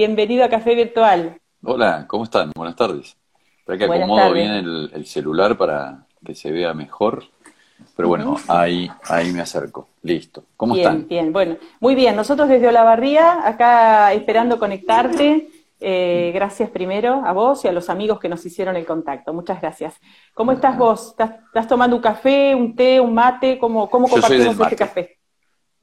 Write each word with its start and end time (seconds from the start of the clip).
Bienvenido 0.00 0.46
a 0.46 0.48
Café 0.48 0.74
Virtual. 0.74 1.38
Hola, 1.62 2.06
¿cómo 2.08 2.24
están? 2.24 2.52
Buenas 2.56 2.74
tardes. 2.74 3.18
Espera 3.58 3.76
que 3.76 3.84
acomodo 3.84 4.32
bien 4.32 4.50
el, 4.50 5.04
celular 5.04 5.58
para 5.58 6.06
que 6.24 6.34
se 6.34 6.50
vea 6.50 6.72
mejor. 6.72 7.24
Pero 7.96 8.08
bueno, 8.08 8.38
ahí, 8.48 8.90
ahí 9.10 9.30
me 9.30 9.42
acerco. 9.42 9.88
Listo. 10.00 10.44
¿Cómo 10.56 10.74
están? 10.74 11.06
Bien, 11.06 11.34
bueno. 11.34 11.58
Muy 11.80 11.94
bien. 11.94 12.16
Nosotros 12.16 12.48
desde 12.48 12.68
Olavarría, 12.68 13.46
acá 13.46 14.14
esperando 14.14 14.58
conectarte. 14.58 15.50
Eh, 15.78 16.30
gracias 16.32 16.70
primero 16.70 17.22
a 17.22 17.32
vos 17.32 17.62
y 17.66 17.68
a 17.68 17.72
los 17.72 17.90
amigos 17.90 18.18
que 18.18 18.30
nos 18.30 18.42
hicieron 18.46 18.76
el 18.76 18.86
contacto. 18.86 19.34
Muchas 19.34 19.60
gracias. 19.60 20.00
¿Cómo 20.32 20.52
estás 20.52 20.78
vos? 20.78 21.08
¿Estás, 21.10 21.68
tomando 21.68 21.96
un 21.96 22.00
café, 22.00 22.54
un 22.54 22.74
té, 22.74 22.98
un 22.98 23.12
mate? 23.12 23.58
¿Cómo, 23.58 23.90
cómo 23.90 24.08
compartimos 24.08 24.58
este 24.58 24.76
café? 24.76 25.19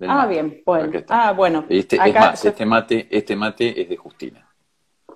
Ah, 0.02 0.27
bien, 0.27 0.61
bueno. 0.66 1.00
Ah, 1.09 1.34
bueno. 1.34 1.66
Este, 1.70 1.95
es 1.95 2.13
más, 2.13 2.45
este 2.45 2.66
mate, 2.66 3.07
este 3.09 3.36
mate 3.36 3.82
es 3.82 3.89
de 3.89 3.98
Justina. 3.98 4.48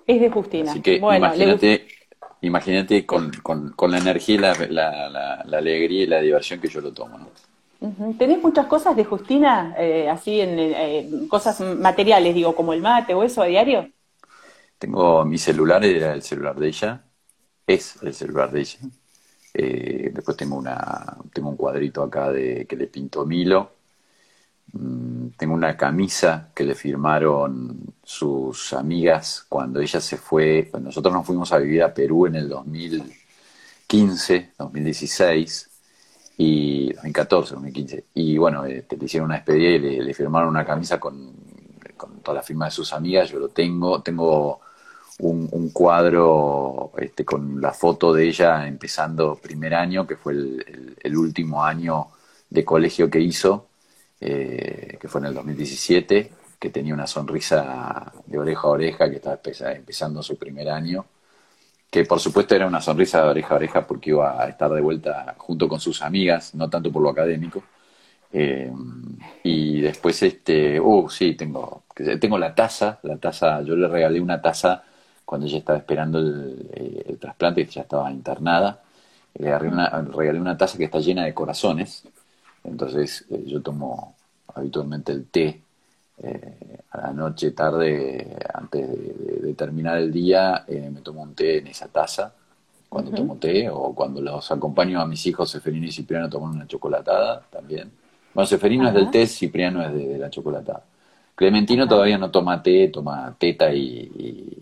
Es 0.05 0.19
de 0.19 0.29
Justina. 0.29 0.71
Así 0.71 0.81
que 0.81 0.95
imagínate, 0.95 1.87
imagínate 2.41 3.05
con, 3.05 3.31
con, 3.41 3.91
la 3.91 3.97
energía, 3.97 4.53
la, 4.69 5.09
la, 5.09 5.57
alegría 5.57 6.03
y 6.03 6.07
la 6.07 6.21
diversión 6.21 6.59
que 6.59 6.67
yo 6.67 6.81
lo 6.81 6.91
tomo. 6.91 7.17
¿no? 7.17 7.29
¿Tenés 8.17 8.41
muchas 8.41 8.67
cosas 8.67 8.95
de 8.95 9.05
Justina, 9.05 9.73
eh, 9.77 10.07
así 10.07 10.39
en 10.39 10.59
eh, 10.59 11.09
cosas 11.27 11.59
materiales, 11.61 12.35
digo, 12.35 12.55
como 12.55 12.73
el 12.73 12.81
mate 12.81 13.15
o 13.15 13.23
eso 13.23 13.41
a 13.41 13.47
diario? 13.47 13.89
Tengo 14.77 15.25
mi 15.25 15.39
celular, 15.39 15.83
era 15.83 16.13
el 16.13 16.21
celular 16.21 16.55
de 16.59 16.67
ella, 16.67 17.03
es 17.65 18.01
el 18.03 18.13
celular 18.13 18.51
de 18.51 18.59
ella. 18.59 18.79
Eh, 19.53 20.11
después 20.13 20.37
tengo 20.37 20.55
una 20.55 21.17
tengo 21.33 21.49
un 21.49 21.57
cuadrito 21.57 22.03
acá 22.03 22.31
de 22.31 22.65
que 22.65 22.77
le 22.77 22.87
pinto 22.87 23.25
Milo 23.25 23.71
tengo 25.37 25.53
una 25.53 25.75
camisa 25.75 26.49
que 26.55 26.63
le 26.63 26.75
firmaron 26.75 27.93
sus 28.03 28.73
amigas 28.73 29.45
cuando 29.49 29.81
ella 29.81 29.99
se 29.99 30.17
fue, 30.17 30.71
nosotros 30.81 31.13
nos 31.13 31.25
fuimos 31.25 31.51
a 31.51 31.57
vivir 31.57 31.83
a 31.83 31.93
Perú 31.93 32.27
en 32.27 32.35
el 32.35 32.47
2015, 32.47 34.51
2016 34.57 35.69
y 36.37 36.93
2014, 36.93 37.55
2015. 37.55 38.05
Y 38.13 38.37
bueno, 38.37 38.65
eh, 38.65 38.85
le 38.89 39.05
hicieron 39.05 39.25
una 39.25 39.35
despedida 39.35 39.71
y 39.71 39.99
le, 39.99 40.13
firmaron 40.13 40.49
una 40.49 40.65
camisa 40.65 40.99
con, 40.99 41.33
toda 42.23 42.37
la 42.37 42.43
firma 42.43 42.65
de 42.65 42.71
sus 42.71 42.93
amigas. 42.93 43.29
Yo 43.29 43.39
lo 43.39 43.49
tengo, 43.49 44.01
tengo 44.01 44.61
un, 45.19 45.69
cuadro 45.71 46.91
este, 46.97 47.25
con 47.25 47.59
la 47.59 47.73
foto 47.73 48.13
de 48.13 48.27
ella 48.27 48.67
empezando 48.67 49.35
primer 49.35 49.75
año, 49.75 50.07
que 50.07 50.15
fue 50.15 50.33
el 50.33 51.17
último 51.17 51.63
año 51.63 52.07
de 52.49 52.65
colegio 52.65 53.09
que 53.09 53.19
hizo 53.19 53.70
eh, 54.21 54.97
que 55.01 55.07
fue 55.07 55.21
en 55.21 55.27
el 55.27 55.33
2017, 55.33 56.31
que 56.59 56.69
tenía 56.69 56.93
una 56.93 57.07
sonrisa 57.07 58.13
de 58.25 58.37
oreja 58.37 58.67
a 58.67 58.71
oreja, 58.71 59.09
que 59.09 59.15
estaba 59.17 59.39
empezando 59.73 60.21
su 60.21 60.37
primer 60.37 60.69
año, 60.69 61.05
que 61.89 62.05
por 62.05 62.19
supuesto 62.19 62.55
era 62.55 62.67
una 62.67 62.81
sonrisa 62.81 63.23
de 63.23 63.29
oreja 63.29 63.53
a 63.55 63.57
oreja 63.57 63.87
porque 63.87 64.11
iba 64.11 64.41
a 64.41 64.47
estar 64.47 64.71
de 64.71 64.81
vuelta 64.81 65.35
junto 65.37 65.67
con 65.67 65.79
sus 65.79 66.01
amigas, 66.03 66.53
no 66.55 66.69
tanto 66.69 66.91
por 66.91 67.01
lo 67.01 67.09
académico. 67.09 67.63
Eh, 68.33 68.71
y 69.43 69.81
después, 69.81 70.21
este, 70.23 70.79
uh, 70.79 71.09
sí, 71.09 71.33
tengo, 71.35 71.83
tengo 72.19 72.37
la 72.37 72.55
taza, 72.55 72.99
la 73.03 73.17
taza, 73.17 73.61
yo 73.63 73.75
le 73.75 73.87
regalé 73.87 74.21
una 74.21 74.41
taza 74.41 74.83
cuando 75.25 75.47
ella 75.47 75.59
estaba 75.59 75.79
esperando 75.79 76.19
el, 76.19 76.69
eh, 76.73 77.17
trasplante, 77.19 77.65
que 77.65 77.71
ya 77.71 77.81
estaba 77.81 78.11
internada. 78.11 78.81
Le 79.35 79.45
regalé 79.45 79.67
una, 79.69 79.89
regalé 80.01 80.39
una 80.39 80.57
taza 80.57 80.77
que 80.77 80.85
está 80.85 80.99
llena 80.99 81.25
de 81.25 81.33
corazones, 81.33 82.05
entonces 82.63 83.25
eh, 83.29 83.43
yo 83.45 83.61
tomo 83.61 84.15
habitualmente 84.53 85.11
el 85.11 85.25
té 85.27 85.61
eh, 86.23 86.77
a 86.91 86.97
la 87.01 87.13
noche, 87.13 87.51
tarde, 87.51 88.37
antes 88.53 88.87
de, 89.41 89.53
terminar 89.53 89.97
el 89.97 90.11
día, 90.11 90.65
eh, 90.67 90.89
me 90.93 91.01
tomo 91.01 91.21
un 91.23 91.33
té 91.33 91.59
en 91.59 91.67
esa 91.67 91.87
taza 91.87 92.33
cuando 92.89 93.11
tomo 93.11 93.37
té 93.37 93.69
o 93.69 93.93
cuando 93.95 94.21
los 94.21 94.51
acompaño 94.51 94.99
a 94.99 95.05
mis 95.05 95.25
hijos 95.25 95.49
Seferino 95.49 95.85
y 95.85 95.91
Cipriano 95.91 96.25
a 96.25 96.29
tomar 96.29 96.51
una 96.51 96.67
chocolatada 96.67 97.41
también. 97.49 97.89
Bueno, 98.33 98.45
Seferino 98.45 98.87
es 98.87 98.93
del 98.93 99.09
té, 99.09 99.25
Cipriano 99.27 99.81
es 99.83 99.93
de, 99.93 100.17
la 100.17 100.29
chocolatada. 100.29 100.83
Clementino 101.33 101.87
todavía 101.87 102.17
no 102.17 102.29
toma 102.29 102.61
té, 102.61 102.89
toma 102.89 103.33
teta 103.37 103.73
y, 103.73 104.61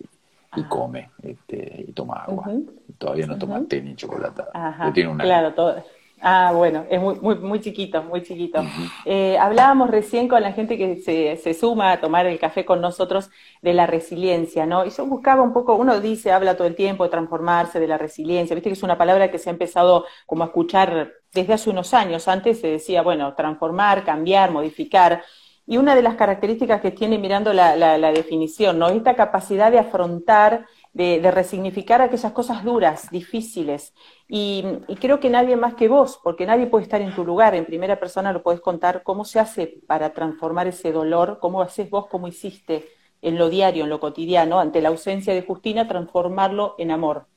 y, 0.55 0.63
come, 0.63 1.09
este, 1.23 1.85
y 1.87 1.91
toma 1.91 2.23
agua. 2.23 2.51
Todavía 2.97 3.25
no 3.25 3.37
toma 3.37 3.63
té 3.67 3.81
ni 3.81 3.95
chocolatada. 3.95 4.91
Tiene 4.93 5.09
una... 5.09 5.23
Claro, 5.23 5.53
todo 5.53 5.83
Ah, 6.21 6.51
bueno, 6.53 6.85
es 6.89 6.99
muy, 6.99 7.15
muy, 7.19 7.35
muy 7.35 7.61
chiquito, 7.61 8.03
muy 8.03 8.21
chiquito. 8.23 8.61
Eh, 9.05 9.37
hablábamos 9.37 9.89
recién 9.89 10.27
con 10.27 10.41
la 10.41 10.51
gente 10.51 10.77
que 10.77 10.97
se, 10.97 11.37
se, 11.37 11.53
suma 11.53 11.93
a 11.93 12.01
tomar 12.01 12.25
el 12.25 12.37
café 12.39 12.65
con 12.65 12.81
nosotros 12.81 13.29
de 13.61 13.73
la 13.73 13.87
resiliencia, 13.87 14.65
¿no? 14.65 14.85
Y 14.85 14.89
yo 14.89 15.05
buscaba 15.05 15.41
un 15.41 15.53
poco, 15.53 15.75
uno 15.75 15.99
dice, 16.01 16.31
habla 16.33 16.57
todo 16.57 16.67
el 16.67 16.75
tiempo 16.75 17.05
de 17.05 17.09
transformarse, 17.09 17.79
de 17.79 17.87
la 17.87 17.97
resiliencia, 17.97 18.53
viste 18.53 18.69
que 18.69 18.73
es 18.73 18.83
una 18.83 18.97
palabra 18.97 19.31
que 19.31 19.39
se 19.39 19.49
ha 19.49 19.53
empezado 19.53 20.05
como 20.25 20.43
a 20.43 20.47
escuchar 20.47 21.13
desde 21.33 21.53
hace 21.53 21.69
unos 21.69 21.93
años. 21.93 22.27
Antes 22.27 22.59
se 22.59 22.67
decía, 22.67 23.01
bueno, 23.01 23.33
transformar, 23.35 24.03
cambiar, 24.03 24.51
modificar. 24.51 25.23
Y 25.65 25.77
una 25.77 25.95
de 25.95 26.01
las 26.01 26.15
características 26.15 26.81
que 26.81 26.91
tiene 26.91 27.17
mirando 27.17 27.53
la, 27.53 27.75
la, 27.75 27.97
la 27.97 28.11
definición, 28.11 28.77
¿no? 28.79 28.89
Esta 28.89 29.15
capacidad 29.15 29.71
de 29.71 29.79
afrontar 29.79 30.65
de, 30.93 31.31
resignificar 31.31 32.01
aquellas 32.01 32.31
cosas 32.31 32.63
duras, 32.63 33.09
difíciles. 33.11 33.93
Y, 34.27 34.63
creo 34.99 35.19
que 35.19 35.29
nadie 35.29 35.55
más 35.55 35.75
que 35.75 35.87
vos, 35.87 36.19
porque 36.23 36.45
nadie 36.45 36.67
puede 36.67 36.83
estar 36.83 37.01
en 37.01 37.13
tu 37.13 37.23
lugar, 37.23 37.55
en 37.55 37.65
primera 37.65 37.99
persona 37.99 38.33
lo 38.33 38.43
puedes 38.43 38.61
contar, 38.61 39.03
cómo 39.03 39.25
se 39.25 39.39
hace 39.39 39.81
para 39.87 40.13
transformar 40.13 40.67
ese 40.67 40.91
dolor, 40.91 41.39
cómo 41.41 41.61
haces 41.61 41.89
vos, 41.89 42.07
cómo 42.07 42.27
hiciste 42.27 42.89
en 43.21 43.37
lo 43.37 43.49
diario, 43.49 43.83
en 43.83 43.89
lo 43.89 43.99
cotidiano, 43.99 44.59
ante 44.59 44.81
la 44.81 44.89
ausencia 44.89 45.33
de 45.33 45.41
Justina, 45.41 45.87
transformarlo 45.87 46.75
en 46.77 46.91
amor. 46.91 47.27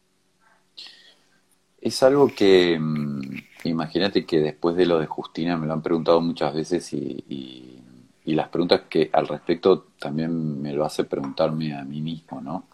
Es 1.81 2.03
algo 2.05 2.29
que, 2.29 2.79
mm, 2.79 3.21
imagínate 3.65 4.25
que 4.25 4.39
después 4.41 4.77
de 4.77 4.87
lo 4.87 5.01
de 5.01 5.07
Justina 5.07 5.57
me 5.57 5.67
lo 5.67 5.73
han 5.73 5.83
preguntado 5.83 6.21
muchas 6.21 6.55
veces 6.55 6.93
y, 6.93 7.83
y 8.25 8.35
las 8.35 8.49
preguntas 8.49 8.83
que 8.89 9.11
al 9.13 9.27
respecto 9.27 9.89
también 9.99 10.63
me 10.63 10.73
lo 10.73 10.85
hace 10.85 11.05
preguntarme 11.05 11.75
a 11.75 11.85
mí 11.85 12.01
mismo, 12.01 12.41
¿no? 12.41 12.69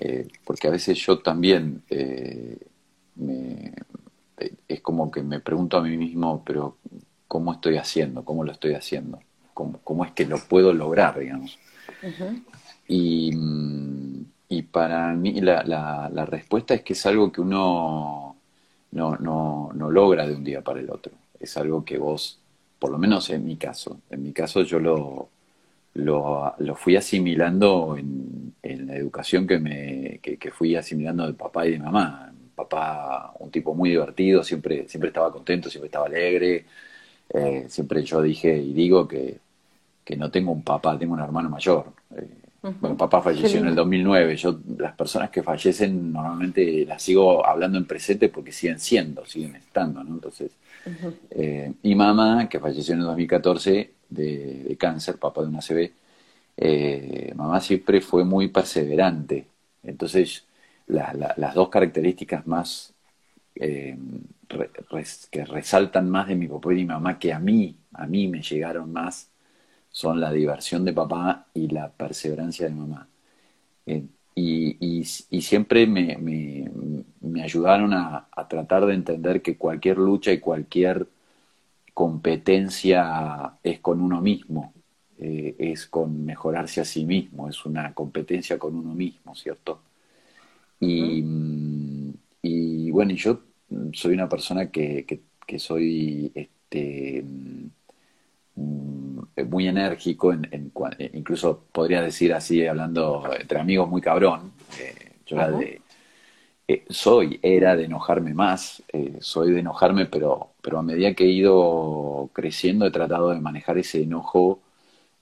Eh, 0.00 0.28
porque 0.44 0.68
a 0.68 0.70
veces 0.70 0.98
yo 0.98 1.18
también 1.18 1.82
eh, 1.90 2.58
es 4.68 4.80
como 4.80 5.10
que 5.10 5.22
me 5.22 5.40
pregunto 5.40 5.76
a 5.76 5.82
mí 5.82 5.96
mismo, 5.96 6.42
pero 6.44 6.76
¿cómo 7.28 7.52
estoy 7.52 7.76
haciendo? 7.76 8.24
¿Cómo 8.24 8.44
lo 8.44 8.52
estoy 8.52 8.74
haciendo? 8.74 9.20
¿Cómo, 9.54 10.04
es 10.04 10.12
que 10.12 10.24
lo 10.24 10.38
puedo 10.38 10.72
lograr, 10.72 11.18
digamos? 11.18 11.58
y, 12.88 13.32
para 14.70 15.12
mí 15.12 15.40
la, 15.40 15.62
la, 15.64 16.26
respuesta 16.26 16.74
es 16.74 16.82
que 16.82 16.94
es 16.94 17.06
algo 17.06 17.30
que 17.30 17.40
uno 17.40 18.36
no, 18.92 19.16
no, 19.16 19.70
no 19.74 19.90
logra 19.90 20.26
de 20.26 20.34
un 20.34 20.44
día 20.44 20.62
para 20.62 20.80
el 20.80 20.90
otro. 20.90 21.12
Es 21.38 21.56
algo 21.56 21.84
que 21.84 21.98
vos, 21.98 22.38
por 22.78 22.90
lo 22.90 22.98
menos 22.98 23.28
en 23.30 23.44
mi 23.44 23.56
caso, 23.56 24.00
en 24.10 24.22
mi 24.22 24.32
caso 24.32 24.62
yo 24.62 24.78
lo, 24.78 25.28
lo, 25.94 26.54
lo 26.58 26.74
fui 26.74 26.96
asimilando 26.96 27.96
en, 27.98 28.54
en, 28.62 28.86
la 28.86 28.96
educación 28.96 29.46
que, 29.46 29.58
me, 29.58 30.20
que, 30.22 30.50
fui 30.50 30.74
asimilando 30.74 31.26
de 31.26 31.34
papá 31.34 31.66
y 31.66 31.72
de 31.72 31.78
mamá. 31.78 32.32
Papá, 32.54 33.32
un 33.38 33.50
tipo 33.50 33.74
muy 33.74 33.90
divertido, 33.90 34.42
siempre, 34.42 34.88
siempre 34.88 35.08
estaba 35.08 35.32
contento, 35.32 35.68
siempre 35.68 35.86
estaba 35.86 36.06
alegre. 36.06 36.64
Eh, 37.28 37.66
siempre 37.68 38.04
yo 38.04 38.20
dije 38.20 38.56
y 38.56 38.72
digo 38.72 39.08
que, 39.08 39.38
que, 40.04 40.16
no 40.16 40.30
tengo 40.30 40.52
un 40.52 40.62
papá, 40.62 40.98
tengo 40.98 41.14
un 41.14 41.20
hermano 41.20 41.48
mayor. 41.50 41.92
Eh, 42.14 42.28
bueno, 42.80 42.96
papá 42.96 43.20
falleció 43.20 43.60
en 43.60 43.68
el 43.68 43.74
2009. 43.74 44.36
Yo, 44.36 44.60
las 44.78 44.94
personas 44.94 45.30
que 45.30 45.42
fallecen 45.42 46.12
normalmente 46.12 46.86
las 46.86 47.02
sigo 47.02 47.44
hablando 47.44 47.76
en 47.76 47.86
presente 47.86 48.28
porque 48.28 48.52
siguen 48.52 48.78
siendo, 48.78 49.26
siguen 49.26 49.56
estando, 49.56 50.04
¿no? 50.04 50.14
Entonces, 50.14 50.52
eh, 51.30 51.72
y 51.82 51.94
mamá, 51.94 52.48
que 52.48 52.60
falleció 52.60 52.94
en 52.94 53.00
el 53.00 53.06
2014, 53.06 53.90
de, 54.14 54.76
cáncer, 54.78 55.18
papá 55.18 55.42
de 55.42 55.48
una 55.48 55.60
CB, 55.60 55.92
eh, 56.56 57.32
mamá 57.36 57.60
siempre 57.60 58.00
fue 58.00 58.24
muy 58.24 58.48
perseverante. 58.48 59.46
Entonces, 59.82 60.44
las 60.86 61.54
dos 61.54 61.68
características 61.68 62.46
más 62.46 62.94
eh, 63.54 63.96
que 65.30 65.44
resaltan 65.44 66.10
más 66.10 66.28
de 66.28 66.36
mi 66.36 66.48
papá 66.48 66.72
y 66.72 66.76
mi 66.76 66.84
mamá, 66.86 67.18
que 67.18 67.32
a 67.32 67.38
mí, 67.38 67.76
a 67.94 68.06
mí 68.06 68.28
me 68.28 68.42
llegaron 68.42 68.92
más, 68.92 69.30
son 69.90 70.20
la 70.20 70.32
diversión 70.32 70.84
de 70.84 70.92
papá 70.92 71.46
y 71.54 71.68
la 71.68 71.90
perseverancia 71.90 72.68
de 72.68 72.74
mamá. 72.74 73.08
Eh, 73.86 74.04
y, 74.34 75.04
siempre 75.42 75.86
me, 75.86 76.16
me, 77.20 77.42
ayudaron 77.42 77.92
a, 77.92 78.28
a, 78.30 78.48
tratar 78.48 78.86
de 78.86 78.94
entender 78.94 79.42
que 79.42 79.56
cualquier 79.56 79.98
lucha 79.98 80.32
y 80.32 80.38
cualquier 80.38 81.06
competencia 81.94 83.58
es 83.62 83.80
con 83.80 84.00
uno 84.00 84.20
mismo, 84.20 84.72
eh, 85.18 85.54
es 85.58 85.86
con 85.86 86.24
mejorarse 86.24 86.80
a 86.80 86.84
sí 86.84 87.04
mismo, 87.04 87.48
es 87.48 87.64
una 87.64 87.92
competencia 87.94 88.58
con 88.58 88.74
uno 88.74 88.94
mismo, 88.94 89.34
¿cierto? 89.34 89.82
Y, 90.80 91.24
y 92.42 92.90
bueno, 92.90 93.12
yo 93.12 93.40
soy 93.92 94.14
una 94.14 94.28
persona 94.28 94.70
que, 94.70 95.06
que, 95.46 95.58
soy 95.58 96.32
este, 96.34 97.22
mm, 98.56 99.18
eh, 99.36 99.44
muy 99.44 99.68
enérgico, 99.68 100.32
en, 100.32 100.48
eh, 100.98 101.10
incluso 101.12 101.66
podría 101.70 102.02
decir 102.02 102.32
así, 102.32 102.66
hablando 102.66 103.30
entre 103.38 103.60
amigos, 103.60 103.88
muy 103.88 104.00
cabrón. 104.00 104.52
yo 105.26 105.36
era 105.36 105.50
de, 105.50 105.81
soy, 106.88 107.38
era 107.42 107.76
de 107.76 107.84
enojarme 107.84 108.34
más, 108.34 108.82
soy 109.20 109.52
de 109.52 109.60
enojarme, 109.60 110.06
pero, 110.06 110.50
pero 110.62 110.78
a 110.78 110.82
medida 110.82 111.14
que 111.14 111.24
he 111.24 111.30
ido 111.30 112.30
creciendo 112.32 112.86
he 112.86 112.90
tratado 112.90 113.30
de 113.30 113.40
manejar 113.40 113.78
ese 113.78 114.02
enojo 114.02 114.60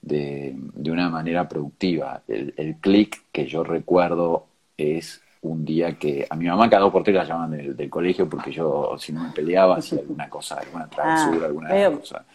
de, 0.01 0.53
de 0.55 0.91
una 0.91 1.09
manera 1.09 1.47
productiva. 1.47 2.23
El, 2.27 2.53
el 2.57 2.75
clic 2.77 3.23
que 3.31 3.47
yo 3.47 3.63
recuerdo 3.63 4.45
es 4.77 5.21
un 5.41 5.65
día 5.65 5.97
que 5.97 6.27
a 6.29 6.35
mi 6.35 6.45
mamá 6.45 6.69
cada 6.69 6.83
dos 6.83 6.91
por 6.91 7.03
tres 7.03 7.15
la 7.15 7.23
llamaban 7.23 7.75
del, 7.75 7.89
colegio 7.89 8.29
porque 8.29 8.51
yo, 8.51 8.95
si 8.97 9.11
no 9.11 9.23
me 9.23 9.31
peleaba, 9.31 9.77
hacía 9.77 9.99
alguna 9.99 10.29
cosa, 10.29 10.59
alguna 10.59 10.87
travesura, 10.87 11.43
ah, 11.43 11.47
alguna 11.47 11.97
cosa. 11.97 12.25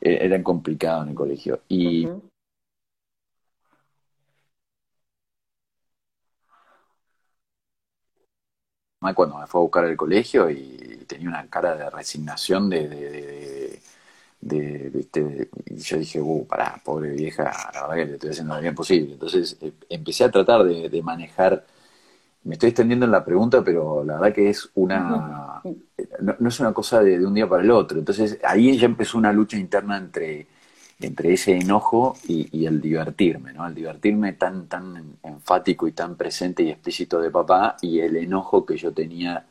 E, 0.00 0.24
era 0.24 0.42
complicado 0.42 1.02
en 1.02 1.10
el 1.10 1.14
colegio. 1.14 1.60
Y. 1.68 2.08
cuando 9.14 9.38
me 9.38 9.46
fue 9.46 9.60
a 9.60 9.62
buscar 9.62 9.84
al 9.84 9.96
colegio 9.96 10.50
y 10.50 11.04
tenía 11.06 11.28
una 11.28 11.46
cara 11.48 11.74
de 11.74 11.88
resignación 11.90 12.68
de, 12.68 12.88
de, 14.40 14.90
de, 14.90 15.48
y 15.66 15.76
yo 15.76 15.98
dije, 15.98 16.20
uh, 16.20 16.46
pará, 16.46 16.80
pobre 16.84 17.10
vieja, 17.10 17.44
la 17.72 17.82
verdad 17.82 17.96
que 17.96 18.06
le 18.06 18.12
estoy 18.14 18.30
haciendo 18.30 18.54
lo 18.54 18.60
bien 18.60 18.74
posible. 18.74 19.14
Entonces 19.14 19.56
eh, 19.62 19.72
empecé 19.88 20.24
a 20.24 20.30
tratar 20.30 20.64
de, 20.64 21.02
manejar 21.02 21.64
me 22.44 22.54
estoy 22.54 22.70
extendiendo 22.70 23.04
en 23.06 23.12
la 23.12 23.24
pregunta, 23.24 23.62
pero 23.62 24.02
la 24.04 24.14
verdad 24.14 24.34
que 24.34 24.48
es 24.50 24.70
una. 24.74 25.62
No, 26.20 26.48
es 26.48 26.60
una 26.60 26.72
cosa 26.72 27.02
de, 27.02 27.24
un 27.24 27.34
día 27.34 27.48
para 27.48 27.62
el 27.62 27.70
otro. 27.70 27.98
Entonces 27.98 28.38
ahí 28.44 28.78
ya 28.78 28.86
empezó 28.86 29.18
una 29.18 29.32
lucha 29.32 29.58
interna 29.58 29.98
entre, 29.98 30.46
entre 31.00 31.34
ese 31.34 31.56
enojo 31.56 32.16
y, 32.28 32.66
el 32.66 32.80
divertirme, 32.80 33.52
¿no? 33.52 33.66
El 33.66 33.74
divertirme 33.74 34.34
tan, 34.34 34.66
tan 34.68 35.16
enfático 35.22 35.88
y 35.88 35.92
tan 35.92 36.16
presente 36.16 36.62
y 36.62 36.70
explícito 36.70 37.20
de 37.20 37.30
papá 37.30 37.76
y 37.80 38.00
el 38.00 38.16
enojo 38.16 38.66
que 38.66 38.76
yo 38.76 38.92
tenía 38.92 39.46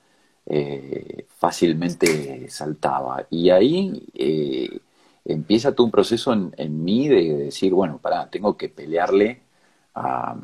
eh, 0.46 1.26
fácilmente 1.38 2.50
saltaba. 2.50 3.26
Y 3.30 3.50
ahí 3.50 4.04
eh, 4.14 4.80
empieza 5.26 5.74
todo 5.74 5.86
un 5.86 5.92
proceso 5.92 6.34
en, 6.34 6.54
en 6.58 6.84
mí 6.84 7.08
de 7.08 7.38
decir, 7.38 7.74
bueno, 7.74 7.98
pará, 7.98 8.30
tengo 8.30 8.56
que 8.58 8.70
pelearle 8.70 9.42
a 9.96 10.36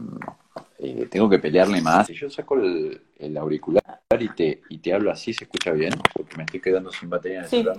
eh, 0.78 1.07
tengo 1.10 1.30
que 1.30 1.40
pelearle 1.40 1.81
más. 1.81 2.07
Si 2.07 2.13
yo 2.13 2.30
saco 2.30 2.57
el, 2.57 3.38
auricular 3.38 4.00
y 4.19 4.30
te, 4.30 4.62
y 4.69 4.78
te 4.80 4.94
hablo 4.94 5.12
así, 5.12 5.34
¿se 5.34 5.46
escucha 5.46 5.72
bien? 5.72 5.94
Porque 6.13 6.36
me 6.38 6.44
estoy 6.44 6.60
quedando 6.60 6.92
sin 6.92 7.10
batería 7.10 7.40
en 7.40 7.44
el 7.44 7.50
celular. 7.50 7.78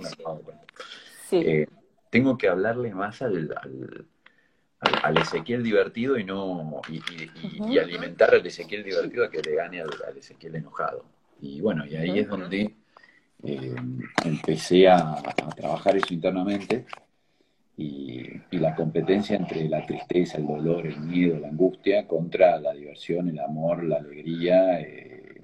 Eh, 1.31 1.67
tengo 2.09 2.37
que 2.37 2.47
hablarle 2.47 2.93
más 2.93 3.21
al, 3.21 3.53
al, 4.79 5.17
Ezequiel 5.17 5.63
divertido 5.63 6.17
y 6.17 6.23
no 6.23 6.81
y, 6.89 7.77
alimentar 7.77 8.33
al 8.33 8.45
Ezequiel 8.45 8.83
divertido 8.83 9.25
a 9.25 9.29
que 9.29 9.41
le 9.41 9.55
gane 9.55 9.81
al, 9.81 10.17
Ezequiel 10.17 10.55
enojado. 10.55 11.05
Y 11.41 11.61
bueno, 11.61 11.85
y 11.85 11.95
ahí 11.95 12.19
es 12.19 12.27
donde 12.27 12.75
eh, 13.43 13.75
empecé 14.25 14.87
a, 14.87 14.97
a 14.97 15.49
trabajar 15.55 15.95
eso 15.95 16.13
internamente 16.13 16.85
y, 17.77 18.41
la 18.51 18.75
competencia 18.75 19.35
entre 19.35 19.69
la 19.69 19.85
tristeza, 19.85 20.37
el 20.39 20.47
dolor, 20.47 20.87
el 20.87 20.99
miedo, 20.99 21.37
la 21.39 21.49
angustia 21.49 22.07
contra 22.07 22.59
la 22.59 22.73
diversión, 22.73 23.29
el 23.29 23.39
amor, 23.39 23.83
la 23.83 23.97
alegría, 23.97 24.81
eh, 24.81 25.41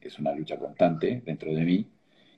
es 0.00 0.18
una 0.18 0.34
lucha 0.34 0.58
constante 0.58 1.22
dentro 1.24 1.52
de 1.54 1.62
mí. 1.62 1.86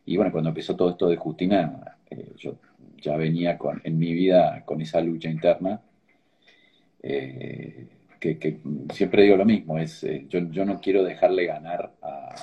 Y 0.06 0.16
bueno, 0.16 0.30
cuando 0.30 0.50
empezó 0.50 0.76
todo 0.76 0.90
esto 0.90 1.08
de 1.08 1.16
Justina, 1.16 1.98
eh, 2.08 2.32
yo 2.36 2.56
ya 3.02 3.16
venía 3.16 3.58
con, 3.58 3.81
en 3.84 3.99
mi 3.99 4.12
vida 4.12 4.62
con 4.64 4.81
esa 4.81 5.00
lucha 5.00 5.28
interna, 5.28 5.82
eh, 7.02 7.87
que, 8.19 8.60
siempre 8.93 9.25
digo 9.25 9.37
lo 9.37 9.44
mismo, 9.44 9.78
es 9.78 10.06
yo, 10.28 10.38
yo 10.50 10.64
no 10.64 10.81
quiero 10.81 11.02
dejarle 11.02 11.46
ganar 11.46 11.93
a, 12.00 12.34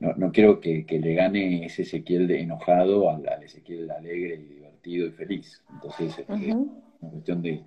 no, 0.00 0.14
no 0.16 0.32
quiero 0.32 0.60
que, 0.60 0.84
que, 0.86 0.98
le 0.98 1.14
gane 1.14 1.66
ese 1.66 1.82
Ezequiel 1.82 2.26
de 2.26 2.40
enojado 2.40 3.10
al, 3.10 3.28
al 3.28 3.42
Ezequiel 3.44 3.90
alegre 3.90 4.34
y 4.34 4.62
y 4.84 5.10
feliz. 5.10 5.62
Entonces, 5.72 6.18
es 6.18 6.28
una 6.28 7.10
cuestión 7.10 7.42
de, 7.42 7.62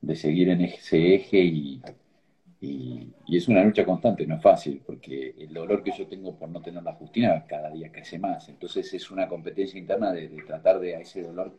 de, 0.00 0.16
seguir 0.16 0.48
en 0.48 0.62
ese 0.62 1.14
eje 1.16 1.38
y, 1.38 1.82
y, 2.64 3.36
es 3.36 3.48
una 3.48 3.64
lucha 3.64 3.84
constante, 3.84 4.26
no 4.26 4.36
es 4.36 4.42
fácil, 4.42 4.80
porque 4.84 5.34
el 5.38 5.52
dolor 5.52 5.82
que 5.82 5.92
yo 5.96 6.06
tengo 6.06 6.34
por 6.36 6.48
no 6.48 6.60
tener 6.60 6.82
la 6.82 6.92
Justina 6.92 7.44
cada 7.46 7.70
día 7.70 7.90
crece 7.90 8.18
más. 8.18 8.48
Entonces 8.48 8.92
es 8.94 9.10
una 9.10 9.28
competencia 9.28 9.78
interna 9.78 10.12
de, 10.12 10.28
tratar 10.46 10.80
de 10.80 10.96
a 10.96 11.00
ese 11.00 11.22
dolor 11.22 11.52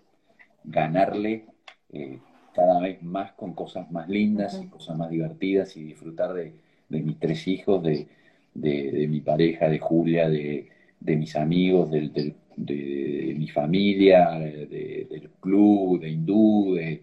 ganarle 0.64 1.46
eh, 1.92 2.20
cada 2.54 2.80
vez 2.80 3.02
más 3.04 3.34
con 3.34 3.54
cosas 3.54 3.92
más 3.92 4.10
lindas 4.10 4.60
y 4.64 4.68
cosas 4.68 4.98
más 4.98 5.10
divertidas 5.10 5.76
y 5.78 5.84
disfrutar 5.84 6.34
de, 6.34 6.54
de 6.90 7.02
mis 7.02 7.20
tres 7.20 7.48
hijos, 7.48 7.84
de, 7.84 8.08
de, 8.54 9.08
mi 9.08 9.22
pareja, 9.22 9.68
de 9.70 9.80
Julia, 9.80 10.30
de, 10.30 10.70
mis 11.02 11.36
amigos, 11.36 11.92
del, 11.92 12.12
del, 12.14 12.36
de, 12.56 13.36
mi 13.38 13.48
familia, 13.48 14.32
del 14.40 15.30
club, 15.40 16.00
de 16.00 16.10
hindú, 16.10 16.76
de, 16.76 17.02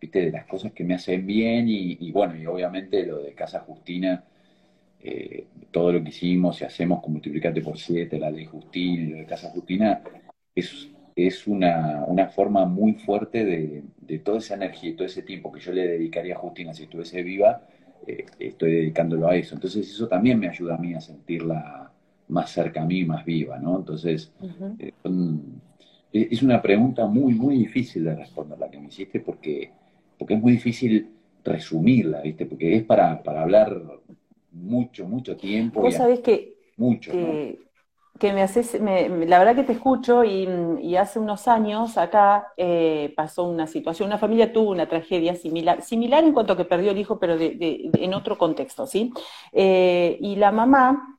¿viste? 0.00 0.26
de 0.26 0.32
las 0.32 0.46
cosas 0.46 0.72
que 0.72 0.84
me 0.84 0.94
hacen 0.94 1.26
bien 1.26 1.66
y, 1.68 2.10
bueno, 2.12 2.36
y 2.36 2.46
obviamente 2.46 3.04
lo 3.06 3.18
de 3.18 3.34
Casa 3.34 3.60
Justina, 3.60 4.24
eh, 5.02 5.46
todo 5.70 5.92
lo 5.92 6.02
que 6.02 6.10
hicimos 6.10 6.60
y 6.60 6.64
hacemos 6.64 7.02
con 7.02 7.12
multiplicante 7.12 7.60
por 7.62 7.78
siete, 7.78 8.18
la 8.18 8.30
ley 8.30 8.46
Justina 8.46 9.02
y 9.02 9.06
lo 9.06 9.16
de 9.18 9.26
Casa 9.26 9.50
Justina, 9.50 10.02
es, 10.54 10.88
es 11.14 11.46
una, 11.46 12.04
una 12.06 12.28
forma 12.28 12.64
muy 12.64 12.94
fuerte 12.94 13.44
de, 13.44 13.82
de, 14.00 14.18
toda 14.18 14.38
esa 14.38 14.54
energía 14.54 14.90
y 14.90 14.94
todo 14.94 15.06
ese 15.06 15.22
tiempo 15.22 15.52
que 15.52 15.60
yo 15.60 15.72
le 15.72 15.86
dedicaría 15.86 16.34
a 16.34 16.38
Justina 16.38 16.74
si 16.74 16.84
estuviese 16.84 17.22
viva, 17.22 17.62
eh, 18.06 18.26
estoy 18.38 18.72
dedicándolo 18.72 19.28
a 19.28 19.36
eso. 19.36 19.54
Entonces 19.54 19.88
eso 19.88 20.08
también 20.08 20.38
me 20.38 20.48
ayuda 20.48 20.74
a 20.74 20.78
mí 20.78 20.94
a 20.94 21.00
sentirla 21.00 21.90
más 22.28 22.50
cerca 22.50 22.82
a 22.82 22.86
mí, 22.86 23.04
más 23.04 23.24
viva, 23.24 23.58
¿no? 23.58 23.76
Entonces, 23.78 24.32
eh, 24.78 24.92
es 26.12 26.42
una 26.42 26.62
pregunta 26.62 27.06
muy, 27.06 27.34
muy 27.34 27.58
difícil 27.58 28.04
de 28.04 28.14
responder 28.14 28.58
la 28.58 28.70
que 28.70 28.78
me 28.78 28.88
hiciste 28.88 29.20
porque, 29.20 29.72
porque 30.20 30.34
es 30.34 30.42
muy 30.42 30.52
difícil 30.52 31.08
resumirla, 31.42 32.20
¿viste? 32.20 32.44
Porque 32.44 32.76
es 32.76 32.84
para, 32.84 33.22
para 33.22 33.40
hablar 33.40 33.74
mucho, 34.52 35.06
mucho 35.06 35.34
tiempo. 35.34 35.80
Vos 35.80 35.94
sabés 35.94 36.20
que, 36.20 36.58
mucho, 36.76 37.10
que, 37.10 38.32
me 38.34 38.42
haces, 38.42 38.78
la 38.78 39.38
verdad 39.38 39.56
que 39.56 39.62
te 39.62 39.72
escucho 39.72 40.22
y, 40.22 40.94
hace 40.94 41.18
unos 41.18 41.48
años 41.48 41.96
acá 41.96 42.48
eh, 42.58 43.14
pasó 43.16 43.44
una 43.44 43.66
situación, 43.66 44.08
una 44.08 44.18
familia 44.18 44.52
tuvo 44.52 44.72
una 44.72 44.86
tragedia 44.86 45.34
similar, 45.34 45.80
similar 45.80 46.22
en 46.22 46.34
cuanto 46.34 46.52
a 46.52 46.56
que 46.58 46.66
perdió 46.66 46.90
el 46.90 46.98
hijo, 46.98 47.18
pero 47.18 47.38
de, 47.38 47.90
en 47.94 48.12
otro 48.12 48.36
contexto, 48.36 48.86
¿sí? 48.86 49.14
Eh, 49.52 50.18
y 50.20 50.36
la 50.36 50.52
mamá 50.52 51.18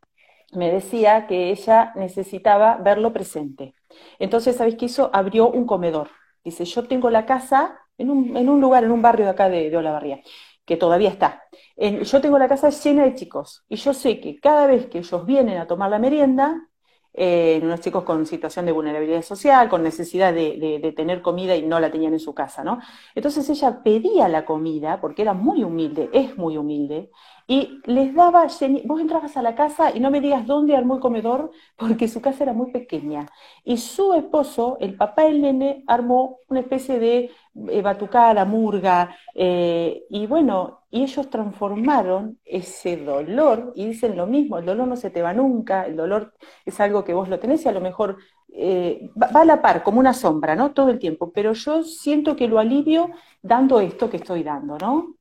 me 0.53 0.71
decía 0.71 1.25
que 1.25 1.49
ella 1.49 1.91
necesitaba 1.95 2.77
verlo 2.77 3.11
presente. 3.13 3.73
Entonces, 4.19 4.57
¿sabéis 4.57 4.75
qué 4.75 4.85
hizo? 4.85 5.09
Abrió 5.11 5.49
un 5.49 5.65
comedor. 5.65 6.09
Dice, 6.43 6.65
yo 6.65 6.87
tengo 6.87 7.09
la 7.09 7.25
casa 7.25 7.80
en 7.97 8.09
un, 8.09 8.37
en 8.37 8.49
un 8.49 8.61
lugar, 8.61 8.83
en 8.83 8.91
un 8.91 9.01
barrio 9.01 9.25
de 9.25 9.31
acá 9.31 9.49
de, 9.49 9.69
de 9.69 9.77
Olavarría, 9.77 10.21
que 10.65 10.77
todavía 10.77 11.09
está. 11.09 11.43
yo 11.77 12.21
tengo 12.21 12.39
la 12.39 12.47
casa 12.47 12.69
llena 12.69 13.03
de 13.03 13.15
chicos 13.15 13.65
y 13.69 13.75
yo 13.77 13.93
sé 13.93 14.19
que 14.19 14.39
cada 14.39 14.67
vez 14.67 14.87
que 14.87 14.99
ellos 14.99 15.25
vienen 15.25 15.57
a 15.57 15.67
tomar 15.67 15.89
la 15.89 15.99
merienda, 15.99 16.69
eh, 17.13 17.59
unos 17.61 17.81
chicos 17.81 18.03
con 18.03 18.25
situación 18.25 18.65
de 18.65 18.71
vulnerabilidad 18.71 19.21
social, 19.21 19.67
con 19.67 19.83
necesidad 19.83 20.33
de, 20.33 20.79
de, 20.81 20.91
tener 20.93 21.21
comida 21.21 21.55
y 21.57 21.61
no 21.63 21.79
la 21.79 21.91
tenían 21.91 22.13
en 22.13 22.19
su 22.21 22.33
casa, 22.33 22.63
¿no? 22.63 22.79
Entonces 23.15 23.49
ella 23.49 23.83
pedía 23.83 24.29
la 24.29 24.45
comida, 24.45 25.01
porque 25.01 25.21
era 25.23 25.33
muy 25.33 25.63
humilde, 25.63 26.09
es 26.13 26.37
muy 26.37 26.55
humilde, 26.57 27.11
y 27.51 27.81
les 27.83 28.15
daba, 28.15 28.47
vos 28.85 29.01
entrabas 29.01 29.35
a 29.35 29.41
la 29.41 29.55
casa 29.55 29.91
y 29.93 29.99
no 29.99 30.09
me 30.09 30.21
digas 30.21 30.47
dónde 30.47 30.73
armó 30.73 30.95
el 30.95 31.01
comedor, 31.01 31.51
porque 31.75 32.07
su 32.07 32.21
casa 32.21 32.45
era 32.45 32.53
muy 32.53 32.71
pequeña. 32.71 33.27
Y 33.65 33.75
su 33.75 34.13
esposo, 34.13 34.77
el 34.79 34.95
papá 34.95 35.23
del 35.23 35.41
nene, 35.41 35.83
armó 35.85 36.37
una 36.47 36.61
especie 36.61 36.97
de 36.97 37.29
eh, 37.67 37.81
batucada, 37.81 38.45
murga, 38.45 39.17
eh, 39.35 40.05
y 40.09 40.27
bueno, 40.27 40.83
y 40.89 41.03
ellos 41.03 41.29
transformaron 41.29 42.39
ese 42.45 42.95
dolor, 42.95 43.73
y 43.75 43.85
dicen 43.87 44.15
lo 44.15 44.27
mismo, 44.27 44.57
el 44.57 44.65
dolor 44.65 44.87
no 44.87 44.95
se 44.95 45.09
te 45.09 45.21
va 45.21 45.33
nunca, 45.33 45.85
el 45.85 45.97
dolor 45.97 46.33
es 46.65 46.79
algo 46.79 47.03
que 47.03 47.13
vos 47.13 47.27
lo 47.27 47.37
tenés 47.39 47.65
y 47.65 47.67
a 47.67 47.73
lo 47.73 47.81
mejor 47.81 48.15
eh, 48.53 49.09
va, 49.21 49.27
va, 49.27 49.41
a 49.41 49.45
la 49.45 49.61
par, 49.61 49.83
como 49.83 49.99
una 49.99 50.13
sombra, 50.13 50.55
¿no? 50.55 50.71
Todo 50.71 50.89
el 50.89 50.99
tiempo, 50.99 51.33
pero 51.33 51.51
yo 51.51 51.83
siento 51.83 52.37
que 52.37 52.47
lo 52.47 52.59
alivio 52.59 53.09
dando 53.41 53.81
esto 53.81 54.09
que 54.09 54.17
estoy 54.17 54.41
dando, 54.43 54.77
¿no? 54.77 55.15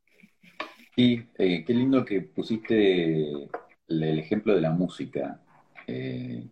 Sí, 1.00 1.26
eh, 1.38 1.64
qué 1.64 1.72
lindo 1.72 2.04
que 2.04 2.20
pusiste 2.20 3.48
el 3.88 4.18
ejemplo 4.18 4.54
de 4.54 4.60
la 4.60 4.70
música. 4.70 5.40
Eh, 5.86 6.44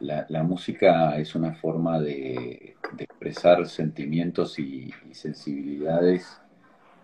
la, 0.00 0.42
música 0.42 1.16
es 1.18 1.34
una 1.34 1.54
forma 1.54 1.98
de, 1.98 2.76
expresar 2.98 3.66
sentimientos 3.66 4.58
y, 4.58 4.92
sensibilidades 5.12 6.42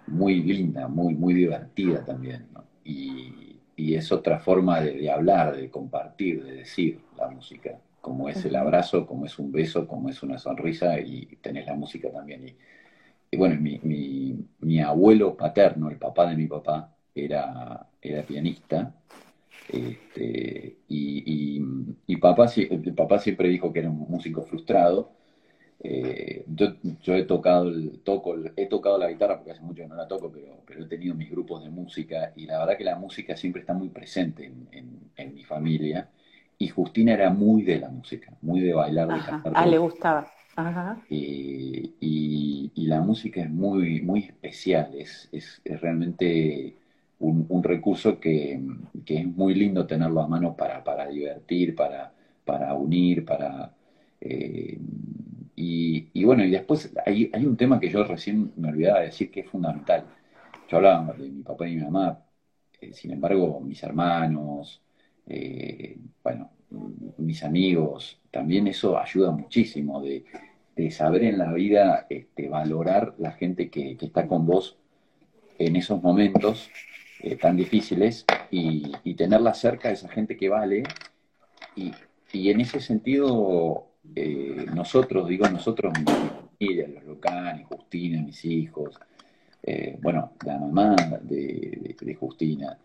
muy 0.07 0.43
linda, 0.43 0.87
muy, 0.87 1.15
muy 1.15 1.33
divertida 1.33 2.05
también. 2.05 2.47
Y, 2.85 3.59
es 3.79 4.13
otra 4.13 4.39
forma 4.39 4.83
de, 4.83 5.11
hablar, 5.11 5.57
de 5.57 5.71
compartir, 5.71 6.45
de 6.45 6.57
decir 6.57 7.01
la 7.17 7.29
música, 7.29 7.79
como 8.03 8.29
es 8.29 8.45
el 8.45 8.55
abrazo, 8.55 9.07
como 9.07 9.25
es 9.25 9.39
un 9.39 9.51
beso, 9.51 9.89
como 9.89 10.11
es 10.11 10.23
una 10.23 10.37
sonrisa 10.37 11.01
y 11.01 11.39
tenés 11.41 11.65
la 11.65 11.75
música 11.75 12.11
también. 12.11 12.49
Y 12.49 12.55
bueno, 13.37 13.61
mi, 13.61 13.79
mi, 13.83 14.37
mi, 14.61 14.81
abuelo 14.81 15.37
paterno, 15.37 15.91
el 15.91 15.99
papá 15.99 16.29
de 16.31 16.37
mi 16.37 16.47
papá, 16.47 16.95
era, 17.15 17.87
era 18.01 18.23
pianista. 18.23 18.95
Este, 19.69 20.77
y, 20.89 21.63
y, 22.07 22.17
papá, 22.17 22.47
el 22.57 22.95
papá 22.95 23.19
siempre 23.19 23.49
dijo 23.49 23.73
que 23.73 23.81
era 23.81 23.91
un 23.91 24.07
músico 24.09 24.43
frustrado. 24.43 25.11
Eh, 25.81 26.45
yo, 26.49 26.75
yo, 27.03 27.15
he 27.15 27.25
tocado 27.25 27.69
el, 27.69 28.01
toco, 28.01 28.35
he 28.57 28.67
tocado 28.67 28.99
la 28.99 29.09
guitarra 29.09 29.37
porque 29.37 29.53
hace 29.53 29.61
mucho 29.61 29.83
que 29.83 29.89
no 29.89 29.95
la 29.95 30.09
toco, 30.09 30.33
pero, 30.33 30.63
pero 30.67 30.85
he 30.85 30.89
tenido 30.89 31.15
mis 31.15 31.31
grupos 31.31 31.63
de 31.63 31.71
música 31.71 32.33
y 32.35 32.47
la 32.47 32.59
verdad 32.59 32.79
que 32.79 32.85
la 32.85 32.97
música 32.97 33.37
siempre 33.37 33.61
está 33.61 33.75
muy 33.75 33.91
presente 33.91 34.47
en, 34.47 35.11
en, 35.17 35.35
mi 35.35 35.45
familia. 35.45 36.09
Y 36.59 36.69
Justina 36.69 37.13
era 37.13 37.31
muy 37.31 37.63
de 37.63 37.79
la 37.79 37.91
música, 37.91 38.33
muy 38.41 38.61
de 38.61 38.73
bailar, 38.73 39.09
de 39.09 39.21
cantar. 39.21 39.53
Ah, 39.55 39.67
le 39.67 39.77
gustaba. 39.77 40.27
Eh, 41.11 41.91
y, 42.01 42.73
la 42.87 43.01
música 43.01 43.43
es 43.43 43.51
muy, 43.51 44.01
muy 44.01 44.21
especial, 44.21 44.95
es, 44.97 45.29
es, 45.33 45.61
realmente 45.65 46.77
un, 47.19 47.63
recurso 47.63 48.21
que, 48.21 48.61
es 49.07 49.27
muy 49.27 49.55
lindo 49.55 49.87
tenerlo 49.87 50.23
a 50.23 50.29
mano 50.29 50.57
para, 50.57 50.85
para 50.85 51.09
divertir, 51.09 51.75
para, 51.75 52.13
para 52.45 52.75
unir, 52.75 53.25
para... 53.25 53.75
Eh, 54.21 54.79
y, 55.57 56.25
bueno, 56.25 56.45
y 56.45 56.51
después 56.51 56.93
hay, 57.05 57.31
hay 57.33 57.45
un 57.47 57.57
tema 57.57 57.81
que 57.81 57.91
yo 57.91 58.05
recién 58.05 58.53
me 58.57 58.69
olvidaba 58.69 59.01
de 59.01 59.07
decir 59.07 59.31
que 59.31 59.41
es 59.41 59.51
fundamental. 59.51 60.05
Yo 60.69 60.79
hablaba 60.79 61.13
de 61.15 61.31
mi 61.31 61.43
papá 61.43 61.69
y 61.69 61.77
mi 61.77 61.83
mamá, 61.83 62.25
eh, 62.81 62.93
sin 62.93 63.13
embargo, 63.13 63.61
mis 63.61 63.83
hermanos, 63.83 64.83
bueno, 66.23 66.51
mis 67.19 67.43
amigos, 67.45 68.21
también 68.37 68.67
eso 68.67 68.99
ayuda 68.99 69.31
muchísimo 69.31 70.03
de, 70.03 70.23
saber 70.91 71.25
en 71.25 71.39
la 71.39 71.55
vida 71.55 72.07
este, 72.11 72.51
valorar 72.51 73.15
la 73.17 73.33
gente 73.33 73.71
que, 73.71 73.97
está 73.99 74.27
con 74.27 74.45
vos 74.45 74.77
en 75.59 75.75
esos 75.75 76.03
momentos 76.03 76.69
eh, 77.23 77.37
tan 77.37 77.57
difíciles 77.57 78.27
y, 78.51 79.15
tenerla 79.15 79.55
cerca 79.55 79.89
de 79.89 79.95
esa 79.95 80.11
gente 80.11 80.37
que 80.37 80.51
vale. 80.51 80.83
Y, 81.75 81.93
en 82.51 82.61
ese 82.61 82.81
sentido, 82.81 83.87
eh, 84.15 84.67
nosotros, 84.75 85.27
digo 85.29 85.49
nosotros, 85.49 85.95
mi 85.99 86.05
familia, 86.05 86.89
los 86.89 87.05
locales, 87.05 87.67
Justina, 87.67 88.21
mis 88.21 88.45
hijos, 88.45 89.01
eh, 89.63 89.99
bueno, 90.03 90.33
la 90.45 90.59
mamá 90.59 90.95
de, 91.23 92.17
Justina, 92.21 92.79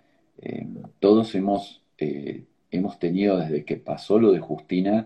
todos 1.01 1.35
hemos 1.35 1.81
hemos 2.71 2.97
tenido 2.99 3.37
desde 3.37 3.65
que 3.65 3.77
pasó 3.77 4.17
lo 4.17 4.31
de 4.31 4.39
Justina 4.39 5.05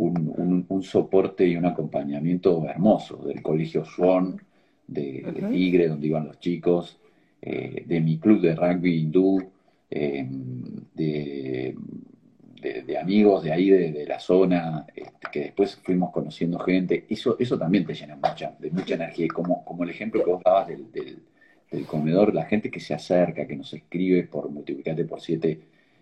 un, 0.00 0.82
soporte 0.82 1.46
y 1.46 1.56
un 1.56 1.66
acompañamiento 1.66 2.64
hermoso 2.66 3.16
del 3.18 3.42
Colegio 3.42 3.84
Swan, 3.84 4.40
de, 4.86 5.24
Tigre, 5.50 5.88
donde 5.88 6.06
iban 6.06 6.26
los 6.26 6.40
chicos, 6.40 6.98
eh, 7.42 7.84
de 7.86 8.00
mi 8.00 8.18
club 8.18 8.40
de 8.40 8.54
rugby 8.54 8.98
hindú, 8.98 9.50
eh, 9.90 10.26
de, 10.94 11.74
amigos 13.00 13.44
de 13.44 13.52
ahí, 13.52 13.70
de, 13.70 14.04
la 14.06 14.18
zona, 14.18 14.86
este, 14.94 15.28
que 15.32 15.40
después 15.40 15.76
fuimos 15.76 16.10
conociendo 16.10 16.58
gente. 16.58 17.06
Eso, 17.08 17.36
eso 17.38 17.58
también 17.58 17.86
te 17.86 17.94
llena 17.94 18.16
mucha, 18.16 18.54
de 18.58 18.70
mucha 18.70 18.94
energía. 18.94 19.26
Y 19.26 19.28
como, 19.28 19.64
como 19.64 19.84
el 19.84 19.90
ejemplo 19.90 20.24
que 20.24 20.30
vos 20.30 20.42
dabas 20.44 20.68
del, 20.68 20.90
del, 20.92 21.86
comedor, 21.86 22.34
la 22.34 22.44
gente 22.44 22.70
que 22.70 22.80
se 22.80 22.94
acerca, 22.94 23.46
que 23.46 23.56
nos 23.56 23.72
escribe 23.72 24.24
por 24.24 24.50
multiplicarte 24.50 25.04
por 25.04 25.20
siete 25.20 25.60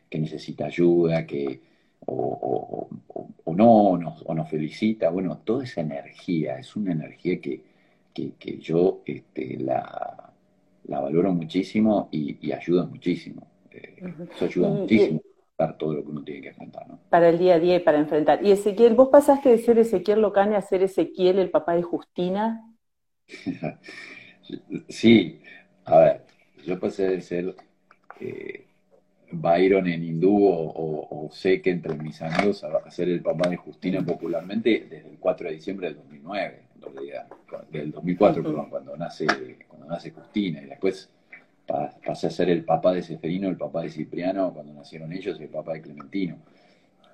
que 0.09 0.19
necesita 0.19 0.65
ayuda, 0.67 1.27
que 1.27 1.61
o, 2.07 2.89
no, 3.47 3.99
nos, 3.99 4.23
o 4.25 4.35
nos 4.35 4.49
felicita. 4.49 5.11
Bueno, 5.11 5.39
toda 5.45 5.65
esa 5.65 5.81
energía, 5.81 6.59
es 6.59 6.77
una 6.77 6.93
energía 6.93 7.41
que, 7.41 7.63
que, 8.15 8.59
yo 8.59 9.03
este, 9.05 9.59
la, 9.59 10.33
la, 10.85 11.01
valoro 11.01 11.33
muchísimo 11.33 12.09
y, 12.11 12.53
ayuda 12.53 12.87
muchísimo. 12.87 13.47
Eh, 13.71 14.03
eso 14.35 14.45
ayuda 14.45 14.69
muchísimo 14.69 15.21
para 15.59 15.77
todo 15.77 15.95
lo 15.95 16.05
que 16.05 16.11
uno 16.11 16.23
tiene 16.23 16.41
que 16.41 16.49
enfrentar. 16.49 16.89
¿no? 16.89 17.01
Para 17.11 17.29
el 17.29 17.39
día 17.39 17.57
a 17.57 17.59
día 17.59 17.77
y 17.77 17.81
para 17.81 17.99
enfrentar. 17.99 18.45
Y 18.45 18.53
Ezequiel, 18.53 18.95
¿vos 18.95 19.09
pasaste 19.09 19.49
de 19.49 19.59
ser 19.59 19.79
Ezequiel 19.79 20.21
Locane 20.21 20.55
a 20.55 20.63
ser 20.63 20.85
Ezequiel, 20.85 21.41
el 21.41 21.51
papá 21.51 21.75
de 21.75 21.83
Justina? 21.83 22.65
sí, 24.89 25.41
a 25.85 25.99
ver, 25.99 26.25
yo 26.65 26.79
pasé 26.79 27.09
de 27.09 27.21
ser 27.21 27.57
eh, 28.21 28.68
Byron 29.31 29.87
en 29.87 30.05
hindú 30.05 30.47
o, 30.47 31.29
sé 31.33 31.61
que 31.61 31.71
entre 31.71 31.95
mis 31.95 32.21
amigos 32.23 32.65
a, 32.65 32.91
ser 32.91 33.09
el 33.09 33.21
papá 33.21 33.49
de 33.49 33.57
Justina 33.57 34.05
popularmente 34.05 34.87
desde 34.89 35.11
el 35.11 35.19
4 35.19 35.49
de 35.49 35.55
diciembre 35.55 35.89
del 35.89 35.97
2009, 35.97 36.63
en 36.75 36.95
realidad, 36.95 37.27
del 37.71 37.91
2004, 37.91 38.43
perdón, 38.43 38.71
cuando 38.71 38.97
nace, 38.97 39.27
cuando 39.69 39.87
nace 39.87 40.11
Justina, 40.11 40.63
y 40.63 40.67
después 40.67 41.11
pasé 41.67 42.29
a 42.29 42.31
ser 42.31 42.49
el 42.49 42.65
papá 42.65 42.95
de 42.95 43.03
Seferino, 43.03 43.49
el 43.49 43.59
papá 43.59 43.83
de 43.83 43.91
Cipriano, 43.91 44.55
cuando 44.55 44.73
nacieron 44.73 45.13
ellos, 45.13 45.39
y 45.39 45.43
el 45.43 45.51
papá 45.51 45.75
de 45.75 45.83
Clementino. 45.83 46.39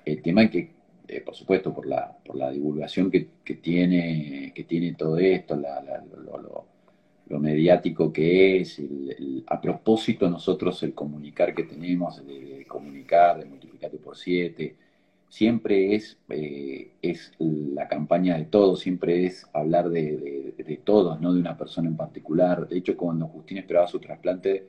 El 0.05 0.23
tema 0.23 0.45
es 0.45 0.51
que, 0.51 0.71
eh, 1.09 1.21
por 1.21 1.35
supuesto, 1.35 1.75
por 1.75 1.87
la, 1.87 2.17
por 2.25 2.37
la 2.37 2.51
divulgación 2.51 3.11
que, 3.11 3.29
tiene, 3.57 4.53
que 4.55 4.65
tiene 4.65 4.95
todo 4.95 5.19
esto, 5.19 5.57
la, 5.57 5.83
lo 5.83 6.39
lo 6.39 6.74
mediático 7.29 8.13
que 8.13 8.61
es, 8.61 8.81
a 9.47 9.61
propósito 9.61 10.29
nosotros 10.29 10.83
el 10.83 10.95
comunicar 10.95 11.55
que 11.55 11.65
tenemos, 11.65 12.25
de, 12.27 12.65
comunicar, 12.69 13.39
de 13.39 13.47
multiplicarte 13.47 13.99
por 13.99 14.17
siete, 14.17 14.77
siempre 15.29 15.95
es, 15.95 16.19
eh, 16.29 16.93
es 17.03 17.33
la 17.39 17.89
campaña 17.89 18.37
de 18.37 18.45
todos, 18.45 18.81
siempre 18.81 19.27
es 19.27 19.47
hablar 19.53 19.91
de, 19.91 20.55
de, 20.57 20.77
todos, 20.79 21.21
no 21.21 21.33
de 21.35 21.41
una 21.41 21.57
persona 21.57 21.89
en 21.89 21.97
particular. 21.97 22.69
De 22.69 22.79
hecho, 22.79 22.97
cuando 22.97 23.27
Justina 23.29 23.61
esperaba 23.61 23.87
su 23.87 23.99
trasplante, 23.99 24.69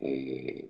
eh, 0.00 0.68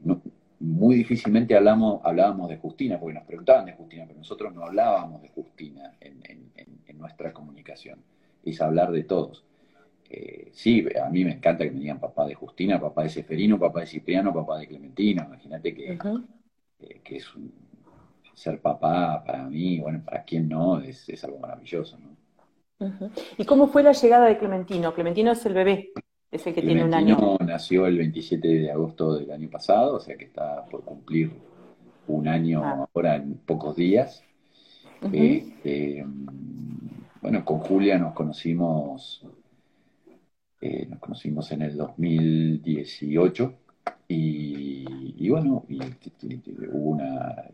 muy 0.60 0.96
difícilmente 0.96 1.56
hablamos, 1.56 2.00
hablábamos 2.04 2.48
de 2.48 2.56
Justina, 2.58 2.98
porque 2.98 3.14
nos 3.14 3.24
preguntaban 3.24 3.66
de 3.66 3.72
Justina, 3.72 4.04
pero 4.06 4.18
nosotros 4.18 4.54
no 4.54 4.64
hablábamos 4.64 5.22
de 5.22 5.28
Justina 5.30 5.92
en, 6.00 6.22
en 6.86 6.98
nuestra 6.98 7.32
comunicación, 7.32 7.98
es 8.44 8.60
hablar 8.60 8.92
de 8.92 9.04
todos. 9.04 9.44
Eh, 10.08 10.50
sí, 10.52 10.86
a 11.02 11.08
mí 11.08 11.24
me 11.24 11.32
encanta 11.32 11.64
que 11.64 11.70
me 11.70 11.80
digan 11.80 11.98
papá 11.98 12.26
de 12.26 12.34
Justina, 12.34 12.80
papá 12.80 13.02
de 13.02 13.08
Seferino, 13.10 13.58
papá 13.58 13.80
de 13.80 13.86
Cipriano, 13.86 14.32
papá 14.32 14.58
de 14.58 14.68
Clementina. 14.68 15.24
Imagínate 15.26 15.74
que, 15.74 15.92
eh, 15.92 17.00
que 17.02 17.16
es 17.16 17.34
un, 17.34 17.52
ser 18.36 18.60
papá 18.60 19.24
para 19.24 19.44
mí, 19.44 19.80
bueno, 19.80 20.02
para 20.04 20.22
quien 20.22 20.48
no, 20.48 20.80
es, 20.80 21.24
algo 21.24 21.38
maravilloso. 21.38 21.98
¿no? 21.98 22.16
¿Y 23.38 23.44
cómo 23.44 23.68
fue 23.68 23.82
la 23.82 23.92
llegada 23.92 24.26
de 24.26 24.36
Clementino? 24.36 24.92
Clementino 24.92 25.32
es 25.32 25.44
el 25.46 25.54
bebé, 25.54 25.92
es 26.30 26.46
el 26.46 26.54
que 26.54 26.60
tiene 26.60 26.84
un 26.84 26.92
año. 26.92 27.38
nació 27.40 27.86
el 27.86 27.96
27 27.96 28.46
de 28.46 28.70
agosto 28.70 29.14
del 29.14 29.30
año 29.30 29.48
pasado, 29.48 29.96
o 29.96 30.00
sea 30.00 30.16
que 30.16 30.26
está 30.26 30.66
por 30.66 30.84
cumplir 30.84 31.32
un 32.08 32.28
año 32.28 32.62
ah. 32.62 32.86
ahora 32.94 33.16
en 33.16 33.34
pocos 33.38 33.74
días. 33.74 34.22
Este, 35.12 36.04
bueno, 37.22 37.44
con 37.44 37.58
Julia 37.60 37.98
nos 37.98 38.12
conocimos 38.12 39.24
eh, 40.66 40.86
nos 40.88 40.98
conocimos 40.98 41.52
en 41.52 41.62
el 41.62 41.76
2018 41.76 43.54
y, 44.08 45.28
bueno, 45.28 45.64
y, 45.68 45.78
hubo 46.72 46.90
una, 46.90 47.44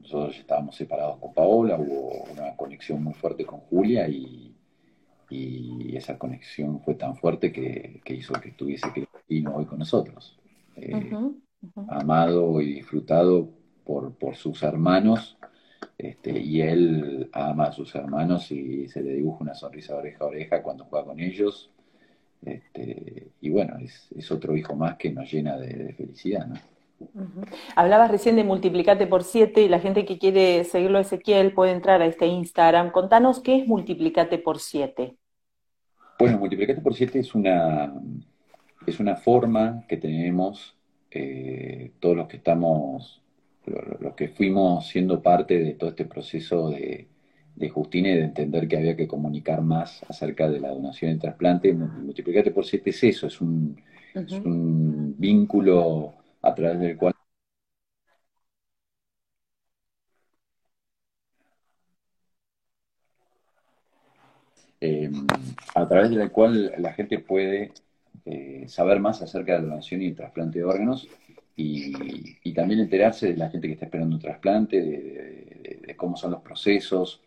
nosotros 0.00 0.38
estábamos 0.38 0.74
separados 0.74 1.18
con 1.18 1.34
Paola, 1.34 1.76
hubo 1.76 2.24
una 2.32 2.56
conexión 2.56 3.04
muy 3.04 3.12
fuerte 3.12 3.44
con 3.44 3.60
Julia 3.60 4.08
y, 4.08 4.50
esa 5.94 6.16
conexión 6.16 6.80
fue 6.80 6.94
tan 6.94 7.16
fuerte 7.16 7.50
que, 7.52 8.00
hizo 8.06 8.34
que 8.34 8.50
estuviese 8.50 8.92
Cristino 8.92 9.56
hoy 9.56 9.64
con 9.64 9.80
nosotros. 9.80 10.38
Eh, 10.76 11.10
amado 11.88 12.60
y 12.60 12.74
disfrutado 12.74 13.48
por, 13.84 14.14
por 14.14 14.36
sus 14.36 14.62
hermanos. 14.62 15.36
Este, 15.98 16.38
y 16.38 16.60
él 16.60 17.28
ama 17.32 17.64
a 17.64 17.72
sus 17.72 17.94
hermanos 17.94 18.50
y 18.52 18.86
se 18.88 19.02
le 19.02 19.14
dibuja 19.14 19.42
una 19.42 19.54
sonrisa 19.54 19.96
oreja 19.96 20.24
a 20.24 20.28
oreja 20.28 20.62
cuando 20.62 20.84
juega 20.84 21.06
con 21.06 21.20
ellos. 21.20 21.73
Este, 22.44 23.28
y 23.40 23.50
bueno, 23.50 23.76
es, 23.78 24.30
otro 24.30 24.56
hijo 24.56 24.74
más 24.74 24.96
que 24.96 25.10
nos 25.10 25.30
llena 25.32 25.56
de, 25.56 25.92
felicidad. 25.94 26.46
¿no? 26.46 26.54
Hablabas 27.76 28.10
recién 28.10 28.36
de 28.36 28.44
multiplicate 28.44 29.06
por 29.06 29.24
siete 29.24 29.62
y 29.62 29.68
la 29.68 29.80
gente 29.80 30.04
que 30.04 30.18
quiere 30.18 30.64
seguirlo 30.64 30.98
a 30.98 31.02
Ezequiel 31.02 31.52
puede 31.52 31.72
entrar 31.72 32.02
a 32.02 32.06
este 32.06 32.26
Instagram. 32.26 32.90
Contanos 32.90 33.40
qué 33.40 33.56
es 33.56 33.66
multiplicate 33.66 34.38
por 34.38 34.58
siete. 34.58 35.16
Bueno, 36.18 36.38
multiplicate 36.38 36.80
por 36.80 36.94
siete 36.94 37.18
es 37.18 37.34
una, 37.34 37.92
es 38.86 39.00
una 39.00 39.16
forma 39.16 39.84
que 39.88 39.96
tenemos 39.96 40.76
eh, 41.10 41.92
todos 42.00 42.16
los 42.16 42.28
que 42.28 42.36
estamos, 42.36 43.22
los 44.00 44.14
que 44.14 44.28
fuimos 44.28 44.86
siendo 44.86 45.22
parte 45.22 45.58
de 45.58 45.72
todo 45.74 45.90
este 45.90 46.04
proceso 46.04 46.70
de, 46.70 47.08
de 47.56 47.68
Justina 47.68 48.10
y 48.10 48.14
de 48.16 48.24
entender 48.24 48.68
que 48.68 48.76
había 48.76 48.96
que 48.96 49.06
comunicar 49.08 49.62
más 49.62 50.02
acerca 50.08 50.48
de 50.48 50.60
la 50.60 50.70
donación 50.70 51.12
y 51.12 51.18
trasplante. 51.18 51.72
Multiplicate 51.72 52.50
por 52.50 52.64
siete 52.64 52.90
es 52.90 53.04
eso, 53.04 53.26
es 53.26 53.40
un, 53.40 53.76
vínculo 55.16 56.14
a 56.42 56.54
través 56.54 56.80
del 56.80 56.96
cual 56.96 57.14
em, 64.80 65.26
a 65.74 65.88
través 65.88 66.10
de 66.10 66.16
la 66.16 66.28
cual 66.28 66.72
la 66.78 66.92
gente 66.92 67.18
puede 67.18 67.72
eh, 68.26 68.64
saber 68.68 69.00
más 69.00 69.22
acerca 69.22 69.54
de 69.54 69.60
la 69.60 69.68
donación 69.68 70.02
y 70.02 70.08
el 70.08 70.16
trasplante 70.16 70.58
de 70.58 70.64
órganos 70.64 71.08
y, 71.56 72.52
también 72.52 72.80
enterarse 72.80 73.28
de 73.28 73.36
la 73.36 73.50
gente 73.50 73.66
que 73.66 73.74
está 73.74 73.86
esperando 73.86 74.16
un 74.16 74.22
trasplante, 74.22 74.80
de, 74.80 75.94
cómo 75.96 76.16
son 76.16 76.32
los 76.32 76.42
procesos. 76.42 77.20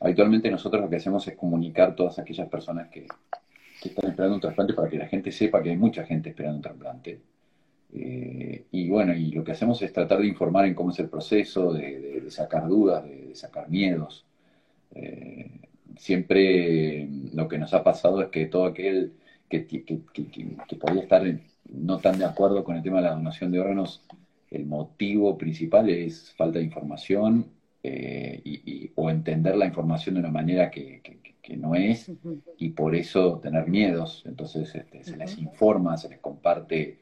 Habitualmente 0.00 0.50
nosotros 0.50 0.82
lo 0.82 0.90
que 0.90 0.96
hacemos 0.96 1.26
es 1.26 1.36
comunicar 1.36 1.94
todas 1.94 2.18
aquellas 2.18 2.48
personas 2.48 2.88
que, 2.88 3.06
están 3.82 4.10
esperando 4.10 4.34
un 4.34 4.40
trasplante 4.40 4.74
para 4.74 4.88
que 4.88 4.98
la 4.98 5.06
gente 5.06 5.30
sepa 5.30 5.62
que 5.62 5.70
hay 5.70 5.76
mucha 5.76 6.04
gente 6.04 6.30
esperando 6.30 6.56
un 6.56 6.62
trasplante. 6.62 7.20
Eh, 7.94 8.64
y 8.72 8.88
bueno, 8.88 9.14
y 9.14 9.30
lo 9.30 9.44
que 9.44 9.52
hacemos 9.52 9.80
es 9.82 9.92
tratar 9.92 10.18
de 10.18 10.26
informar 10.26 10.66
en 10.66 10.74
cómo 10.74 10.90
es 10.90 10.98
el 10.98 11.08
proceso, 11.08 11.72
de, 11.72 12.24
sacar 12.28 12.66
dudas, 12.66 13.04
de, 13.04 13.34
sacar 13.34 13.68
miedos. 13.68 14.24
Eh, 14.94 15.50
siempre 15.96 17.08
lo 17.32 17.46
que 17.48 17.58
nos 17.58 17.74
ha 17.74 17.84
pasado 17.84 18.22
es 18.22 18.28
que 18.28 18.46
todo 18.46 18.66
aquel 18.66 19.12
que, 19.48 19.66
que, 19.66 20.76
podía 20.76 21.02
estar 21.02 21.22
no 21.72 21.98
tan 21.98 22.18
de 22.18 22.24
acuerdo 22.24 22.64
con 22.64 22.76
el 22.76 22.82
tema 22.82 22.96
de 22.96 23.04
la 23.04 23.14
donación 23.14 23.52
de 23.52 23.60
órganos, 23.60 24.02
el 24.50 24.66
motivo 24.66 25.38
principal 25.38 25.88
es 25.88 26.32
falta 26.32 26.58
de 26.58 26.64
información 26.64 27.46
eh, 27.88 28.40
y, 28.42 28.90
o 28.96 29.10
entender 29.10 29.54
la 29.56 29.66
información 29.66 30.16
de 30.16 30.20
una 30.22 30.30
manera 30.32 30.72
que, 30.72 31.00
no 31.56 31.76
es 31.76 32.10
y 32.58 32.70
por 32.70 32.96
eso 32.96 33.38
tener 33.38 33.68
miedos. 33.68 34.24
Entonces 34.26 34.74
este, 34.74 35.04
se 35.04 35.16
les 35.16 35.38
informa, 35.38 35.96
se 35.96 36.08
les 36.08 36.18
comparte 36.18 36.98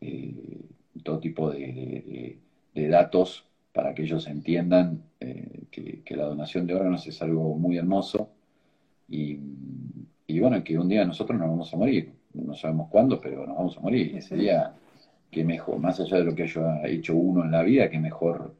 eh, 0.00 0.60
todo 1.02 1.18
tipo 1.18 1.50
de, 1.50 2.38
datos 2.74 3.44
para 3.74 3.94
que 3.94 4.04
ellos 4.04 4.26
entiendan 4.26 5.02
eh, 5.20 5.64
que, 5.70 6.16
la 6.16 6.24
donación 6.24 6.66
de 6.66 6.74
órganos 6.74 7.06
es 7.06 7.20
algo 7.20 7.54
muy 7.58 7.76
hermoso. 7.76 8.30
Y, 9.10 9.38
y 10.26 10.40
bueno, 10.40 10.64
que 10.64 10.78
un 10.78 10.88
día 10.88 11.04
nosotros 11.04 11.38
nos 11.38 11.50
vamos 11.50 11.74
a 11.74 11.76
morir. 11.76 12.10
No 12.32 12.54
sabemos 12.54 12.88
cuándo, 12.88 13.20
pero 13.20 13.46
nos 13.46 13.56
vamos 13.58 13.76
a 13.76 13.80
morir. 13.80 14.12
Y 14.14 14.16
ese 14.16 14.36
día, 14.36 14.72
qué 15.30 15.44
mejor, 15.44 15.78
más 15.78 16.00
allá 16.00 16.16
de 16.16 16.24
lo 16.24 16.34
que 16.34 16.44
haya 16.44 16.86
hecho 16.86 17.14
uno 17.14 17.44
en 17.44 17.50
la 17.50 17.62
vida, 17.62 17.90
qué 17.90 17.98
mejor 17.98 18.54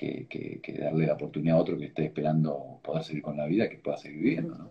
que, 0.00 0.78
darle 0.80 1.06
la 1.06 1.14
oportunidad 1.14 1.56
a 1.56 1.60
otro 1.60 1.76
que 1.78 1.86
esté 1.86 2.06
esperando 2.06 2.80
poder 2.82 3.04
seguir 3.04 3.22
con 3.22 3.36
la 3.36 3.46
vida, 3.46 3.68
que 3.68 3.78
pueda 3.78 3.98
seguir 3.98 4.18
viviendo, 4.18 4.56
¿no? 4.56 4.70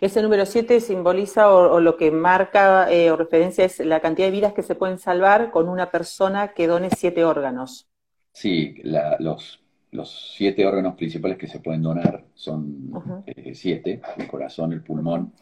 Ese 0.00 0.22
número 0.22 0.46
7 0.46 0.80
simboliza 0.80 1.52
o, 1.52 1.78
lo 1.78 1.98
que 1.98 2.10
marca 2.10 2.90
eh, 2.90 3.10
o 3.10 3.16
referencia 3.16 3.66
es 3.66 3.80
la 3.80 4.00
cantidad 4.00 4.28
de 4.28 4.32
vidas 4.32 4.54
que 4.54 4.62
se 4.62 4.74
pueden 4.74 4.98
salvar 4.98 5.50
con 5.50 5.68
una 5.68 5.90
persona 5.90 6.54
que 6.54 6.66
done 6.66 6.88
siete 6.88 7.22
órganos. 7.22 7.86
Sí, 8.32 8.76
los, 8.82 9.62
los 9.90 10.32
siete 10.34 10.64
órganos 10.64 10.94
principales 10.94 11.36
que 11.36 11.48
se 11.48 11.60
pueden 11.60 11.82
donar 11.82 12.24
son 12.34 13.22
eh, 13.26 13.54
siete, 13.54 14.00
el 14.16 14.26
corazón, 14.26 14.72
el 14.72 14.82
pulmón, 14.82 15.34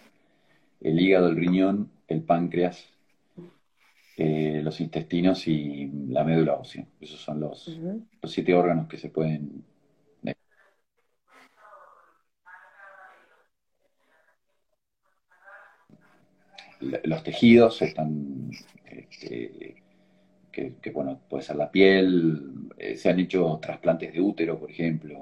el 0.81 0.99
hígado, 0.99 1.28
el 1.28 1.37
riñón, 1.37 1.93
el 2.09 2.23
páncreas, 2.23 2.85
eh, 4.16 4.61
los 4.62 4.80
intestinos 4.80 5.47
y 5.49 5.90
la 6.09 6.25
médula 6.25 6.54
ósea. 6.54 6.87
Esos 7.00 7.21
son 7.21 7.40
los, 7.40 7.80
los 8.23 8.33
siete 8.33 8.54
órganos 8.54 8.88
que 8.88 8.99
se 8.99 9.11
pueden... 9.11 9.64
Los 17.04 17.23
tejidos 17.23 17.80
están, 17.80 18.50
este, 18.85 19.83
que, 20.54 20.90
bueno, 20.90 21.21
puede 21.28 21.42
ser 21.42 21.56
la 21.56 21.71
piel, 21.71 22.68
eh, 22.76 22.97
se 22.97 23.11
han 23.11 23.18
hecho 23.18 23.59
trasplantes 23.61 24.12
de 24.12 24.21
útero, 24.21 24.59
por 24.59 24.71
ejemplo, 24.71 25.18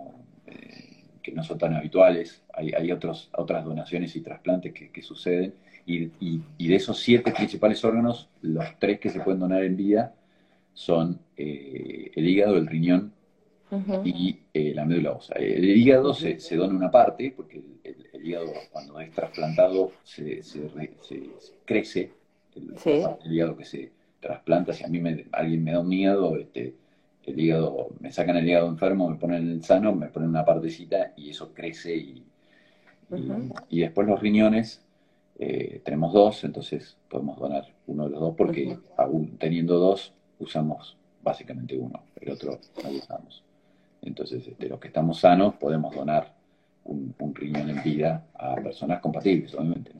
eh, 0.46 1.04
que 1.22 1.32
no 1.32 1.42
son 1.42 1.58
tan 1.58 1.74
habituales. 1.74 2.42
Hay, 2.52 2.92
otros, 2.92 3.30
otras 3.32 3.64
donaciones 3.64 4.14
y 4.14 4.20
trasplantes 4.20 4.72
que, 4.74 5.02
suceden, 5.02 5.54
y, 5.86 6.08
de 6.58 6.74
esos 6.74 6.98
siete 7.00 7.32
principales 7.32 7.84
órganos, 7.84 8.28
los 8.40 8.64
tres 8.78 9.00
que 9.00 9.10
se 9.10 9.20
pueden 9.20 9.40
donar 9.40 9.64
en 9.64 9.76
vida 9.76 10.14
son 10.74 11.20
eh, 11.36 12.10
el 12.14 12.28
hígado, 12.28 12.56
el 12.56 12.66
riñón 12.66 13.12
y 14.04 14.38
eh, 14.52 14.72
la 14.74 14.84
médula 14.84 15.12
ósea. 15.12 15.36
El 15.36 15.64
hígado 15.64 16.12
se, 16.14 16.38
dona 16.56 16.76
una 16.76 16.90
parte, 16.90 17.32
porque 17.34 17.62
el, 17.84 18.26
hígado 18.26 18.52
cuando 18.70 19.00
es 19.00 19.10
trasplantado 19.10 19.92
se, 20.04 20.42
crece, 21.64 22.12
el, 22.54 23.32
hígado 23.32 23.56
que 23.56 23.64
se 23.64 23.92
trasplanta, 24.20 24.72
si 24.72 24.84
a 24.84 24.88
mí 24.88 25.00
me, 25.00 25.26
alguien 25.32 25.64
me 25.64 25.72
da 25.72 25.80
un 25.80 25.88
miedo, 25.88 26.36
este, 26.36 26.74
el 27.24 27.40
hígado, 27.40 27.88
me 28.00 28.12
sacan 28.12 28.36
el 28.36 28.48
hígado 28.48 28.68
enfermo, 28.68 29.08
me 29.08 29.16
ponen 29.16 29.50
el 29.50 29.64
sano, 29.64 29.94
me 29.94 30.08
ponen 30.08 30.28
una 30.28 30.44
partecita 30.44 31.12
y 31.16 31.30
eso 31.30 31.52
crece 31.54 31.96
y, 31.96 32.24
y, 33.68 33.80
después 33.80 34.06
los 34.06 34.20
riñones, 34.20 34.84
eh, 35.44 35.80
tenemos 35.84 36.12
dos, 36.12 36.44
entonces 36.44 36.96
podemos 37.08 37.36
donar 37.36 37.66
uno 37.88 38.04
de 38.04 38.10
los 38.10 38.20
dos 38.20 38.34
porque 38.36 38.78
aún 38.96 39.36
teniendo 39.38 39.76
dos, 39.76 40.14
usamos 40.38 40.96
básicamente 41.20 41.76
uno, 41.76 42.00
el 42.20 42.30
otro 42.30 42.60
no 42.84 42.90
usamos. 42.90 43.42
Entonces, 44.02 44.44
de 44.44 44.52
este, 44.52 44.68
los 44.68 44.78
que 44.78 44.86
estamos 44.86 45.18
sanos, 45.18 45.54
podemos 45.54 45.92
donar 45.94 46.32
un, 46.84 47.12
riñón 47.34 47.70
en 47.70 47.82
vida 47.82 48.24
a 48.34 48.54
personas 48.54 49.00
compatibles, 49.00 49.52
obviamente. 49.54 49.90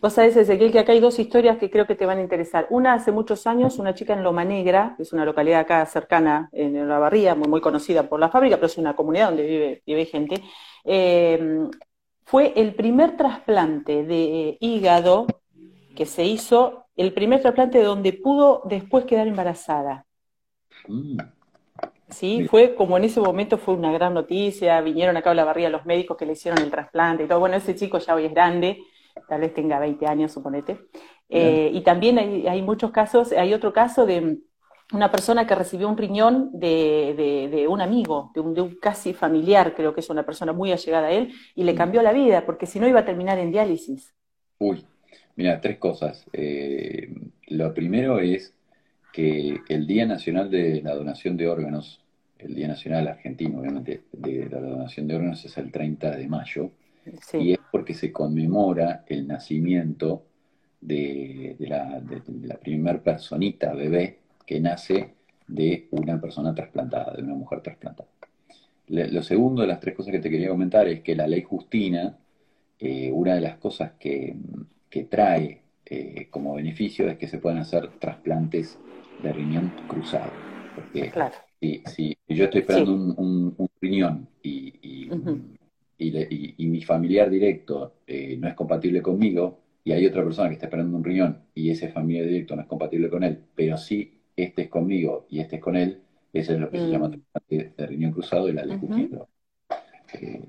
Vos 0.00 0.14
sabés, 0.14 0.36
Ezequiel, 0.36 0.72
que 0.72 0.78
acá 0.78 0.92
hay 0.92 1.00
dos 1.00 1.18
historias 1.18 1.58
que 1.58 1.70
creo 1.70 1.86
que 1.86 1.94
te 1.94 2.06
van 2.06 2.18
a 2.18 2.22
interesar. 2.22 2.66
Una 2.70 2.94
hace 2.94 3.12
muchos 3.12 3.46
años, 3.46 3.78
una 3.78 3.94
chica 3.94 4.14
en 4.14 4.22
Loma 4.22 4.44
Negra, 4.46 4.94
que 4.96 5.02
es 5.02 5.12
una 5.12 5.26
localidad 5.26 5.60
acá 5.60 5.84
cercana 5.84 6.48
en 6.52 6.88
la 6.88 6.98
Barría, 6.98 7.34
muy, 7.34 7.48
muy 7.48 7.60
conocida 7.60 8.08
por 8.08 8.18
la 8.18 8.30
fábrica, 8.30 8.56
pero 8.56 8.66
es 8.66 8.78
una 8.78 8.96
comunidad 8.96 9.28
donde 9.28 9.46
vive, 9.46 9.82
vive 9.86 10.06
gente. 10.06 10.42
Eh, 10.84 11.68
fue 12.30 12.52
el 12.54 12.76
primer 12.76 13.16
trasplante 13.16 14.04
de 14.04 14.56
hígado 14.60 15.26
que 15.96 16.06
se 16.06 16.24
hizo, 16.24 16.86
el 16.94 17.12
primer 17.12 17.40
trasplante 17.40 17.82
donde 17.82 18.12
pudo 18.12 18.62
después 18.66 19.04
quedar 19.04 19.26
embarazada. 19.26 20.06
Mm. 20.86 21.18
Sí, 22.08 22.46
fue 22.48 22.76
como 22.76 22.96
en 22.96 23.02
ese 23.02 23.20
momento 23.20 23.58
fue 23.58 23.74
una 23.74 23.90
gran 23.90 24.14
noticia, 24.14 24.80
vinieron 24.80 25.16
acá 25.16 25.32
a 25.32 25.34
la 25.34 25.44
barriga 25.44 25.68
los 25.70 25.86
médicos 25.86 26.16
que 26.16 26.24
le 26.24 26.34
hicieron 26.34 26.62
el 26.62 26.70
trasplante 26.70 27.24
y 27.24 27.26
todo. 27.26 27.40
Bueno, 27.40 27.56
ese 27.56 27.74
chico 27.74 27.98
ya 27.98 28.14
hoy 28.14 28.26
es 28.26 28.32
grande, 28.32 28.78
tal 29.28 29.40
vez 29.40 29.52
tenga 29.52 29.80
20 29.80 30.06
años, 30.06 30.30
suponete. 30.30 30.78
Eh, 31.28 31.72
y 31.74 31.80
también 31.80 32.16
hay, 32.20 32.46
hay, 32.46 32.62
muchos 32.62 32.92
casos, 32.92 33.32
hay 33.32 33.54
otro 33.54 33.72
caso 33.72 34.06
de 34.06 34.38
una 34.92 35.10
persona 35.10 35.46
que 35.46 35.54
recibió 35.54 35.88
un 35.88 35.96
riñón 35.96 36.50
de, 36.52 37.66
un 37.68 37.80
amigo, 37.80 38.32
de 38.34 38.40
un, 38.40 38.74
casi 38.80 39.14
familiar, 39.14 39.74
creo 39.74 39.94
que 39.94 40.00
es 40.00 40.10
una 40.10 40.24
persona 40.24 40.52
muy 40.52 40.72
allegada 40.72 41.08
a 41.08 41.12
él, 41.12 41.32
y 41.54 41.64
le 41.64 41.74
mm. 41.74 41.76
cambió 41.76 42.02
la 42.02 42.12
vida, 42.12 42.44
porque 42.44 42.66
si 42.66 42.80
no 42.80 42.88
iba 42.88 43.00
a 43.00 43.04
terminar 43.04 43.38
en 43.38 43.52
diálisis. 43.52 44.12
Uy, 44.58 44.84
mira, 45.36 45.60
tres 45.60 45.78
cosas. 45.78 46.26
Eh, 46.32 47.14
lo 47.48 47.72
primero 47.72 48.18
es 48.18 48.54
que 49.12 49.60
el 49.68 49.86
Día 49.86 50.06
Nacional 50.06 50.50
de 50.50 50.82
la 50.82 50.94
Donación 50.94 51.36
de 51.36 51.48
Órganos, 51.48 52.00
el 52.38 52.54
Día 52.54 52.68
Nacional 52.68 53.06
Argentino, 53.08 53.60
obviamente, 53.60 54.02
de 54.12 54.48
la 54.48 54.60
donación 54.60 55.06
de 55.06 55.14
órganos 55.14 55.44
es 55.44 55.58
el 55.58 55.70
30 55.70 56.16
de 56.16 56.28
mayo, 56.28 56.70
y 57.34 57.52
es 57.52 57.58
porque 57.70 57.94
se 57.94 58.12
conmemora 58.12 59.04
el 59.06 59.26
nacimiento 59.26 60.24
de, 60.80 61.56
la, 61.58 62.00
de 62.00 62.22
la 62.46 62.56
primer 62.56 63.02
personita, 63.02 63.74
bebé, 63.74 64.19
que 64.46 64.60
nace 64.60 65.14
de 65.46 65.88
una 65.90 66.20
persona 66.20 66.54
trasplantada, 66.54 67.14
de 67.16 67.22
una 67.22 67.34
mujer 67.34 67.60
trasplantada. 67.60 68.08
Lo 68.88 69.22
segundo 69.22 69.62
de 69.62 69.68
las 69.68 69.78
tres 69.78 69.94
cosas 69.94 70.12
que 70.12 70.18
te 70.18 70.30
quería 70.30 70.48
comentar 70.48 70.88
es 70.88 71.00
que 71.00 71.14
la 71.14 71.26
ley 71.26 71.42
Justina, 71.42 72.18
eh, 72.78 73.10
una 73.12 73.34
de 73.34 73.40
las 73.40 73.56
cosas 73.58 73.92
que, 73.98 74.36
trae 75.08 75.62
eh, 75.86 76.26
como 76.30 76.54
beneficio 76.54 77.08
es 77.08 77.16
que 77.16 77.28
se 77.28 77.38
pueden 77.38 77.58
hacer 77.58 77.88
trasplantes 78.00 78.78
de 79.22 79.32
riñón 79.32 79.72
cruzado. 79.86 80.32
Porque 80.74 81.12
si, 81.86 82.16
yo 82.28 82.44
estoy 82.44 82.62
esperando 82.62 82.92
un, 82.92 83.70
riñón 83.80 84.26
y, 84.42 84.74
y, 85.98 86.66
mi 86.66 86.82
familiar 86.82 87.30
directo 87.30 87.94
eh, 88.06 88.36
no 88.40 88.48
es 88.48 88.54
compatible 88.54 89.02
conmigo, 89.02 89.60
y 89.84 89.92
hay 89.92 90.06
otra 90.06 90.24
persona 90.24 90.48
que 90.48 90.54
está 90.54 90.66
esperando 90.66 90.96
un 90.96 91.04
riñón 91.04 91.38
y 91.54 91.70
ese 91.70 91.88
familiar 91.88 92.26
directo 92.26 92.54
no 92.54 92.62
es 92.62 92.68
compatible 92.68 93.08
con 93.08 93.24
él, 93.24 93.38
pero 93.54 93.78
sí 93.78 94.19
este 94.42 94.62
es 94.62 94.68
conmigo 94.68 95.26
y 95.30 95.40
este 95.40 95.56
es 95.56 95.62
con 95.62 95.76
él, 95.76 96.00
eso 96.32 96.52
es 96.54 96.60
lo 96.60 96.70
que 96.70 96.78
se 96.78 96.88
llama 96.88 97.08
mm. 97.08 97.22
de, 97.48 97.72
de 97.76 97.86
riñón 97.86 98.12
cruzado 98.12 98.48
y 98.48 98.52
la 98.52 98.64
ley 98.64 98.78
eh, 100.14 100.40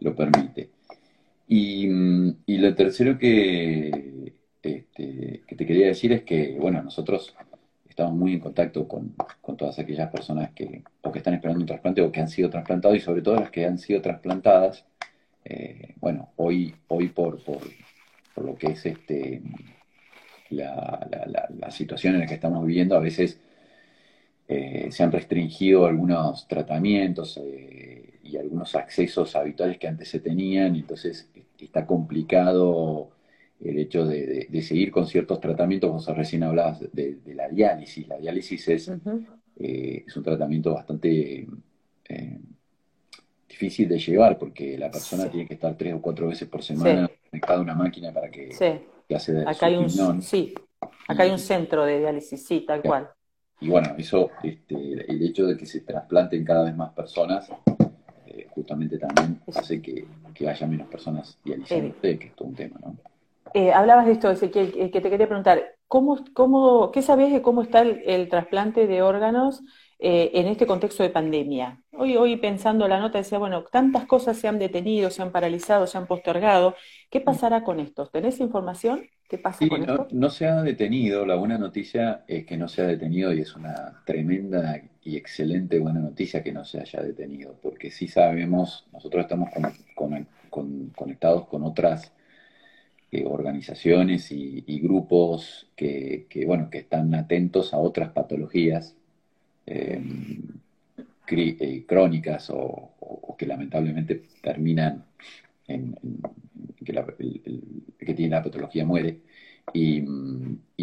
lo 0.00 0.14
permite. 0.14 0.70
Y, 1.48 1.86
lo 2.58 2.74
tercero 2.74 3.18
que, 3.18 4.34
este, 4.62 5.42
que 5.46 5.56
te 5.56 5.66
quería 5.66 5.86
decir 5.86 6.12
es 6.12 6.22
que, 6.22 6.56
bueno, 6.60 6.82
nosotros 6.82 7.34
estamos 7.88 8.12
muy 8.14 8.34
en 8.34 8.40
contacto 8.40 8.86
con, 8.86 9.14
todas 9.56 9.78
aquellas 9.78 10.10
personas 10.10 10.52
que 10.52 10.84
o 11.02 11.10
que 11.10 11.18
están 11.18 11.34
esperando 11.34 11.62
un 11.62 11.66
trasplante 11.66 12.02
o 12.02 12.12
que 12.12 12.20
han 12.20 12.28
sido 12.28 12.50
trasplantados 12.50 12.96
y 12.96 13.00
sobre 13.00 13.22
todo 13.22 13.36
las 13.36 13.50
que 13.50 13.64
han 13.64 13.78
sido 13.78 14.02
trasplantadas. 14.02 14.84
Eh, 15.44 15.94
bueno, 15.96 16.30
hoy, 16.36 16.74
hoy 16.88 17.08
por, 17.08 17.42
por, 17.42 17.60
por, 18.34 18.44
lo 18.44 18.54
que 18.54 18.68
es 18.68 18.84
este 18.84 19.40
la, 20.50 21.70
situación 21.70 22.14
en 22.14 22.20
la 22.20 22.26
que 22.26 22.34
estamos 22.34 22.66
viviendo, 22.66 22.96
a 22.96 23.00
veces 23.00 23.38
eh, 24.48 24.88
se 24.90 25.02
han 25.02 25.12
restringido 25.12 25.86
algunos 25.86 26.48
tratamientos 26.48 27.38
eh, 27.42 28.14
y 28.22 28.36
algunos 28.36 28.74
accesos 28.74 29.36
habituales 29.36 29.78
que 29.78 29.88
antes 29.88 30.08
se 30.08 30.20
tenían, 30.20 30.76
y 30.76 30.80
entonces 30.80 31.30
está 31.58 31.86
complicado 31.86 33.10
el 33.60 33.78
hecho 33.78 34.06
de, 34.06 34.48
seguir 34.62 34.90
con 34.90 35.06
ciertos 35.06 35.40
tratamientos. 35.40 35.90
Vos 35.90 36.16
recién 36.16 36.42
hablabas 36.44 36.80
de, 36.92 37.18
la 37.34 37.48
diálisis. 37.48 38.06
La 38.08 38.18
diálisis 38.18 38.68
es, 38.68 38.88
eh, 39.58 40.04
es 40.06 40.16
un 40.16 40.22
tratamiento 40.22 40.74
bastante 40.74 41.46
difícil 43.48 43.88
de 43.88 43.98
llevar 43.98 44.38
porque 44.38 44.78
la 44.78 44.90
persona 44.90 45.28
tiene 45.28 45.46
que 45.46 45.54
estar 45.54 45.76
tres 45.76 45.94
o 45.94 46.00
cuatro 46.00 46.28
veces 46.28 46.48
por 46.48 46.62
semana 46.62 47.10
conectada 47.30 47.58
a 47.58 47.62
una 47.62 47.74
máquina 47.74 48.12
para 48.12 48.30
que, 48.30 48.50
que 49.08 49.16
hace 49.16 49.40
Acá 49.46 49.66
hay 49.66 49.76
un, 49.76 50.22
Sí, 50.22 50.54
acá 51.08 51.22
hay 51.22 51.30
un 51.30 51.38
centro 51.38 51.84
de 51.84 51.98
diálisis, 52.00 52.46
sí, 52.46 52.60
tal 52.66 52.82
cual. 52.82 53.10
Y 53.60 53.68
bueno, 53.68 53.94
eso, 53.98 54.30
este, 54.42 55.10
el 55.10 55.22
hecho 55.22 55.46
de 55.46 55.56
que 55.56 55.66
se 55.66 55.80
trasplanten 55.80 56.44
cada 56.44 56.64
vez 56.64 56.76
más 56.76 56.92
personas, 56.92 57.50
eh, 58.26 58.46
justamente 58.50 58.98
también 58.98 59.40
hace 59.54 59.82
que, 59.82 60.06
haya 60.46 60.66
menos 60.68 60.86
personas 60.86 61.36
dializadas, 61.44 61.94
que 62.00 62.10
es 62.12 62.36
todo 62.36 62.48
un 62.48 62.54
tema, 62.54 62.78
¿no? 62.80 62.96
Eh, 63.54 63.72
hablabas 63.72 64.06
de 64.06 64.12
esto, 64.12 64.30
Ezequiel, 64.30 64.90
que 64.90 65.00
te 65.00 65.10
quería 65.10 65.26
preguntar, 65.26 65.74
¿cómo, 65.88 66.18
cómo, 66.34 66.92
¿qué 66.92 67.02
sabés 67.02 67.32
de 67.32 67.42
cómo 67.42 67.62
está 67.62 67.80
el, 67.80 68.28
trasplante 68.28 68.86
de 68.86 69.02
órganos 69.02 69.62
eh, 69.98 70.30
en 70.34 70.46
este 70.46 70.66
contexto 70.66 71.02
de 71.02 71.10
pandemia? 71.10 71.82
Hoy, 71.92 72.16
hoy 72.16 72.36
pensando 72.36 72.86
la 72.88 73.00
nota 73.00 73.18
decía, 73.18 73.38
bueno, 73.38 73.64
tantas 73.64 74.06
cosas 74.06 74.36
se 74.36 74.48
han 74.48 74.58
detenido, 74.58 75.10
se 75.10 75.22
han 75.22 75.32
paralizado, 75.32 75.86
se 75.86 75.98
han 75.98 76.06
postergado, 76.06 76.74
¿qué 77.10 77.20
pasará 77.20 77.64
con 77.64 77.80
estos? 77.80 78.10
¿Tenés 78.10 78.40
información? 78.40 79.06
¿Qué 79.28 79.38
pasa 79.38 79.66
con 79.68 79.84
no, 79.84 79.92
esto? 79.92 80.08
No 80.12 80.30
se 80.30 80.46
ha 80.46 80.62
detenido, 80.62 81.26
la 81.26 81.36
buena 81.36 81.58
noticia 81.58 82.24
es 82.26 82.46
que 82.46 82.56
no 82.56 82.68
se 82.68 82.82
ha 82.82 82.86
detenido 82.86 83.32
y 83.32 83.40
es 83.40 83.54
una 83.56 84.02
tremenda 84.06 84.80
y 85.02 85.16
excelente 85.16 85.78
buena 85.78 86.00
noticia 86.00 86.42
que 86.42 86.52
no 86.52 86.64
se 86.64 86.80
haya 86.80 87.02
detenido, 87.02 87.58
porque 87.62 87.90
sí 87.90 88.08
sabemos, 88.08 88.86
nosotros 88.92 89.22
estamos 89.22 89.50
conectados 90.94 91.46
con 91.46 91.62
otras 91.64 92.12
eh, 93.10 93.24
organizaciones 93.26 94.30
y, 94.32 94.80
grupos 94.80 95.70
que, 95.74 96.26
bueno, 96.46 96.68
que 96.68 96.76
están 96.76 97.14
atentos 97.14 97.72
a 97.72 97.78
otras 97.78 98.10
patologías 98.12 98.97
eh, 99.70 100.00
eh, 101.30 101.84
crónicas 101.86 102.50
o, 102.50 103.36
que 103.38 103.46
lamentablemente 103.46 104.24
terminan 104.42 105.04
en, 105.66 105.94
que, 106.84 106.92
la, 106.92 107.06
que 107.06 108.14
tiene 108.14 108.34
la 108.34 108.42
patología 108.42 108.84
muere. 108.84 109.20
Y, 109.72 110.04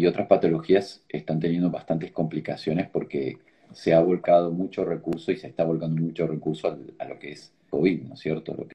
otras 0.06 0.28
patologías 0.28 1.02
están 1.08 1.40
teniendo 1.40 1.68
bastantes 1.68 2.12
complicaciones 2.12 2.88
porque 2.88 3.38
se 3.72 3.92
ha 3.92 4.00
volcado 4.00 4.52
mucho 4.52 4.84
recurso 4.84 5.32
y 5.32 5.36
se 5.36 5.48
está 5.48 5.64
volcando 5.64 6.00
mucho 6.00 6.28
recurso 6.28 6.78
a, 6.98 7.04
lo 7.04 7.18
que 7.18 7.32
es 7.32 7.52
COVID, 7.68 8.02
¿no 8.02 8.14
es 8.14 8.20
cierto? 8.20 8.54
Lo 8.54 8.68
que 8.68 8.74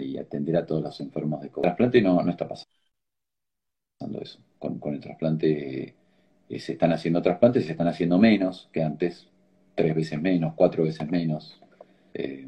y 0.00 0.16
atender 0.16 0.56
a 0.56 0.64
todos 0.64 0.82
los 0.82 1.00
enfermos 1.00 1.42
de 1.42 1.50
COVID. 1.50 1.64
El 1.64 1.70
trasplante 1.70 2.00
no, 2.00 2.22
no 2.22 2.30
está 2.30 2.46
pasando 2.48 4.20
eso. 4.20 4.38
Con, 4.58 4.80
el 4.94 5.00
trasplante 5.00 5.94
eh, 6.52 6.58
se 6.58 6.72
están 6.72 6.92
haciendo 6.92 7.22
trasplantes, 7.22 7.64
se 7.64 7.72
están 7.72 7.88
haciendo 7.88 8.18
menos 8.18 8.68
que 8.72 8.82
antes, 8.82 9.26
tres 9.74 9.94
veces 9.94 10.20
menos, 10.20 10.52
cuatro 10.54 10.84
veces 10.84 11.10
menos. 11.10 11.58
Eh, 12.12 12.46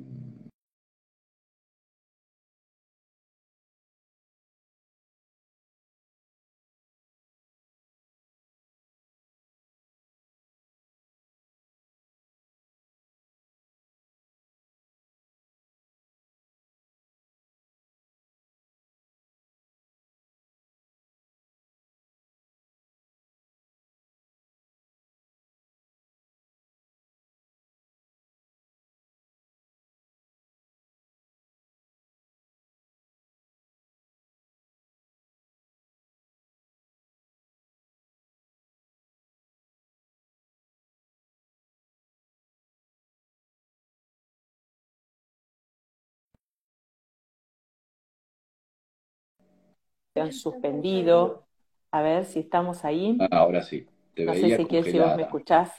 se 50.14 50.20
han 50.20 50.33
suspendido. 50.33 51.44
A 51.90 52.03
ver 52.03 52.24
si 52.24 52.40
estamos 52.40 52.85
ahí. 52.85 53.18
Ah, 53.20 53.29
ahora 53.38 53.62
sí. 53.62 53.87
Te 54.14 54.24
no 54.24 54.35
sé 54.35 54.57
si 54.57 54.64
quieres, 54.64 54.92
si 54.92 54.98
vos 54.98 55.14
me 55.16 55.22
escuchás. 55.22 55.72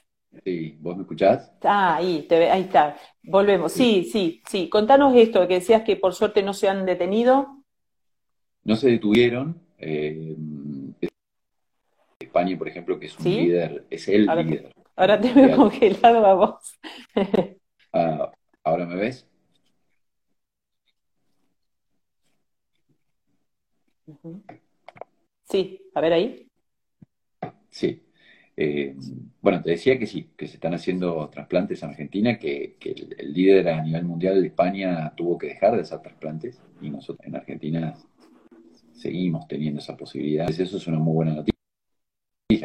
Sí, 0.43 0.77
¿vos 0.81 0.97
me 0.97 1.03
escuchás? 1.03 1.51
Ah, 1.63 1.95
ahí, 1.95 2.25
te, 2.27 2.49
ahí 2.51 2.63
está. 2.63 2.97
Volvemos. 3.23 3.71
Sí, 3.71 4.03
sí, 4.11 4.41
sí. 4.45 4.69
Contanos 4.69 5.15
esto, 5.15 5.47
que 5.47 5.55
decías 5.55 5.83
que 5.83 5.95
por 5.95 6.13
suerte 6.13 6.43
no 6.43 6.53
se 6.53 6.67
han 6.67 6.85
detenido. 6.85 7.63
No 8.65 8.75
se 8.75 8.89
detuvieron. 8.89 9.61
Eh, 9.77 10.35
España, 12.19 12.57
por 12.57 12.67
ejemplo, 12.67 12.99
que 12.99 13.05
es 13.05 13.17
un 13.17 13.25
líder, 13.25 13.85
es 13.89 14.07
el 14.09 14.25
líder. 14.25 14.71
ahora 14.95 15.19
te 15.19 15.33
veo 15.33 15.55
congelado 15.55 16.25
a 16.25 16.33
vos. 16.33 16.79
Ah, 17.93 18.31
¿Ahora 18.63 18.85
me 18.85 18.95
ves? 18.95 19.27
Sí, 25.43 25.81
a 25.93 26.01
ver 26.01 26.13
ahí. 26.13 26.47
Sí. 27.69 28.01
Eh, 28.57 28.95
bueno, 29.41 29.61
te 29.61 29.71
decía 29.71 29.99
que 29.99 30.07
sí, 30.07 30.29
que 30.37 30.47
se 30.47 30.55
están 30.55 30.73
haciendo 30.73 31.29
trasplantes 31.29 31.83
en 31.83 31.89
Argentina, 31.89 32.39
que, 32.39 32.77
el, 32.85 33.33
líder 33.33 33.67
a 33.67 33.83
nivel 33.83 34.05
mundial 34.05 34.41
de 34.41 34.47
España 34.47 35.13
tuvo 35.15 35.37
que 35.37 35.47
dejar 35.47 35.75
de 35.75 35.81
hacer 35.81 35.99
trasplantes 36.01 36.61
y 36.81 36.89
nosotros 36.89 37.27
en 37.27 37.35
Argentina 37.35 37.93
seguimos 38.93 39.47
teniendo 39.47 39.79
esa 39.79 39.97
posibilidad. 39.97 40.49
Eso 40.49 40.77
es 40.77 40.87
una 40.87 40.99
muy 40.99 41.13
buena 41.13 41.33
noticia. 41.33 41.55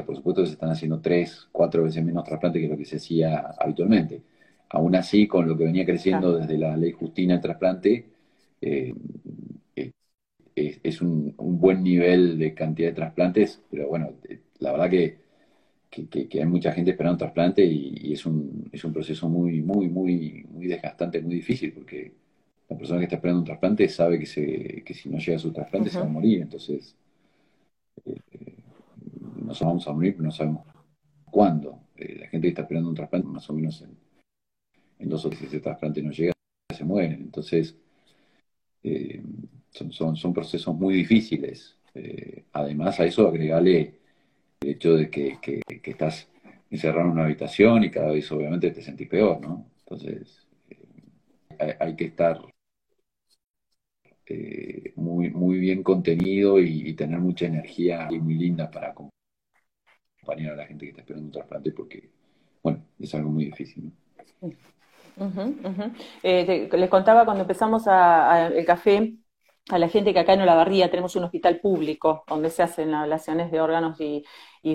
Por 0.07 0.14
supuesto 0.14 0.42
que 0.42 0.46
se 0.46 0.53
están 0.53 0.70
haciendo 0.70 1.00
tres, 1.00 1.48
cuatro 1.50 1.83
veces 1.83 2.05
menos 2.05 2.24
trasplantes 2.24 2.62
que 2.62 2.68
lo 2.68 2.76
que 2.76 2.85
se 2.85 2.96
hacía 2.96 3.55
habitualmente. 3.59 4.22
Aún 4.68 4.94
así, 4.94 5.26
con 5.26 5.48
lo 5.48 5.57
que 5.59 5.64
venía 5.64 5.85
creciendo 5.85 6.38
desde 6.38 6.57
la 6.57 6.76
ley 6.76 6.92
Justina 6.92 7.35
el 7.35 7.40
trasplante, 7.40 8.07
eh, 8.61 8.94
es, 10.83 11.01
un, 11.03 11.35
buen 11.37 11.83
nivel 11.83 12.38
de 12.38 12.55
cantidad 12.55 12.88
de 12.88 12.94
trasplantes, 12.94 13.62
pero 13.70 13.88
bueno, 13.88 14.12
eh, 14.29 14.40
la 14.59 14.73
verdad 14.73 14.90
que, 14.90 15.18
hay 15.92 16.46
mucha 16.46 16.73
gente 16.73 16.92
esperando 16.92 17.14
un 17.14 17.18
trasplante 17.18 17.64
y, 17.64 18.12
es, 18.12 18.25
un, 18.27 18.68
es 18.73 18.85
un 18.85 18.92
proceso 18.92 19.29
muy, 19.29 19.61
muy, 19.62 19.88
muy, 19.88 20.46
muy 20.51 20.66
desgastante, 20.66 21.20
muy 21.20 21.37
difícil, 21.37 21.73
porque 21.73 22.12
la 22.68 22.79
persona 22.79 23.01
que 23.01 23.05
está 23.05 23.16
esperando 23.16 23.40
un 23.40 23.46
trasplante 23.46 23.88
sabe 23.88 24.18
que, 24.18 24.27
se, 24.27 24.83
que 24.85 24.94
si 24.94 25.09
no 25.09 25.18
llega 25.18 25.37
a 25.37 25.40
su 25.40 25.53
trasplante 25.53 25.90
se 25.90 25.99
va 25.99 26.05
a 26.05 26.09
morir, 26.09 26.42
entonces 26.42 26.94
eh, 28.05 28.16
nos 29.42 29.61
vamos 29.61 29.87
a 29.88 29.92
morir, 29.92 30.12
pero 30.12 30.25
no 30.25 30.31
sabemos 30.31 30.64
cuándo. 31.31 31.81
Eh, 31.96 32.18
la 32.20 32.29
gente 32.29 32.46
que 32.46 32.51
está 32.51 32.62
esperando 32.62 32.88
un 32.88 32.94
trasplante, 32.94 33.27
más 33.27 33.49
o 33.51 33.53
menos 33.53 33.83
en, 33.83 33.96
en 34.99 35.09
dos 35.09 35.25
o 35.25 35.31
tres, 35.31 35.42
ese 35.42 35.61
trasplante 35.61 36.03
no 36.03 36.12
llega, 36.12 36.33
se 36.75 36.85
mueren. 36.85 37.20
Entonces, 37.23 37.77
eh, 38.83 39.23
son, 39.70 40.16
son, 40.16 40.35
procesos 40.35 40.74
muy 40.74 40.94
difíciles. 40.94 41.76
Eh, 41.94 42.44
además 42.52 43.00
a 43.00 43.04
eso 43.04 43.26
agregale 43.26 43.94
el 44.61 44.68
hecho 44.68 44.94
de 44.94 45.11
que, 45.11 45.38
estás 45.85 46.28
encerrado 46.70 47.06
en 47.06 47.12
una 47.12 47.24
habitación 47.24 47.85
y 47.85 47.90
cada 47.90 48.12
vez 48.12 48.30
obviamente 48.30 48.70
te 48.70 48.83
sentís 48.83 49.09
peor, 49.09 49.40
¿no? 49.40 49.66
Entonces 49.80 50.46
eh, 50.70 51.76
hay, 51.78 51.96
que 51.96 52.04
estar 52.06 52.40
eh, 54.26 54.92
muy, 54.96 55.30
muy 55.30 55.59
bien 55.59 55.83
contenido 55.83 56.61
y, 56.61 56.92
tener 56.94 57.18
mucha 57.18 57.46
energía 57.46 58.09
y 58.11 58.18
muy 58.18 58.35
linda 58.35 58.70
para 58.70 58.90
acompañar 58.90 60.52
a 60.52 60.56
la 60.56 60.66
gente 60.66 60.85
que 60.85 60.90
está 60.90 61.00
esperando 61.02 61.26
un 61.26 61.33
trasplante 61.33 61.72
porque, 61.72 62.11
bueno, 62.62 62.85
es 62.98 63.14
algo 63.14 63.30
muy 63.30 63.46
difícil. 63.46 63.90
les 66.76 66.90
contaba 66.90 67.24
cuando 67.24 67.42
empezamos 67.42 67.88
a, 67.88 68.48
el 68.48 68.64
café 68.64 69.16
a 69.72 69.78
la 69.78 69.88
gente 69.88 70.12
que 70.12 70.20
acá 70.20 70.35
en 70.35 70.42
Olavarría 70.42 70.90
tenemos 70.90 71.16
un 71.16 71.24
hospital 71.24 71.61
público 71.61 72.24
donde 72.26 72.50
se 72.50 72.62
hacen 72.62 72.94
ablaciones 72.94 73.50
de 73.50 73.61
órganos 73.61 74.00
y, 74.00 74.24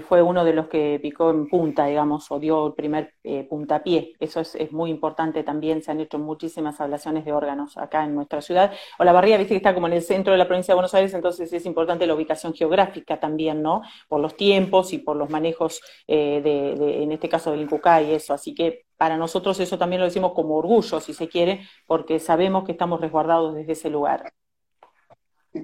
fue 0.07 0.23
uno 0.23 0.43
de 0.43 0.53
los 0.53 0.67
que 0.67 0.99
picó 0.99 1.29
en 1.29 1.47
punta, 1.47 1.85
digamos, 1.85 2.31
o 2.31 2.39
dio 2.39 2.67
el 2.67 2.73
primer 2.73 3.13
eh, 3.23 3.43
puntapié. 3.47 4.13
Eso 4.19 4.41
es, 4.41 4.71
muy 4.71 4.89
importante 4.89 5.43
también, 5.43 5.83
se 5.83 5.91
han 5.91 5.99
hecho 5.99 6.17
muchísimas 6.17 6.81
ablaciones 6.81 7.23
de 7.23 7.33
órganos 7.33 7.77
acá 7.77 8.03
en 8.03 8.15
nuestra 8.15 8.41
ciudad. 8.41 8.73
Olavarría, 8.97 9.37
viste 9.37 9.53
que 9.53 9.57
está 9.57 9.75
como 9.75 9.85
en 9.85 9.93
el 9.93 10.01
centro 10.01 10.31
de 10.31 10.39
la 10.39 10.47
provincia 10.47 10.71
de 10.73 10.77
Buenos 10.77 10.93
Aires, 10.95 11.13
entonces 11.13 11.53
es 11.53 11.65
importante 11.67 12.07
la 12.07 12.15
ubicación 12.15 12.55
geográfica 12.55 13.19
también, 13.19 13.61
¿no? 13.61 13.83
Por 14.07 14.21
los 14.21 14.35
tiempos 14.35 14.91
y 14.91 14.97
por 14.97 15.17
los 15.17 15.29
manejos, 15.29 15.81
eh, 16.07 16.41
de, 16.43 17.03
en 17.03 17.11
este 17.11 17.29
caso 17.29 17.51
del 17.51 17.61
Incucay 17.61 18.09
y 18.09 18.13
eso. 18.15 18.33
Así 18.33 18.55
que 18.55 18.85
para 18.97 19.17
nosotros 19.17 19.59
eso 19.59 19.77
también 19.77 19.99
lo 19.99 20.05
decimos 20.05 20.33
como 20.33 20.55
orgullo, 20.57 20.99
si 20.99 21.13
se 21.13 21.27
quiere, 21.27 21.67
porque 21.85 22.19
sabemos 22.19 22.63
que 22.65 22.71
estamos 22.71 23.01
resguardados 23.01 23.53
desde 23.53 23.73
ese 23.73 23.89
lugar. 23.91 24.33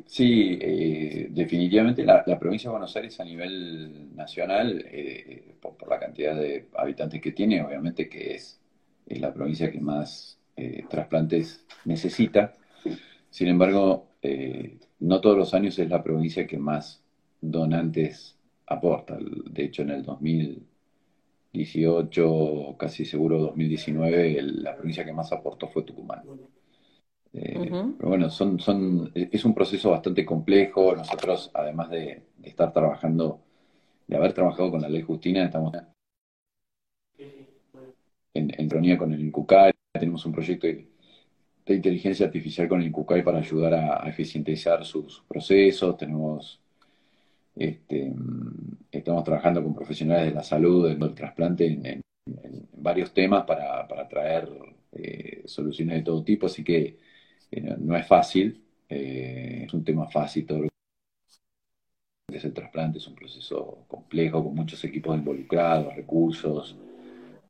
Sí, 0.06 0.58
eh, 0.62 1.28
definitivamente 1.32 2.06
la, 2.06 2.24
provincia 2.40 2.70
de 2.70 2.72
Buenos 2.72 2.96
Aires 2.96 3.20
a 3.20 3.26
nivel 3.26 4.16
nacional, 4.16 4.86
eh, 4.88 5.56
por, 5.62 5.76
la 5.90 6.00
cantidad 6.00 6.36
de 6.36 6.68
habitantes 6.76 7.20
que 7.22 7.32
tiene, 7.32 7.62
obviamente 7.62 8.08
que 8.08 8.36
es, 8.36 8.60
la 9.08 9.34
provincia 9.34 9.72
que 9.72 9.82
más 9.82 10.40
eh, 10.56 10.86
trasplantes 10.90 11.66
necesita. 11.86 12.54
Sin 13.30 13.48
embargo, 13.50 14.08
no 15.00 15.22
todos 15.22 15.38
los 15.38 15.54
años 15.54 15.78
es 15.80 15.90
la 15.90 16.04
provincia 16.04 16.48
que 16.48 16.58
más 16.58 17.04
donantes 17.42 18.38
aporta. 18.68 19.18
De 19.20 19.64
hecho, 19.66 19.82
en 19.82 19.90
el 19.90 20.04
2018, 20.04 22.76
casi 22.80 23.04
seguro 23.06 23.40
2019, 23.40 24.42
la 24.42 24.76
provincia 24.76 25.04
que 25.04 25.14
más 25.14 25.32
aportó 25.34 25.68
fue 25.68 25.84
Tucumán. 25.84 26.22
Eh, 27.34 27.70
pero 27.98 28.10
bueno, 28.10 28.30
son, 28.30 28.60
son, 28.60 29.12
es 29.14 29.46
un 29.46 29.54
proceso 29.54 29.92
bastante 29.92 30.26
complejo. 30.26 30.96
Nosotros, 30.96 31.50
además 31.54 31.90
de, 31.90 32.24
estar 32.44 32.74
trabajando, 32.74 33.40
de 34.08 34.18
haber 34.18 34.34
trabajado 34.34 34.72
con 34.72 34.82
la 34.82 34.90
ley 34.90 35.02
Justina, 35.02 35.46
estamos 35.46 35.74
en, 38.34 38.52
en 38.58 38.98
con 38.98 39.14
el 39.14 39.22
INCUCAI. 39.22 39.72
Tenemos 39.94 40.26
un 40.26 40.32
proyecto 40.34 40.68
de, 40.68 40.88
inteligencia 41.68 42.26
artificial 42.26 42.68
con 42.68 42.82
el 42.82 42.88
INCUCAI 42.88 43.24
para 43.24 43.38
ayudar 43.38 43.74
a, 43.74 44.10
eficientizar 44.10 44.84
sus, 44.84 45.24
procesos. 45.28 45.96
Tenemos, 45.96 46.60
este, 47.56 48.14
estamos 48.92 49.24
trabajando 49.24 49.64
con 49.64 49.74
profesionales 49.74 50.26
de 50.26 50.36
la 50.36 50.44
salud, 50.44 50.90
del, 50.90 51.14
trasplante, 51.14 51.66
en, 51.66 52.02
varios 52.74 53.14
temas 53.14 53.46
para, 53.46 53.88
para 53.88 54.08
traer 54.08 54.50
eh, 54.92 55.44
soluciones 55.46 55.98
de 55.98 56.04
todo 56.04 56.24
tipo. 56.24 56.48
Así 56.48 56.64
que 56.64 56.98
no 57.52 57.96
es 57.98 58.08
fácil, 58.08 58.64
eh, 58.88 59.64
es 59.66 59.74
un 59.74 59.84
tema 59.84 60.08
fácil 60.10 60.46
todo 60.46 60.60
lo 60.60 60.70
que 62.30 62.38
es 62.38 62.46
el 62.46 62.54
trasplante, 62.54 62.98
es 62.98 63.08
un 63.08 63.16
proceso 63.16 63.86
complejo 63.88 64.44
con 64.44 64.56
muchos 64.56 64.84
equipos 64.86 65.18
involucrados, 65.18 65.96
recursos, 65.96 66.76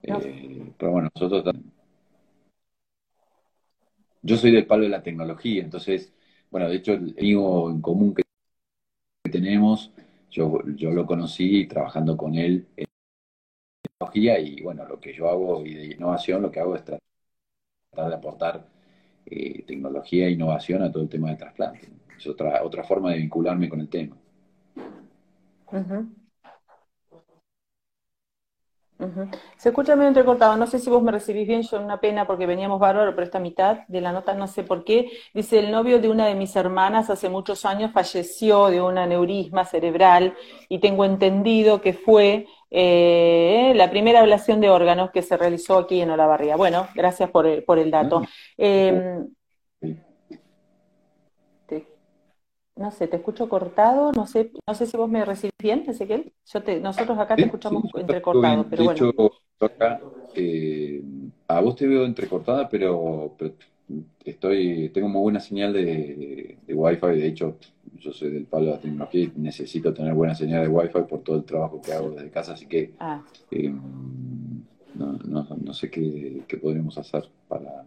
eh, 0.03 0.73
pero 0.77 0.91
bueno, 0.91 1.09
nosotros 1.13 1.43
también. 1.43 1.71
Yo 4.23 4.37
soy 4.37 4.51
del 4.51 4.65
palo 4.67 4.83
de 4.83 4.89
la 4.89 5.03
tecnología, 5.03 5.63
entonces, 5.63 6.13
bueno, 6.49 6.69
de 6.69 6.75
hecho 6.77 6.93
el 6.93 7.15
amigo 7.17 7.69
en 7.69 7.81
común 7.81 8.13
que 8.13 8.23
tenemos, 9.31 9.91
yo, 10.29 10.61
yo 10.75 10.91
lo 10.91 11.05
conocí 11.05 11.65
trabajando 11.67 12.17
con 12.17 12.35
él 12.35 12.67
en 12.75 12.85
tecnología 13.81 14.39
y 14.39 14.61
bueno, 14.61 14.85
lo 14.85 14.99
que 14.99 15.13
yo 15.13 15.29
hago 15.29 15.65
y 15.65 15.73
de 15.75 15.85
innovación, 15.95 16.41
lo 16.41 16.51
que 16.51 16.59
hago 16.59 16.75
es 16.75 16.83
tratar 16.83 18.09
de 18.09 18.15
aportar 18.15 18.67
eh, 19.25 19.63
tecnología 19.65 20.27
e 20.27 20.31
innovación 20.31 20.83
a 20.83 20.91
todo 20.91 21.03
el 21.03 21.09
tema 21.09 21.29
de 21.29 21.37
trasplante. 21.37 21.89
Es 22.17 22.27
otra, 22.27 22.63
otra 22.63 22.83
forma 22.83 23.11
de 23.11 23.17
vincularme 23.17 23.69
con 23.69 23.81
el 23.81 23.89
tema. 23.89 24.15
Se 29.57 29.69
escucha 29.69 29.95
medio 29.95 30.09
entrecortado, 30.09 30.57
no 30.57 30.67
sé 30.67 30.79
si 30.79 30.89
vos 30.89 31.01
me 31.01 31.11
recibís 31.11 31.47
bien, 31.47 31.61
yo 31.63 31.79
una 31.79 31.99
pena 31.99 32.25
porque 32.25 32.45
veníamos 32.45 32.79
bárbaro, 32.79 33.11
pero 33.15 33.25
esta 33.25 33.39
mitad 33.39 33.79
de 33.87 34.01
la 34.01 34.11
nota 34.11 34.33
no 34.33 34.47
sé 34.47 34.63
por 34.63 34.83
qué. 34.83 35.09
Dice, 35.33 35.59
el 35.59 35.71
novio 35.71 35.99
de 35.99 36.09
una 36.09 36.27
de 36.27 36.35
mis 36.35 36.55
hermanas 36.55 37.09
hace 37.09 37.29
muchos 37.29 37.65
años 37.65 37.91
falleció 37.91 38.67
de 38.67 38.81
un 38.81 38.97
aneurisma 38.97 39.65
cerebral 39.65 40.35
y 40.69 40.79
tengo 40.79 41.05
entendido 41.05 41.81
que 41.81 41.93
fue 41.93 42.47
eh, 42.69 43.73
la 43.75 43.89
primera 43.89 44.21
ablación 44.21 44.61
de 44.61 44.69
órganos 44.69 45.11
que 45.11 45.21
se 45.21 45.37
realizó 45.37 45.77
aquí 45.77 46.01
en 46.01 46.11
Olavarría. 46.11 46.55
Bueno, 46.55 46.87
gracias 46.95 47.29
por 47.29 47.45
el, 47.45 47.63
por 47.63 47.79
el 47.79 47.91
dato. 47.91 48.21
Em, 48.57 49.27
no 52.81 52.91
sé, 52.91 53.07
te 53.07 53.17
escucho 53.17 53.47
cortado, 53.47 54.11
no 54.11 54.27
sé, 54.27 54.51
no 54.67 54.73
sé 54.73 54.85
si 54.85 54.97
vos 54.97 55.09
me 55.09 55.23
recibís 55.23 55.53
bien, 55.59 55.83
Ezequiel. 55.87 56.33
Yo 56.45 56.63
te, 56.63 56.79
nosotros 56.79 57.17
acá 57.17 57.35
te 57.35 57.43
escuchamos 57.43 57.83
entrecortado, 57.95 58.65
pero 58.69 58.83
bueno. 58.85 59.09
Hecho, 59.09 59.31
acá, 59.59 60.01
eh, 60.35 61.01
a 61.47 61.61
vos 61.61 61.75
te 61.75 61.87
veo 61.87 62.05
entrecortada, 62.05 62.67
pero, 62.67 63.35
estoy, 64.25 64.89
tengo 64.89 65.07
muy 65.07 65.21
buena 65.21 65.39
señal 65.39 65.73
de, 65.73 66.57
de, 66.65 66.73
Wi-Fi, 66.73 67.07
de 67.07 67.27
hecho, 67.27 67.57
yo 67.99 68.11
soy 68.11 68.31
del 68.31 68.45
palo 68.45 68.65
de 68.65 68.71
la 68.71 68.79
tecnología 68.79 69.23
y 69.23 69.31
necesito 69.35 69.93
tener 69.93 70.13
buena 70.13 70.35
señal 70.35 70.63
de 70.63 70.69
Wi-Fi 70.69 71.01
por 71.09 71.19
todo 71.21 71.37
el 71.37 71.43
trabajo 71.43 71.81
que 71.81 71.93
hago 71.93 72.11
desde 72.11 72.29
casa, 72.29 72.53
así 72.53 72.65
que 72.65 72.93
ah. 72.99 73.21
eh, 73.51 73.73
no, 74.95 75.73
sé 75.73 75.89
qué, 75.89 76.41
qué 76.47 76.57
podríamos 76.57 76.97
hacer 76.97 77.29
para, 77.47 77.85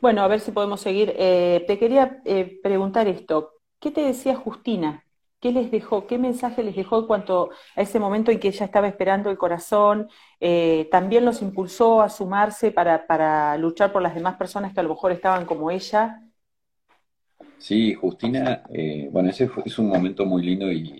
bueno, 0.00 0.22
a 0.22 0.28
ver 0.28 0.40
si 0.40 0.50
podemos 0.52 0.80
seguir. 0.80 1.12
Eh, 1.16 1.64
te 1.66 1.78
quería 1.78 2.22
preguntar 2.62 3.08
esto. 3.08 3.57
¿Qué 3.80 3.90
te 3.92 4.00
decía 4.00 4.34
Justina? 4.34 5.04
¿Qué 5.40 5.52
les 5.52 5.70
dejó? 5.70 6.08
¿Qué 6.08 6.18
mensaje 6.18 6.64
les 6.64 6.74
dejó 6.74 6.98
en 6.98 7.06
cuanto 7.06 7.50
a 7.76 7.82
ese 7.82 8.00
momento 8.00 8.32
en 8.32 8.40
que 8.40 8.48
ella 8.48 8.64
estaba 8.64 8.88
esperando 8.88 9.30
el 9.30 9.38
corazón? 9.38 10.08
Eh, 10.40 10.88
¿También 10.90 11.24
los 11.24 11.42
impulsó 11.42 12.02
a 12.02 12.08
sumarse 12.08 12.72
para, 12.72 13.56
luchar 13.56 13.92
por 13.92 14.02
las 14.02 14.16
demás 14.16 14.36
personas 14.36 14.74
que 14.74 14.80
a 14.80 14.82
lo 14.82 14.88
mejor 14.90 15.12
estaban 15.12 15.46
como 15.46 15.70
ella? 15.70 16.20
Sí, 17.58 17.94
Justina, 17.94 18.64
eh, 18.70 19.08
bueno, 19.12 19.30
ese 19.30 19.48
es 19.64 19.78
un 19.78 19.88
momento 19.88 20.26
muy 20.26 20.42
lindo 20.42 20.70
y, 20.72 20.96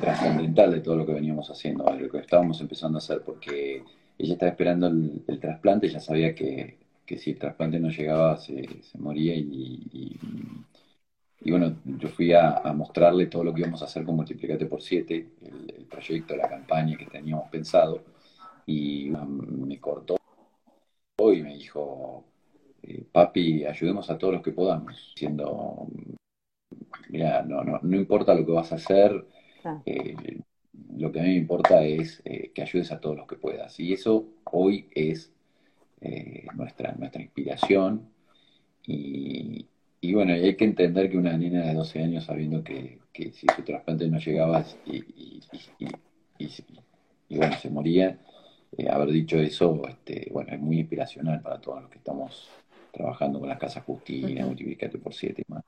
trascendental 0.00 0.70
de 0.70 0.80
todo 0.80 0.96
lo 0.96 1.06
que 1.06 1.12
veníamos 1.12 1.50
haciendo, 1.50 1.84
de 1.84 2.00
lo 2.00 2.10
que 2.10 2.18
estábamos 2.18 2.60
empezando 2.60 2.96
a 2.96 3.00
hacer, 3.00 3.22
porque 3.22 3.82
ella 4.18 4.32
estaba 4.34 4.50
esperando 4.50 4.88
el, 4.88 5.38
trasplante, 5.38 5.86
ella 5.86 6.00
sabía 6.00 6.34
que, 6.34 6.78
si 7.18 7.30
el 7.30 7.38
trasplante 7.38 7.78
no 7.78 7.90
llegaba 7.90 8.38
se, 8.38 8.66
moría 8.98 9.34
y 9.34 10.18
bueno, 11.50 11.76
yo 11.84 12.08
fui 12.08 12.32
a, 12.32 12.62
mostrarle 12.74 13.26
todo 13.26 13.44
lo 13.44 13.52
que 13.52 13.62
íbamos 13.62 13.82
a 13.82 13.86
hacer 13.86 14.04
con 14.04 14.16
Multiplicate 14.16 14.66
por 14.66 14.80
7, 14.80 15.28
el, 15.42 15.86
proyecto, 15.90 16.36
la 16.36 16.48
campaña 16.48 16.96
que 16.96 17.06
teníamos 17.06 17.48
pensado. 17.50 18.04
Y 18.66 19.10
me 19.10 19.80
cortó 19.80 20.16
y 21.18 21.42
me 21.42 21.54
dijo, 21.56 22.24
eh, 22.82 23.04
papi, 23.10 23.64
ayudemos 23.64 24.08
a 24.10 24.18
todos 24.18 24.34
los 24.34 24.42
que 24.42 24.52
podamos. 24.52 24.94
Diciendo, 25.14 25.88
mira, 27.08 27.42
no, 27.42 27.64
no, 27.64 27.80
no 27.82 27.96
importa 27.96 28.34
lo 28.34 28.46
que 28.46 28.52
vas 28.52 28.72
a 28.72 28.76
hacer, 28.76 29.26
eh, 29.84 30.40
lo 30.96 31.10
que 31.10 31.20
a 31.20 31.22
mí 31.22 31.30
me 31.30 31.36
importa 31.36 31.82
es 31.84 32.22
eh, 32.24 32.52
que 32.54 32.62
ayudes 32.62 32.92
a 32.92 33.00
todos 33.00 33.16
los 33.16 33.26
que 33.26 33.36
puedas. 33.36 33.78
Y 33.80 33.92
eso 33.92 34.26
hoy 34.44 34.88
es 34.94 35.32
nuestra, 36.54 36.92
nuestra 36.92 37.22
inspiración. 37.22 38.08
Y, 38.86 39.66
y 40.04 40.14
bueno, 40.14 40.32
hay 40.32 40.56
que 40.56 40.64
entender 40.64 41.08
que 41.08 41.16
una 41.16 41.36
niña 41.36 41.60
de 41.62 41.74
12 41.74 42.02
años, 42.02 42.24
sabiendo 42.24 42.64
que, 42.64 42.98
si 43.14 43.46
su 43.54 43.62
trasplante 43.62 44.08
no 44.08 44.18
llegaba 44.18 44.64
y, 44.84 45.40
bueno, 47.30 47.56
se 47.56 47.70
moría, 47.70 48.18
eh, 48.76 48.88
haber 48.90 49.10
dicho 49.12 49.36
eso, 49.38 49.80
este, 49.88 50.28
bueno, 50.32 50.52
es 50.54 50.60
muy 50.60 50.80
inspiracional 50.80 51.40
para 51.40 51.60
todos 51.60 51.82
los 51.82 51.90
que 51.90 51.98
estamos 51.98 52.50
trabajando 52.90 53.38
con 53.38 53.48
la 53.48 53.56
Casa 53.56 53.80
Justina, 53.82 54.44
multiplicate 54.44 54.98
por 54.98 55.14
siete 55.14 55.44
y 55.46 55.52
más. 55.52 55.62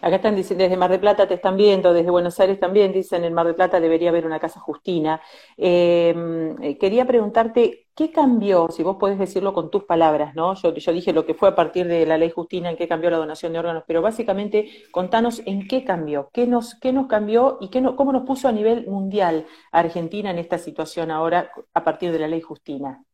Acá 0.00 0.16
están 0.16 0.34
diciendo, 0.34 0.64
desde 0.64 0.76
Mar 0.76 0.90
del 0.90 1.00
Plata 1.00 1.28
te 1.28 1.34
están 1.34 1.56
viendo, 1.56 1.92
desde 1.92 2.10
Buenos 2.10 2.38
Aires 2.40 2.58
también 2.58 2.92
dicen, 2.92 3.22
en 3.22 3.32
Mar 3.32 3.46
del 3.46 3.54
Plata 3.54 3.78
debería 3.78 4.10
haber 4.10 4.26
una 4.26 4.40
casa 4.40 4.58
Justina. 4.58 5.20
Em, 5.56 6.60
eh, 6.62 6.76
quería 6.78 7.06
preguntarte, 7.06 7.86
¿qué 8.00 8.10
cambió, 8.10 8.68
si 8.70 8.82
vos 8.82 8.96
podés 8.96 9.18
decirlo 9.18 9.52
con 9.52 9.70
tus 9.70 9.84
palabras, 9.84 10.34
¿no? 10.34 10.54
Yo, 10.54 10.72
dije 10.72 11.12
lo 11.12 11.26
que 11.26 11.34
fue 11.34 11.50
a 11.50 11.54
partir 11.54 11.86
de 11.86 12.06
la 12.06 12.16
ley 12.16 12.30
Justina, 12.30 12.70
en 12.70 12.78
qué 12.78 12.88
cambió 12.88 13.10
la 13.10 13.18
donación 13.18 13.52
de 13.52 13.58
órganos, 13.58 13.84
pero 13.86 14.00
básicamente 14.00 14.70
contanos 14.90 15.42
en 15.44 15.68
qué 15.68 15.84
cambió, 15.84 16.30
qué 16.32 16.46
nos, 16.46 16.76
qué 16.76 16.94
nos 16.94 17.08
cambió 17.08 17.58
y 17.60 17.68
qué 17.68 17.82
cómo 17.82 18.10
nos 18.10 18.24
puso 18.24 18.48
a 18.48 18.52
nivel 18.52 18.86
mundial 18.86 19.44
Argentina 19.70 20.30
en 20.30 20.38
esta 20.38 20.56
situación 20.56 21.10
ahora 21.10 21.50
a 21.74 21.84
partir 21.84 22.10
de 22.10 22.20
la 22.20 22.28
ley 22.28 22.40
Justina. 22.40 23.04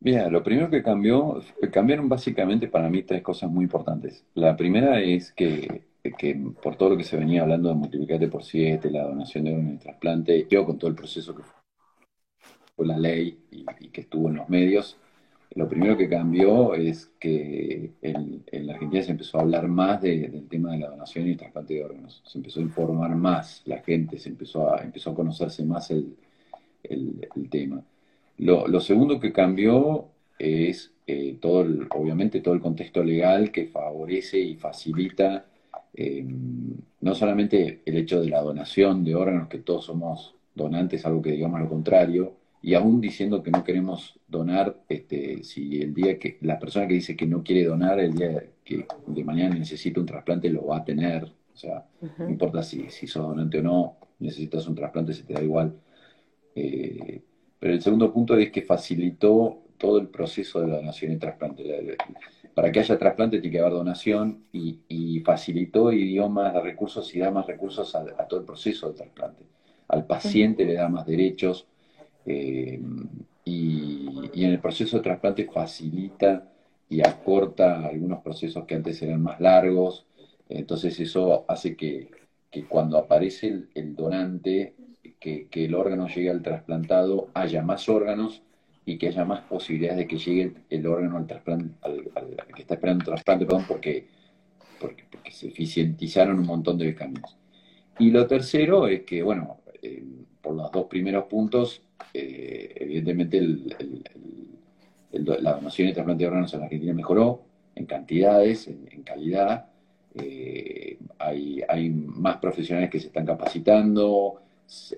Mira, 0.00 0.28
lo 0.28 0.42
primero 0.42 0.68
que 0.68 0.82
cambió, 0.82 1.40
cambiaron 1.70 2.08
básicamente 2.08 2.66
para 2.66 2.90
mí 2.90 3.04
tres 3.04 3.22
cosas 3.22 3.48
muy 3.48 3.62
importantes. 3.62 4.24
La 4.34 4.56
primera 4.56 5.00
es 5.00 5.30
que, 5.30 5.84
por 6.60 6.74
todo 6.74 6.90
lo 6.90 6.96
que 6.96 7.04
se 7.04 7.16
venía 7.16 7.42
hablando 7.42 7.68
de 7.68 7.76
multiplicarte 7.76 8.26
por 8.26 8.42
siete, 8.42 8.90
la 8.90 9.04
donación 9.04 9.44
de 9.44 9.52
órganos 9.52 9.74
y 9.74 9.78
trasplante, 9.84 10.46
yo 10.50 10.66
con 10.66 10.78
todo 10.78 10.90
el 10.90 10.96
proceso 10.96 11.32
que 11.32 11.44
fue 11.44 11.63
la 12.78 12.98
ley 12.98 13.38
y, 13.50 13.64
que 13.88 14.00
estuvo 14.00 14.28
en 14.28 14.36
los 14.36 14.48
medios, 14.48 14.96
lo 15.54 15.68
primero 15.68 15.96
que 15.96 16.08
cambió 16.08 16.74
es 16.74 17.12
que 17.20 17.92
en, 18.02 18.42
la 18.52 18.74
Argentina 18.74 19.02
se 19.02 19.12
empezó 19.12 19.38
a 19.38 19.42
hablar 19.42 19.68
más 19.68 20.02
del 20.02 20.48
tema 20.48 20.72
de 20.72 20.78
la 20.78 20.90
donación 20.90 21.28
y 21.28 21.32
el 21.32 21.36
trasplante 21.36 21.74
de 21.74 21.84
órganos. 21.84 22.22
Se 22.26 22.38
empezó 22.38 22.58
a 22.58 22.64
informar 22.64 23.14
más 23.14 23.62
la 23.64 23.78
gente, 23.78 24.18
se 24.18 24.30
empezó 24.30 24.74
a, 24.74 24.82
empezó 24.82 25.10
a 25.10 25.14
conocerse 25.14 25.64
más 25.64 25.90
el, 25.92 26.16
tema. 27.50 27.82
Lo, 28.38 28.80
segundo 28.80 29.20
que 29.20 29.32
cambió 29.32 30.08
es 30.38 30.92
eh, 31.06 31.36
todo 31.40 31.64
obviamente 31.90 32.40
todo 32.40 32.54
el 32.54 32.60
contexto 32.60 33.04
legal 33.04 33.52
que 33.52 33.66
favorece 33.66 34.40
y 34.40 34.56
facilita 34.56 35.46
eh, 35.94 36.24
no 37.00 37.14
solamente 37.14 37.82
el 37.84 37.96
hecho 37.96 38.20
de 38.20 38.28
la 38.28 38.40
donación 38.40 39.04
de 39.04 39.14
órganos, 39.14 39.48
que 39.48 39.58
todos 39.58 39.84
somos 39.84 40.34
donantes, 40.54 41.06
algo 41.06 41.22
que 41.22 41.32
digamos 41.32 41.60
lo 41.60 41.68
contrario, 41.68 42.32
y 42.64 42.72
aún 42.72 42.98
diciendo 42.98 43.42
que 43.42 43.50
no 43.50 43.62
queremos 43.62 44.18
donar, 44.26 44.80
este, 44.88 45.44
si 45.44 45.82
el 45.82 45.92
día 45.92 46.18
que 46.18 46.38
la 46.40 46.58
persona 46.58 46.88
que 46.88 46.94
dice 46.94 47.14
que 47.14 47.26
no 47.26 47.44
quiere 47.44 47.64
donar, 47.64 48.00
el 48.00 48.14
día 48.14 48.42
que 48.64 48.86
de 49.06 49.22
mañana 49.22 49.54
necesita 49.54 50.00
un 50.00 50.06
trasplante, 50.06 50.48
lo 50.48 50.68
va 50.68 50.78
a 50.78 50.84
tener. 50.84 51.24
O 51.24 51.56
sea, 51.56 51.86
no 52.00 52.30
importa 52.30 52.62
si, 52.62 52.88
si 52.88 53.06
sos 53.06 53.28
donante 53.28 53.58
o 53.58 53.62
no, 53.62 53.98
necesitas 54.18 54.66
un 54.66 54.74
trasplante, 54.74 55.12
se 55.12 55.24
te 55.24 55.34
da 55.34 55.42
igual. 55.42 55.76
Eh, 56.54 57.20
pero 57.58 57.74
el 57.74 57.82
segundo 57.82 58.10
punto 58.10 58.34
es 58.34 58.50
que 58.50 58.62
facilitó 58.62 59.64
todo 59.76 59.98
el 59.98 60.08
proceso 60.08 60.62
de 60.62 60.68
la 60.68 60.76
donación 60.76 61.12
y 61.12 61.18
trasplante. 61.18 61.98
Para 62.54 62.72
que 62.72 62.80
haya 62.80 62.96
trasplante 62.96 63.40
tiene 63.40 63.52
que 63.52 63.60
haber 63.60 63.74
donación 63.74 64.42
y, 64.52 65.20
facilitó 65.20 65.92
y 65.92 66.08
dio 66.08 66.30
más 66.30 66.54
recursos 66.62 67.14
y 67.14 67.18
da 67.18 67.30
más 67.30 67.46
recursos 67.46 67.94
a, 67.94 68.26
todo 68.26 68.40
el 68.40 68.46
proceso 68.46 68.88
de 68.88 68.94
trasplante. 68.94 69.44
Al 69.88 70.06
paciente 70.06 70.64
le 70.64 70.72
da 70.72 70.88
más 70.88 71.04
derechos, 71.04 71.66
eh, 72.26 72.80
y, 73.44 74.44
en 74.44 74.50
el 74.50 74.60
proceso 74.60 74.96
de 74.96 75.02
trasplante 75.02 75.44
facilita 75.46 76.50
y 76.88 77.00
acorta 77.06 77.86
algunos 77.86 78.22
procesos 78.22 78.64
que 78.64 78.74
antes 78.74 79.00
eran 79.02 79.22
más 79.22 79.40
largos. 79.40 80.06
Entonces 80.48 80.98
eso 81.00 81.44
hace 81.48 81.76
que, 81.76 82.10
cuando 82.68 82.98
aparece 82.98 83.64
el, 83.74 83.96
donante, 83.96 84.74
que, 85.20 85.48
el 85.52 85.74
órgano 85.74 86.08
llegue 86.08 86.30
al 86.30 86.42
trasplantado, 86.42 87.28
haya 87.34 87.62
más 87.62 87.88
órganos 87.88 88.42
y 88.86 88.98
que 88.98 89.08
haya 89.08 89.24
más 89.24 89.40
posibilidades 89.42 89.98
de 89.98 90.06
que 90.06 90.18
llegue 90.18 90.54
el, 90.70 90.86
órgano 90.86 91.16
al, 91.16 91.26
trasplante, 91.26 91.74
que 92.54 92.62
está 92.62 92.74
esperando 92.74 93.02
el 93.02 93.06
trasplante, 93.06 93.46
perdón, 93.46 93.64
porque, 93.66 94.06
porque, 94.80 95.04
se 95.30 95.48
eficientizaron 95.48 96.38
un 96.38 96.46
montón 96.46 96.78
de 96.78 96.94
caminos. 96.94 97.36
Y 97.98 98.10
lo 98.10 98.26
tercero 98.26 98.86
es 98.86 99.02
que, 99.02 99.22
bueno, 99.22 99.58
eh, 99.82 100.04
por 100.40 100.54
los 100.54 100.70
dos 100.70 100.86
primeros 100.86 101.24
puntos, 101.24 101.83
eh, 102.12 102.72
evidentemente 102.76 103.40
la 105.12 105.52
donación 105.54 105.88
y 105.88 105.92
trasplante 105.92 106.24
de 106.24 106.28
órganos 106.28 106.54
en 106.54 106.62
Argentina 106.62 106.92
mejoró 106.92 107.42
en 107.74 107.86
cantidades, 107.86 108.68
en, 108.68 109.02
calidad. 109.02 109.66
Eh, 110.14 110.98
hay, 111.18 111.90
más 111.90 112.36
profesionales 112.36 112.90
que 112.90 113.00
se 113.00 113.08
están 113.08 113.26
capacitando, 113.26 114.40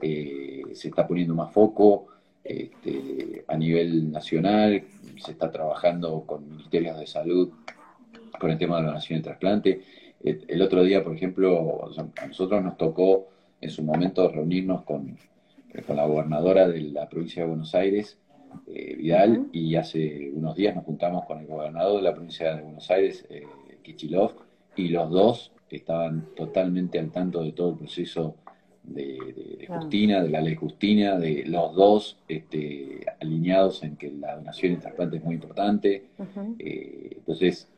eh, 0.02 0.62
se 0.74 0.88
está 0.88 1.06
poniendo 1.06 1.34
más 1.34 1.52
foco 1.52 2.08
este, 2.44 3.44
a 3.48 3.56
nivel 3.56 4.10
nacional, 4.12 4.84
se 5.16 5.32
está 5.32 5.50
trabajando 5.50 6.22
con 6.26 6.48
ministerios 6.48 6.98
de 6.98 7.06
salud 7.06 7.50
con 8.38 8.50
el 8.50 8.58
tema 8.58 8.76
de 8.76 8.82
la 8.82 8.88
donación 8.88 9.20
y 9.20 9.22
trasplante. 9.22 9.82
el 10.22 10.60
otro 10.60 10.82
día, 10.82 11.02
por 11.02 11.14
ejemplo, 11.14 11.90
a 12.18 12.26
nosotros 12.26 12.62
nos 12.62 12.76
tocó 12.76 13.28
en 13.60 13.70
su 13.70 13.82
momento 13.82 14.28
reunirnos 14.30 14.82
con, 14.82 15.16
con 15.84 15.96
la 15.96 16.06
gobernadora 16.06 16.68
de 16.68 16.80
la 16.80 17.08
provincia 17.08 17.42
de 17.42 17.48
Buenos 17.48 17.74
Aires, 17.74 18.18
eh, 18.68 18.94
Vidal, 18.96 19.48
y 19.52 19.74
hace 19.74 20.30
unos 20.32 20.54
días 20.56 20.74
nos 20.74 20.84
juntamos 20.84 21.24
con 21.24 21.40
el 21.40 21.46
gobernador 21.46 21.96
de 21.96 22.02
la 22.02 22.14
provincia 22.14 22.54
de 22.54 22.62
Buenos 22.62 22.90
Aires, 22.90 23.26
eh, 23.28 23.46
Kichilov, 23.82 24.32
y 24.76 24.88
los 24.88 25.10
dos 25.10 25.52
estaban 25.70 26.26
totalmente 26.36 26.98
al 26.98 27.10
tanto 27.10 27.42
de 27.42 27.52
todo 27.52 27.70
el 27.70 27.76
proceso 27.76 28.36
de, 28.82 29.66
Justina, 29.68 30.22
de 30.22 30.28
la 30.30 30.40
ley 30.40 30.54
Justina, 30.54 31.18
de 31.18 31.44
los 31.46 31.74
dos 31.74 32.18
este, 32.28 33.00
alineados 33.20 33.82
en 33.82 33.96
que 33.96 34.10
la 34.10 34.36
donación 34.36 34.74
y 34.74 34.76
trasplante 34.76 35.16
es 35.16 35.24
muy 35.24 35.34
importante. 35.34 36.04
Eh, 36.58 37.16
entonces, 37.16 37.68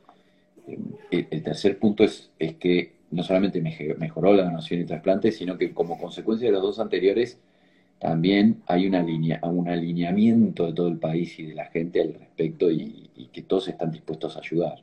el, 1.11 1.42
tercer 1.42 1.78
punto 1.78 2.04
es, 2.04 2.30
es 2.38 2.56
que 2.56 2.92
no 3.11 3.22
solamente 3.22 3.62
mejoró 3.62 4.34
la 4.34 4.44
donación 4.44 4.82
y 4.82 4.84
trasplante, 4.84 5.32
sino 5.32 5.56
que 5.56 5.72
como 5.72 5.98
consecuencia 5.98 6.48
de 6.48 6.52
los 6.52 6.62
dos 6.62 6.78
anteriores, 6.78 7.38
también 7.98 8.62
hay 8.66 8.87
una 8.87 9.02
línea, 9.02 9.40
un 9.42 9.68
alineamiento 9.68 10.66
de 10.66 10.72
todo 10.72 10.88
el 10.88 10.98
país 10.98 11.38
y 11.38 11.46
de 11.46 11.54
la 11.54 11.66
gente 11.66 12.00
al 12.00 12.14
respecto 12.14 12.70
y, 12.70 13.11
que 13.32 13.42
todos 13.42 13.68
están 13.68 13.90
dispuestos 13.90 14.37
a 14.37 14.40
ayudar. 14.40 14.82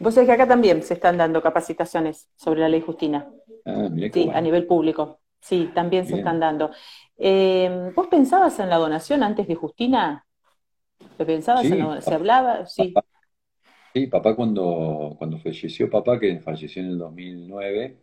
Vos 0.00 0.14
sabés 0.14 0.28
que 0.28 0.32
acá 0.32 0.48
también 0.48 0.82
se 0.82 0.94
están 0.94 1.18
dando 1.18 1.42
capacitaciones 1.42 2.28
sobre 2.36 2.60
la 2.60 2.68
ley 2.68 2.80
Justina. 2.80 3.28
Ah, 3.64 3.88
sí, 4.12 4.30
a 4.32 4.40
nivel 4.40 4.66
público. 4.66 5.20
Sí, 5.40 5.70
también 5.74 6.06
se 6.06 6.16
están 6.16 6.40
dando. 6.40 6.70
Eh, 7.18 7.92
¿Vos 7.94 8.06
pensabas 8.06 8.58
en 8.58 8.70
la 8.70 8.76
donación 8.76 9.22
antes 9.22 9.46
de 9.46 9.54
Justina? 9.54 10.24
¿Te 11.18 11.26
pensabas 11.26 11.64
en 11.64 11.78
la 11.78 12.00
¿Se 12.00 12.14
hablaba? 12.14 12.66
Sí. 12.66 12.94
sí, 13.92 14.06
papá 14.06 14.34
cuando, 14.34 15.14
cuando 15.18 15.38
falleció 15.38 15.90
papá, 15.90 16.18
que 16.18 16.40
falleció 16.40 16.82
en 16.82 16.88
el 16.90 16.98
2009, 16.98 17.96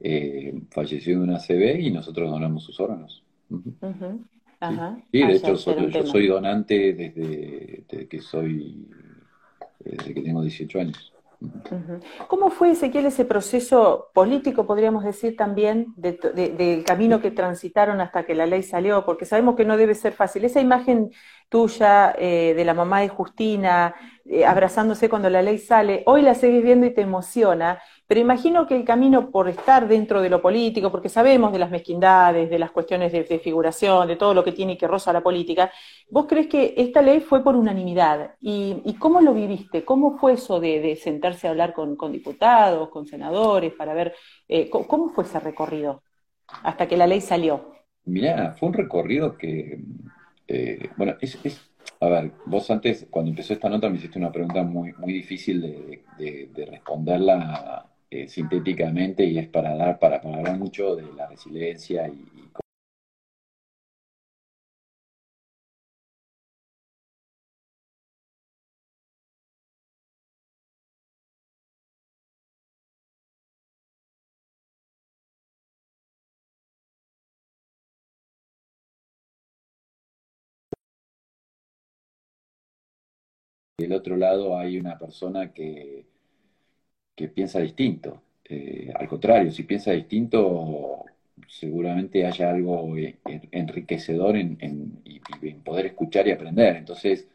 eh, 0.00 0.60
falleció 0.70 1.18
de 1.18 1.24
una 1.24 1.38
CB 1.38 1.80
y 1.80 1.90
nosotros 1.90 2.30
donamos 2.30 2.64
sus 2.64 2.78
órganos. 2.80 3.24
Sí, 5.12 5.18
de 5.18 5.32
hecho 5.36 5.54
yo 5.54 6.06
soy 6.06 6.26
donante 6.26 6.92
desde, 6.92 8.08
que 8.08 8.20
soy, 8.20 8.88
desde 9.78 10.14
que 10.14 10.20
tengo 10.22 10.42
18 10.42 10.80
años. 10.80 11.14
¿Cómo 12.28 12.50
fue, 12.50 12.70
Ezequiel, 12.70 13.06
ese 13.06 13.24
proceso 13.24 14.10
político, 14.14 14.66
podríamos 14.66 15.04
decir 15.04 15.36
también, 15.36 15.92
del 15.96 16.84
camino 16.84 17.20
que 17.20 17.30
transitaron 17.30 18.00
hasta 18.00 18.24
que 18.24 18.34
la 18.34 18.46
ley 18.46 18.62
salió? 18.62 19.04
Porque 19.04 19.24
sabemos 19.24 19.56
que 19.56 19.64
no 19.64 19.76
debe 19.76 19.94
ser 19.94 20.12
fácil. 20.12 20.44
Esa 20.44 20.60
imagen 20.60 21.10
tuya 21.48 22.14
eh, 22.18 22.54
de 22.56 22.64
la 22.64 22.74
mamá 22.74 23.00
de 23.00 23.08
Justina, 23.08 23.94
eh, 24.26 24.46
abrazándose 24.46 25.10
cuando 25.10 25.28
la 25.28 25.42
ley 25.42 25.58
sale, 25.58 26.02
hoy 26.06 26.22
la 26.22 26.34
seguís 26.34 26.62
viendo 26.62 26.86
y 26.86 26.94
te 26.94 27.02
emociona, 27.02 27.82
pero 28.06 28.20
imagino 28.20 28.66
que 28.66 28.74
el 28.74 28.84
camino 28.84 29.30
por 29.30 29.50
estar 29.50 29.86
dentro 29.86 30.22
de 30.22 30.30
lo 30.30 30.40
político, 30.40 30.90
porque 30.90 31.10
sabemos 31.10 31.52
de 31.52 31.58
las 31.58 31.70
mezquindades, 31.70 32.48
de 32.48 32.58
las 32.58 32.70
cuestiones 32.70 33.12
de, 33.12 33.24
figuración, 33.38 34.08
de 34.08 34.16
todo 34.16 34.32
lo 34.32 34.42
que 34.42 34.52
tiene 34.52 34.78
que 34.78 34.86
roza 34.86 35.12
la 35.12 35.22
política, 35.22 35.70
¿vos 36.08 36.24
crees 36.26 36.46
que 36.46 36.72
esta 36.76 37.02
ley 37.02 37.20
fue 37.20 37.44
por 37.44 37.54
unanimidad? 37.54 38.34
¿Y, 38.40 38.94
cómo 38.98 39.20
lo 39.20 39.34
viviste? 39.34 39.84
¿Cómo 39.84 40.16
fue 40.16 40.34
eso 40.34 40.58
de, 40.58 40.96
sentarse 40.96 41.46
a 41.46 41.50
hablar 41.50 41.74
con, 41.74 41.96
diputados, 42.10 42.88
con 42.88 43.06
senadores, 43.06 43.74
para 43.74 43.92
ver 43.92 44.14
eh, 44.48 44.70
¿cómo, 44.70 45.10
fue 45.10 45.24
ese 45.24 45.38
recorrido 45.38 46.02
hasta 46.62 46.88
que 46.88 46.96
la 46.96 47.06
ley 47.06 47.20
salió? 47.20 47.74
Mira, 48.06 48.54
fue 48.58 48.68
un 48.68 48.74
recorrido 48.74 49.36
que, 49.36 49.80
eh, 50.48 50.88
bueno, 50.96 51.14
es, 51.20 51.38
a 52.04 52.08
ver, 52.08 52.32
vos 52.46 52.70
antes, 52.70 53.06
cuando 53.10 53.30
empezó 53.30 53.52
esta 53.52 53.68
nota, 53.68 53.88
me 53.88 53.96
hiciste 53.96 54.18
una 54.18 54.32
pregunta 54.32 54.62
muy, 54.62 54.92
muy 54.94 55.12
difícil 55.12 55.60
de, 55.60 56.48
de 56.52 56.66
responderla 56.66 57.88
eh, 58.14 58.28
sintéticamente 58.28 59.24
y 59.24 59.38
es 59.38 59.48
para 59.48 59.74
dar, 59.74 59.98
para, 59.98 60.18
hablar 60.18 60.56
mucho 60.56 60.94
de 60.94 61.02
la 61.16 61.26
resiliencia 61.26 62.06
y, 62.06 62.24
del 83.78 83.92
otro 83.92 84.16
lado 84.16 84.58
hay 84.58 84.78
una 84.78 84.98
persona 84.98 85.52
que 85.52 86.06
que 87.14 87.28
piensa 87.28 87.60
distinto. 87.60 88.22
Eh, 88.44 88.92
al 88.94 89.08
contrario, 89.08 89.50
si 89.50 89.62
piensa 89.64 89.92
distinto, 89.92 91.04
seguramente 91.48 92.26
haya 92.26 92.50
algo 92.50 92.94
enriquecedor 93.50 94.36
en, 94.36 94.58
poder 95.64 95.86
escuchar 95.86 96.28
y 96.28 96.32
aprender. 96.32 96.76
Entonces, 96.76 97.28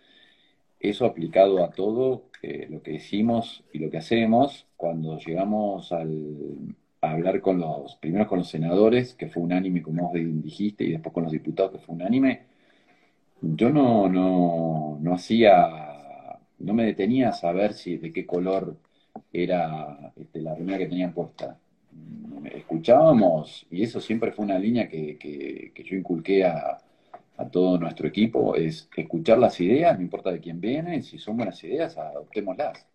eso 0.79 1.05
aplicado 1.05 1.63
a 1.63 1.71
todo 1.71 2.25
eh, 2.41 2.67
lo 2.69 2.81
que 2.83 2.93
decimos 2.93 3.63
y 3.73 3.79
lo 3.79 3.89
que 3.89 3.97
hacemos, 3.97 4.67
cuando 4.77 5.17
llegamos 5.19 5.91
al, 5.91 6.75
a 7.01 7.11
hablar 7.11 7.41
con 7.41 7.59
los, 7.59 7.95
primero 7.97 8.27
con 8.27 8.39
los 8.39 8.49
senadores, 8.49 9.13
que 9.15 9.29
fue 9.29 9.43
unánime, 9.43 9.81
como 9.81 10.03
vos 10.09 10.13
dijiste, 10.13 10.83
y 10.85 10.91
después 10.91 11.13
con 11.13 11.23
los 11.23 11.31
diputados, 11.33 11.71
que 11.73 11.79
fue 11.79 11.95
unánime, 11.95 12.43
yo 13.41 13.69
no, 13.69 14.09
no, 14.09 14.97
no 15.01 15.13
hacía, 15.13 15.88
no 16.59 16.73
me 16.73 16.85
detenía 16.85 17.29
a 17.29 17.33
saber 17.33 17.73
si 17.73 17.97
de 17.97 18.11
qué 18.13 18.25
color 18.25 18.75
era 19.33 20.11
este, 20.15 20.41
la 20.41 20.55
remera 20.55 20.77
que 20.77 20.87
tenían 20.87 21.13
puesta. 21.13 21.57
Escuchábamos, 22.53 23.65
y 23.71 23.83
eso 23.83 23.99
siempre 23.99 24.31
fue 24.31 24.45
una 24.45 24.59
línea 24.59 24.87
que, 24.87 25.71
yo 25.83 25.95
inculqué 25.95 26.45
a, 26.45 26.77
a 27.37 27.49
todo 27.49 27.77
nuestro 27.77 28.07
equipo 28.07 28.55
es 28.55 28.89
escuchar 28.95 29.39
las 29.39 29.59
ideas, 29.61 29.97
no 29.97 30.03
importa 30.03 30.31
de 30.31 30.39
quién 30.39 30.59
viene, 30.59 31.01
si 31.01 31.17
son 31.17 31.37
buenas 31.37 31.63
ideas, 31.63 31.97
adoptémoslas. 31.97 32.85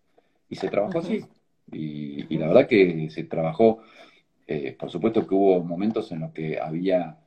Y 0.49 0.55
se 0.55 0.69
trabajó 0.69 0.99
así. 0.99 1.25
Y, 1.71 2.37
la 2.37 2.47
verdad 2.47 2.67
que 2.67 3.09
se 3.09 3.23
trabajó, 3.23 3.79
eh, 4.47 4.75
por 4.77 4.91
supuesto 4.91 5.25
que 5.27 5.33
hubo 5.33 5.63
momentos 5.63 6.11
en 6.11 6.19
los 6.19 6.31
que 6.31 6.59
había 6.59 7.17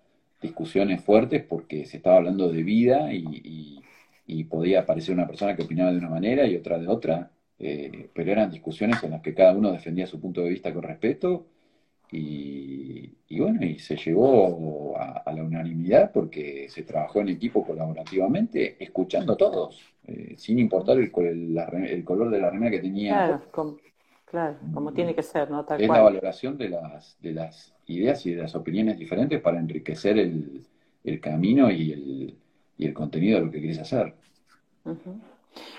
discusiones 0.41 1.03
fuertes 1.03 1.43
porque 1.43 1.85
se 1.87 1.97
estaba 1.97 2.19
hablando 2.19 2.49
de 2.51 2.63
vida 2.63 3.13
y, 3.13 3.81
podía 4.45 4.81
aparecer 4.81 5.15
una 5.15 5.27
persona 5.27 5.57
que 5.57 5.63
opinaba 5.63 5.93
de 5.93 5.99
una 5.99 6.11
manera 6.11 6.47
y 6.47 6.57
otra 6.57 6.79
de 6.79 6.87
otra, 6.87 7.31
eh, 7.59 8.11
pero 8.15 8.31
eran 8.31 8.51
discusiones 8.51 9.03
en 9.03 9.13
las 9.13 9.23
que 9.23 9.35
cada 9.35 9.55
uno 9.55 9.73
defendía 9.73 10.07
su 10.07 10.21
punto 10.21 10.43
de 10.43 10.51
vista 10.51 10.73
con 10.73 10.83
respeto 10.83 11.47
y, 12.11 13.39
bueno, 13.39 13.65
y 13.65 13.79
se 13.79 13.97
llegó 13.97 14.97
a, 14.99 15.31
la 15.31 15.43
unanimidad 15.43 16.11
porque 16.13 16.67
se 16.69 16.83
trabajó 16.83 17.21
en 17.21 17.29
equipo 17.29 17.67
colaborativamente, 17.67 18.83
escuchando 18.83 19.35
a 19.35 19.37
todos, 19.37 19.79
eh, 20.07 20.35
sin 20.37 20.59
importar 20.59 20.97
el, 20.97 21.11
el, 21.87 22.05
color 22.05 22.31
de 22.31 22.41
la 22.41 22.51
remera 22.51 22.71
que 22.71 22.81
tenía. 22.81 23.43
Claro, 23.53 23.79
claro, 24.25 24.57
como 24.73 24.93
tiene 24.93 25.15
que 25.15 25.23
ser, 25.23 25.51
¿no? 25.51 25.67
es 25.69 25.89
la 25.89 26.01
valoración 26.01 26.57
de 26.57 26.71
las, 26.71 27.19
de 27.21 27.33
las 27.33 27.75
ideas 27.87 28.25
y 28.25 28.33
de 28.33 28.43
las 28.43 28.55
opiniones 28.55 28.99
diferentes 28.99 29.41
para 29.41 29.59
enriquecer 29.59 30.19
el, 30.19 30.67
el 31.05 31.21
camino 31.21 31.71
y 31.71 31.93
el, 31.93 32.39
y 32.79 32.87
el 32.87 32.95
contenido 32.95 33.39
de 33.39 33.47
lo 33.47 33.51
que 33.51 33.59
quieres 33.59 33.79
hacer. 33.81 34.15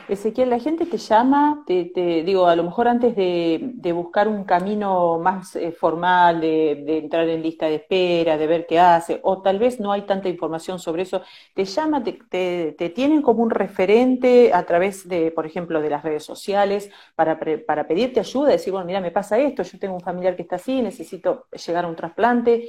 Ezequiel, 0.07 0.49
la 0.49 0.59
gente 0.59 0.85
te 0.85 0.97
llama, 0.97 1.63
te, 1.67 2.23
digo, 2.25 2.47
a 2.47 2.55
lo 2.55 2.63
mejor 2.63 2.87
antes 2.87 3.15
de, 3.15 3.91
buscar 3.93 4.27
un 4.27 4.43
camino 4.43 5.19
más 5.19 5.55
eh, 5.55 5.71
formal, 5.71 6.41
de, 6.41 6.97
entrar 6.97 7.27
en 7.29 7.43
lista 7.43 7.67
de 7.67 7.75
espera, 7.75 8.37
de 8.37 8.47
ver 8.47 8.65
qué 8.67 8.79
hace, 8.79 9.19
o 9.23 9.41
tal 9.41 9.59
vez 9.59 9.79
no 9.79 9.91
hay 9.91 10.01
tanta 10.03 10.27
información 10.27 10.79
sobre 10.79 11.03
eso, 11.03 11.21
te 11.53 11.65
llama, 11.65 12.03
te, 12.03 12.91
tienen 12.95 13.21
como 13.21 13.43
un 13.43 13.51
referente 13.51 14.51
a 14.53 14.65
través 14.65 15.07
de, 15.07 15.31
por 15.31 15.45
ejemplo, 15.45 15.81
de 15.81 15.89
las 15.89 16.03
redes 16.03 16.23
sociales 16.23 16.89
para, 17.15 17.39
para 17.65 17.87
pedirte 17.87 18.19
ayuda, 18.19 18.49
decir, 18.49 18.73
bueno, 18.73 18.87
mira, 18.87 19.01
me 19.01 19.11
pasa 19.11 19.37
esto, 19.37 19.63
yo 19.63 19.79
tengo 19.79 19.95
un 19.95 20.01
familiar 20.01 20.35
que 20.35 20.41
está 20.41 20.55
así, 20.55 20.81
necesito 20.81 21.45
llegar 21.51 21.85
a 21.85 21.87
un 21.87 21.95
trasplante. 21.95 22.67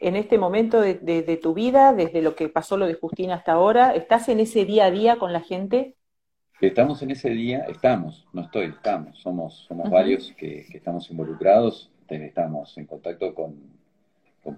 En 0.00 0.16
este 0.16 0.38
momento 0.38 0.80
de, 0.80 0.94
de 0.94 1.36
tu 1.36 1.54
vida, 1.54 1.92
desde 1.92 2.22
lo 2.22 2.34
que 2.34 2.48
pasó 2.48 2.76
lo 2.76 2.86
de 2.86 2.94
Justina 2.94 3.34
hasta 3.34 3.52
ahora, 3.52 3.94
¿estás 3.94 4.28
en 4.28 4.40
ese 4.40 4.64
día 4.64 4.86
a 4.86 4.90
día 4.90 5.16
con 5.16 5.32
la 5.32 5.40
gente? 5.40 5.94
Estamos 6.60 7.00
en 7.02 7.10
ese 7.10 7.30
día, 7.30 7.60
estamos, 7.70 8.26
no 8.34 8.42
estoy, 8.42 8.66
estamos, 8.66 9.18
somos, 9.18 9.64
somos 9.66 9.88
varios 9.88 10.34
que, 10.36 10.66
estamos 10.74 11.10
involucrados, 11.10 11.90
estamos 12.06 12.76
en 12.76 12.84
contacto 12.84 13.34
con, 13.34 13.56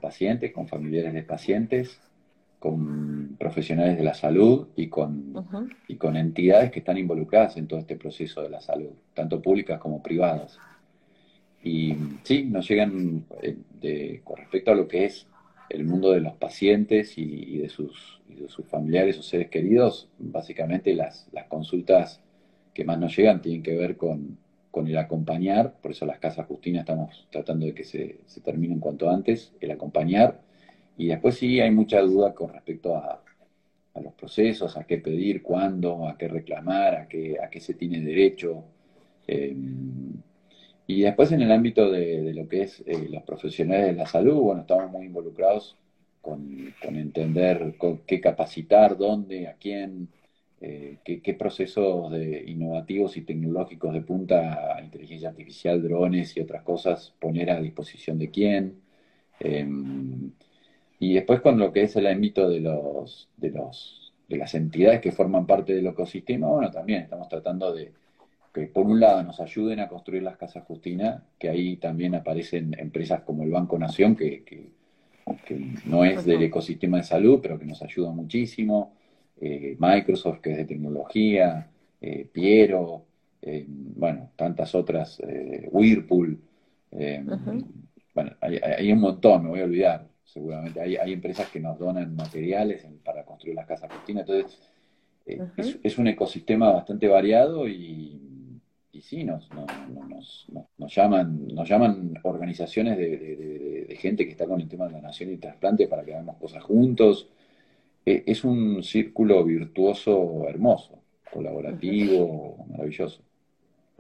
pacientes, 0.00 0.52
con 0.52 0.66
familiares 0.66 1.12
de 1.12 1.22
pacientes, 1.22 2.00
con 2.58 3.36
profesionales 3.38 3.96
de 3.96 4.02
la 4.02 4.14
salud 4.14 4.66
y 4.74 4.88
con, 4.88 5.46
y 5.86 5.94
con 5.94 6.16
entidades 6.16 6.72
que 6.72 6.80
están 6.80 6.98
involucradas 6.98 7.56
en 7.56 7.68
todo 7.68 7.78
este 7.78 7.94
proceso 7.94 8.42
de 8.42 8.50
la 8.50 8.60
salud, 8.60 8.90
tanto 9.14 9.40
públicas 9.40 9.78
como 9.78 10.02
privadas. 10.02 10.58
Y 11.62 11.94
sí, 12.24 12.42
nos 12.44 12.68
llegan 12.68 13.26
eh, 13.42 14.20
con 14.24 14.38
respecto 14.38 14.72
a 14.72 14.74
lo 14.74 14.88
que 14.88 15.04
es 15.04 15.28
el 15.72 15.84
mundo 15.84 16.12
de 16.12 16.20
los 16.20 16.34
pacientes 16.34 17.16
y, 17.16 17.58
de, 17.58 17.68
sus, 17.68 18.20
familiares 18.68 19.18
o 19.18 19.22
seres 19.22 19.48
queridos, 19.48 20.08
básicamente 20.18 20.94
las, 20.94 21.28
consultas 21.48 22.20
que 22.74 22.84
más 22.84 22.98
nos 22.98 23.16
llegan 23.16 23.42
tienen 23.42 23.62
que 23.62 23.76
ver 23.76 23.96
con, 23.96 24.38
el 24.74 24.98
acompañar, 24.98 25.74
por 25.82 25.90
eso 25.90 26.06
las 26.06 26.18
casas 26.18 26.46
Justina 26.46 26.80
estamos 26.80 27.26
tratando 27.30 27.66
de 27.66 27.74
que 27.74 27.84
se, 27.84 28.20
se 28.26 28.40
terminen 28.40 28.80
cuanto 28.80 29.10
antes, 29.10 29.52
el 29.60 29.70
acompañar, 29.70 30.40
y 30.96 31.08
después 31.08 31.36
sí 31.36 31.60
hay 31.60 31.70
mucha 31.70 32.00
duda 32.00 32.34
con 32.34 32.52
respecto 32.52 32.96
a, 32.96 33.22
los 34.02 34.14
procesos, 34.14 34.76
a 34.78 34.84
qué 34.84 34.98
pedir, 34.98 35.42
cuándo, 35.42 36.08
a 36.08 36.16
qué 36.16 36.26
reclamar, 36.26 36.94
a 36.94 37.08
qué, 37.08 37.36
a 37.42 37.50
qué 37.50 37.60
se 37.60 37.74
tiene 37.74 38.00
derecho. 38.00 38.64
Eh, 39.26 39.54
y 40.86 41.02
después 41.02 41.32
en 41.32 41.42
el 41.42 41.52
ámbito 41.52 41.90
de, 41.90 42.32
lo 42.34 42.48
que 42.48 42.62
es 42.62 42.82
eh, 42.86 43.08
los 43.10 43.22
profesionales 43.22 43.86
de 43.86 43.92
la 43.94 44.06
salud, 44.06 44.34
bueno, 44.40 44.62
estamos 44.62 44.90
muy 44.90 45.06
involucrados 45.06 45.76
con, 46.20 46.74
entender 46.82 47.74
qué 48.06 48.20
capacitar, 48.20 48.96
dónde, 48.96 49.48
a 49.48 49.54
quién, 49.54 50.08
eh, 50.60 50.98
qué, 51.04 51.34
procesos 51.34 52.10
de 52.12 52.44
innovativos 52.46 53.16
y 53.16 53.22
tecnológicos 53.22 53.92
de 53.94 54.02
punta, 54.02 54.78
inteligencia 54.82 55.30
artificial, 55.30 55.82
drones 55.82 56.36
y 56.36 56.40
otras 56.40 56.62
cosas 56.62 57.14
poner 57.20 57.50
a 57.50 57.60
disposición 57.60 58.18
de 58.18 58.30
quién. 58.30 58.80
Em, 59.40 60.32
y 61.00 61.14
después 61.14 61.40
con 61.40 61.58
lo 61.58 61.72
que 61.72 61.82
es 61.82 61.96
el 61.96 62.06
ámbito 62.06 62.48
de 62.48 62.60
los, 62.60 63.28
de 63.36 63.50
los 63.50 64.02
de 64.28 64.38
las 64.38 64.54
entidades 64.54 65.00
que 65.00 65.12
forman 65.12 65.46
parte 65.46 65.74
del 65.74 65.86
ecosistema, 65.86 66.48
bueno, 66.48 66.70
también 66.70 67.02
estamos 67.02 67.28
tratando 67.28 67.72
de, 67.74 67.92
que 68.52 68.66
por 68.66 68.86
un 68.86 69.00
lado 69.00 69.22
nos 69.22 69.40
ayuden 69.40 69.80
a 69.80 69.88
construir 69.88 70.22
las 70.22 70.36
casas 70.36 70.64
Justina, 70.64 71.24
que 71.38 71.48
ahí 71.48 71.76
también 71.76 72.14
aparecen 72.14 72.74
empresas 72.78 73.22
como 73.22 73.44
el 73.44 73.50
Banco 73.50 73.78
Nación, 73.78 74.14
que, 74.14 74.44
que, 74.44 74.70
no 75.86 76.04
es 76.04 76.24
del 76.24 76.42
ecosistema 76.42 76.98
de 76.98 77.04
salud, 77.04 77.38
pero 77.40 77.58
que 77.58 77.64
nos 77.64 77.80
ayuda 77.82 78.10
muchísimo, 78.10 78.94
eh, 79.40 79.76
Microsoft, 79.78 80.40
que 80.40 80.50
es 80.50 80.56
de 80.58 80.64
tecnología, 80.64 81.70
eh, 82.00 82.28
Piero, 82.30 83.04
eh, 83.40 83.64
bueno, 83.68 84.30
tantas 84.36 84.74
otras, 84.74 85.22
Whirlpool, 85.70 86.38
bueno, 88.14 88.32
hay, 88.40 88.92
un 88.92 89.00
montón, 89.00 89.44
me 89.44 89.48
voy 89.50 89.60
a 89.60 89.64
olvidar, 89.64 90.08
seguramente. 90.24 90.80
Hay, 90.80 90.96
hay 90.96 91.12
empresas 91.14 91.48
que 91.48 91.60
nos 91.60 91.78
donan 91.78 92.14
materiales 92.14 92.86
para 93.02 93.24
construir 93.24 93.56
las 93.56 93.66
casas 93.66 93.90
Justina, 93.90 94.20
entonces 94.20 94.58
es, 95.24 95.78
es 95.82 95.98
un 95.98 96.08
ecosistema 96.08 96.70
bastante 96.70 97.08
variado 97.08 97.66
y 97.68 98.31
sí, 99.02 99.24
nos, 99.24 99.48
nos, 100.78 100.94
llaman, 100.94 101.48
nos 101.48 101.68
llaman 101.68 102.14
organizaciones 102.22 102.96
de, 102.96 103.96
gente 104.00 104.24
que 104.24 104.32
está 104.32 104.46
con 104.46 104.60
el 104.60 104.68
tema 104.68 104.86
de 104.86 104.92
la 104.92 105.00
nación 105.00 105.30
y 105.30 105.36
trasplante 105.36 105.86
para 105.86 106.04
que 106.04 106.14
hagamos 106.14 106.36
cosas 106.36 106.62
juntos. 106.62 107.28
E, 108.06 108.24
es 108.26 108.44
un 108.44 108.82
círculo 108.82 109.44
virtuoso 109.44 110.48
hermoso, 110.48 110.98
colaborativo, 111.30 112.64
maravilloso. 112.68 113.22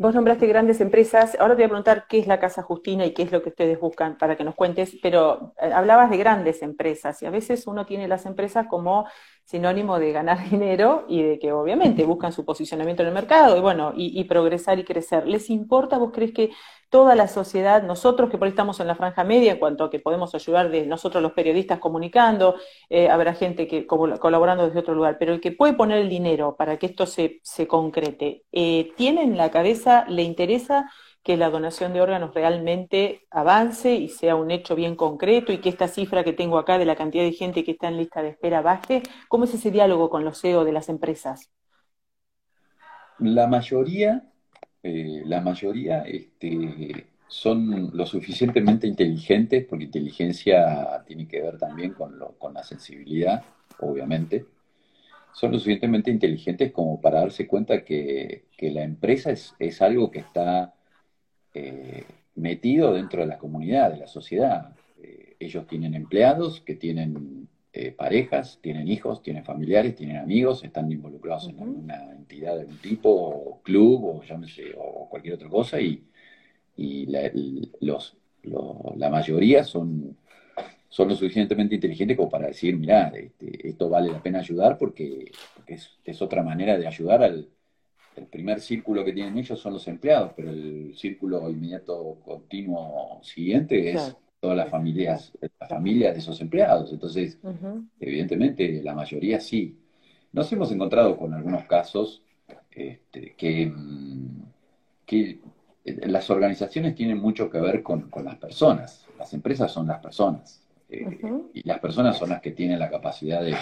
Vos 0.02 0.16
nombraste 0.16 0.48
grandes 0.48 0.80
empresas, 0.80 1.36
ahora 1.38 1.54
te 1.54 1.58
voy 1.58 1.66
a 1.66 1.68
preguntar 1.68 2.06
qué 2.08 2.18
es 2.18 2.26
la 2.26 2.40
Casa 2.40 2.64
Justina 2.64 3.06
y 3.06 3.14
qué 3.14 3.22
es 3.22 3.30
lo 3.30 3.40
que 3.40 3.50
ustedes 3.50 3.78
buscan 3.78 4.18
para 4.18 4.36
que 4.36 4.42
nos 4.42 4.56
cuentes, 4.56 4.96
pero 5.00 5.54
eh, 5.62 5.70
hablabas 5.72 6.10
de 6.10 6.16
grandes 6.16 6.60
empresas 6.62 7.22
y 7.22 7.26
a 7.26 7.30
veces 7.30 7.68
uno 7.68 7.86
tiene 7.86 8.08
las 8.08 8.26
empresas 8.26 8.66
como 8.66 9.06
sinónimo 9.44 10.00
de 10.00 10.10
ganar 10.10 10.42
dinero 10.50 11.04
y 11.08 11.22
de 11.22 11.38
que 11.38 11.52
obviamente 11.52 12.04
buscan 12.04 12.32
su 12.32 12.44
posicionamiento 12.44 13.02
en 13.02 13.10
el 13.10 13.14
mercado 13.14 13.56
y 13.56 13.60
bueno, 13.60 13.92
y, 13.94 14.24
progresar 14.24 14.80
y 14.80 14.84
crecer. 14.84 15.28
¿Les 15.28 15.48
importa? 15.50 15.98
¿Vos 15.98 16.10
crees 16.12 16.32
que 16.32 16.50
toda 16.92 17.14
la 17.14 17.26
sociedad, 17.26 17.82
nosotros 17.82 18.28
que 18.28 18.36
por 18.36 18.44
ahí 18.44 18.50
estamos 18.50 18.78
en 18.78 18.86
la 18.86 18.94
franja 18.94 19.24
media 19.24 19.52
en 19.52 19.58
cuanto 19.58 19.84
a 19.84 19.90
que 19.90 19.98
podemos 19.98 20.34
ayudar 20.34 20.70
de 20.70 20.86
nosotros 20.86 21.22
los 21.22 21.32
periodistas 21.32 21.78
comunicando, 21.78 22.56
eh, 22.90 23.08
habrá 23.08 23.32
gente 23.32 23.66
que 23.66 23.86
colaborando 23.86 24.66
desde 24.66 24.80
otro 24.80 24.94
lugar, 24.94 25.16
pero 25.18 25.32
el 25.32 25.40
que 25.40 25.52
puede 25.52 25.72
poner 25.72 25.98
el 26.00 26.10
dinero 26.10 26.54
para 26.54 26.76
que 26.76 26.84
esto 26.84 27.06
se, 27.06 27.40
se 27.42 27.66
concrete, 27.66 28.44
eh, 28.52 28.92
¿tiene 28.94 29.22
en 29.22 29.38
la 29.38 29.50
cabeza, 29.50 30.04
le 30.06 30.22
interesa 30.22 30.90
que 31.22 31.38
la 31.38 31.48
donación 31.48 31.94
de 31.94 32.02
órganos 32.02 32.34
realmente 32.34 33.26
avance 33.30 33.94
y 33.94 34.08
sea 34.08 34.36
un 34.36 34.50
hecho 34.50 34.74
bien 34.74 34.94
concreto 34.94 35.50
y 35.50 35.58
que 35.62 35.70
esta 35.70 35.88
cifra 35.88 36.24
que 36.24 36.34
tengo 36.34 36.58
acá 36.58 36.76
de 36.76 36.84
la 36.84 36.96
cantidad 36.96 37.24
de 37.24 37.32
gente 37.32 37.64
que 37.64 37.70
está 37.70 37.88
en 37.88 37.96
lista 37.96 38.20
de 38.20 38.28
espera 38.28 38.60
baje? 38.60 39.02
¿Cómo 39.28 39.44
es 39.44 39.54
ese 39.54 39.70
diálogo 39.70 40.10
con 40.10 40.24
los 40.24 40.38
CEO 40.38 40.64
de 40.64 40.72
las 40.72 40.90
empresas? 40.90 41.50
La 43.18 43.46
mayoría, 43.46 44.31
eh, 44.82 45.22
la 45.24 45.40
mayoría 45.40 46.02
este, 46.02 47.06
son 47.28 47.90
lo 47.92 48.04
suficientemente 48.06 48.86
inteligentes, 48.86 49.64
porque 49.64 49.84
inteligencia 49.84 51.02
tiene 51.06 51.26
que 51.26 51.40
ver 51.40 51.58
también 51.58 51.92
con, 51.92 52.18
lo, 52.18 52.32
con 52.38 52.54
la 52.54 52.62
sensibilidad, 52.62 53.42
obviamente, 53.78 54.46
son 55.32 55.52
lo 55.52 55.58
suficientemente 55.58 56.10
inteligentes 56.10 56.72
como 56.72 57.00
para 57.00 57.20
darse 57.20 57.46
cuenta 57.46 57.84
que, 57.84 58.44
la 58.60 58.82
empresa 58.82 59.32
es, 59.32 59.82
algo 59.82 60.10
que 60.10 60.20
está 60.20 60.74
eh, 61.52 62.04
metido 62.36 62.92
dentro 62.94 63.22
de 63.22 63.26
la 63.26 63.38
comunidad, 63.38 63.90
de 63.90 63.98
la 63.98 64.06
sociedad. 64.06 64.76
Eh, 65.02 65.36
ellos 65.40 65.66
tienen 65.66 65.94
empleados 65.94 66.60
que 66.60 66.76
tienen 66.76 67.41
eh, 67.74 67.90
parejas, 67.90 68.58
tienen 68.60 68.86
hijos, 68.88 69.22
tienen 69.22 69.44
familiares, 69.44 69.94
tienen 69.94 70.18
amigos, 70.18 70.62
están 70.62 70.92
involucrados 70.92 71.48
en 71.48 71.58
una 71.58 72.12
entidad 72.12 72.58
de 72.58 72.66
un 72.66 72.76
tipo, 72.78 73.10
o 73.10 73.62
club, 73.62 74.04
o 74.04 74.22
llámese, 74.22 74.74
o 74.76 75.08
cualquier 75.08 75.34
otra 75.34 75.48
cosa, 75.48 75.80
y, 75.80 76.04
la, 77.06 77.30
los, 77.80 78.16
la 78.96 79.08
mayoría 79.08 79.64
son, 79.64 80.16
son 80.88 81.08
lo 81.08 81.14
suficientemente 81.14 81.74
inteligentes 81.74 82.16
como 82.16 82.28
para 82.28 82.48
decir, 82.48 82.76
mira, 82.76 83.08
este, 83.08 83.68
esto 83.68 83.88
vale 83.88 84.12
la 84.12 84.22
pena 84.22 84.40
ayudar 84.40 84.76
porque, 84.76 85.32
es, 85.66 86.20
otra 86.20 86.42
manera 86.42 86.76
de 86.76 86.86
ayudar 86.86 87.22
al, 87.22 87.48
el 88.16 88.26
primer 88.26 88.60
círculo 88.60 89.02
que 89.02 89.14
tienen 89.14 89.38
ellos 89.38 89.58
son 89.58 89.72
los 89.72 89.88
empleados, 89.88 90.32
pero 90.36 90.50
el 90.50 90.94
círculo 90.94 91.48
inmediato 91.48 92.18
continuo 92.22 93.20
siguiente 93.22 93.92
es 93.92 94.14
todas 94.42 94.56
las 94.56 94.68
familias, 94.68 95.32
las 95.40 95.68
familias 95.68 96.14
de 96.14 96.18
esos 96.18 96.40
empleados. 96.40 96.92
Entonces, 96.92 97.38
evidentemente, 98.00 98.82
la 98.82 98.92
mayoría 98.92 99.38
sí. 99.38 99.78
Nos 100.32 100.52
hemos 100.52 100.72
encontrado 100.72 101.16
con 101.16 101.32
algunos 101.32 101.64
casos 101.66 102.24
este, 102.72 103.34
que, 103.36 103.66
mm, 103.66 104.42
que 105.06 105.38
eh, 105.84 106.08
las 106.08 106.28
organizaciones 106.28 106.96
tienen 106.96 107.18
mucho 107.18 107.48
que 107.48 107.60
ver 107.60 107.84
con, 107.84 108.10
las 108.24 108.36
personas. 108.36 109.06
Las 109.16 109.32
empresas 109.32 109.70
son 109.70 109.86
las 109.86 110.00
personas. 110.00 110.60
Eh, 110.88 111.20
y 111.54 111.62
las 111.62 111.78
personas 111.78 112.18
son 112.18 112.30
las 112.30 112.40
que 112.40 112.50
tienen 112.50 112.80
la 112.80 112.90
capacidad 112.90 113.44
de, 113.44 113.54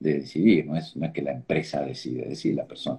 decidir. 0.00 0.66
No 0.66 0.76
es, 0.76 0.96
no 0.96 1.06
es 1.06 1.12
que 1.12 1.22
la 1.22 1.30
empresa 1.30 1.80
decide, 1.82 2.26
decide 2.26 2.56
la 2.56 2.66
persona. 2.66 2.98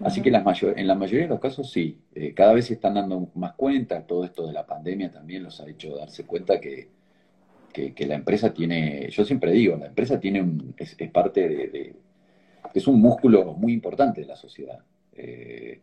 Así 0.00 0.20
que 0.20 0.30
las 0.30 0.44
mayor, 0.44 0.78
en 0.78 0.86
la 0.86 0.94
mayoría 0.94 1.24
de 1.24 1.28
los 1.28 1.40
casos 1.40 1.70
sí, 1.70 1.98
eh, 2.14 2.32
cada 2.34 2.52
vez 2.54 2.66
se 2.66 2.74
están 2.74 2.94
dando 2.94 3.28
más 3.34 3.52
cuenta, 3.54 4.02
todo 4.06 4.24
esto 4.24 4.46
de 4.46 4.52
la 4.52 4.66
pandemia 4.66 5.10
también 5.10 5.44
los 5.44 5.60
ha 5.60 5.68
hecho 5.68 5.96
darse 5.96 6.24
cuenta 6.24 6.60
que, 6.60 6.88
que, 7.72 8.06
la 8.06 8.16
empresa 8.16 8.52
tiene, 8.52 9.08
yo 9.10 9.24
siempre 9.24 9.52
digo, 9.52 9.76
la 9.76 9.86
empresa 9.86 10.20
tiene 10.20 10.42
un, 10.42 10.74
es, 10.76 10.96
parte 11.10 11.48
de, 11.48 11.94
es 12.74 12.86
un 12.86 13.00
músculo 13.00 13.54
muy 13.54 13.72
importante 13.72 14.20
de 14.20 14.26
la 14.26 14.36
sociedad. 14.36 14.80
Eh, 15.14 15.80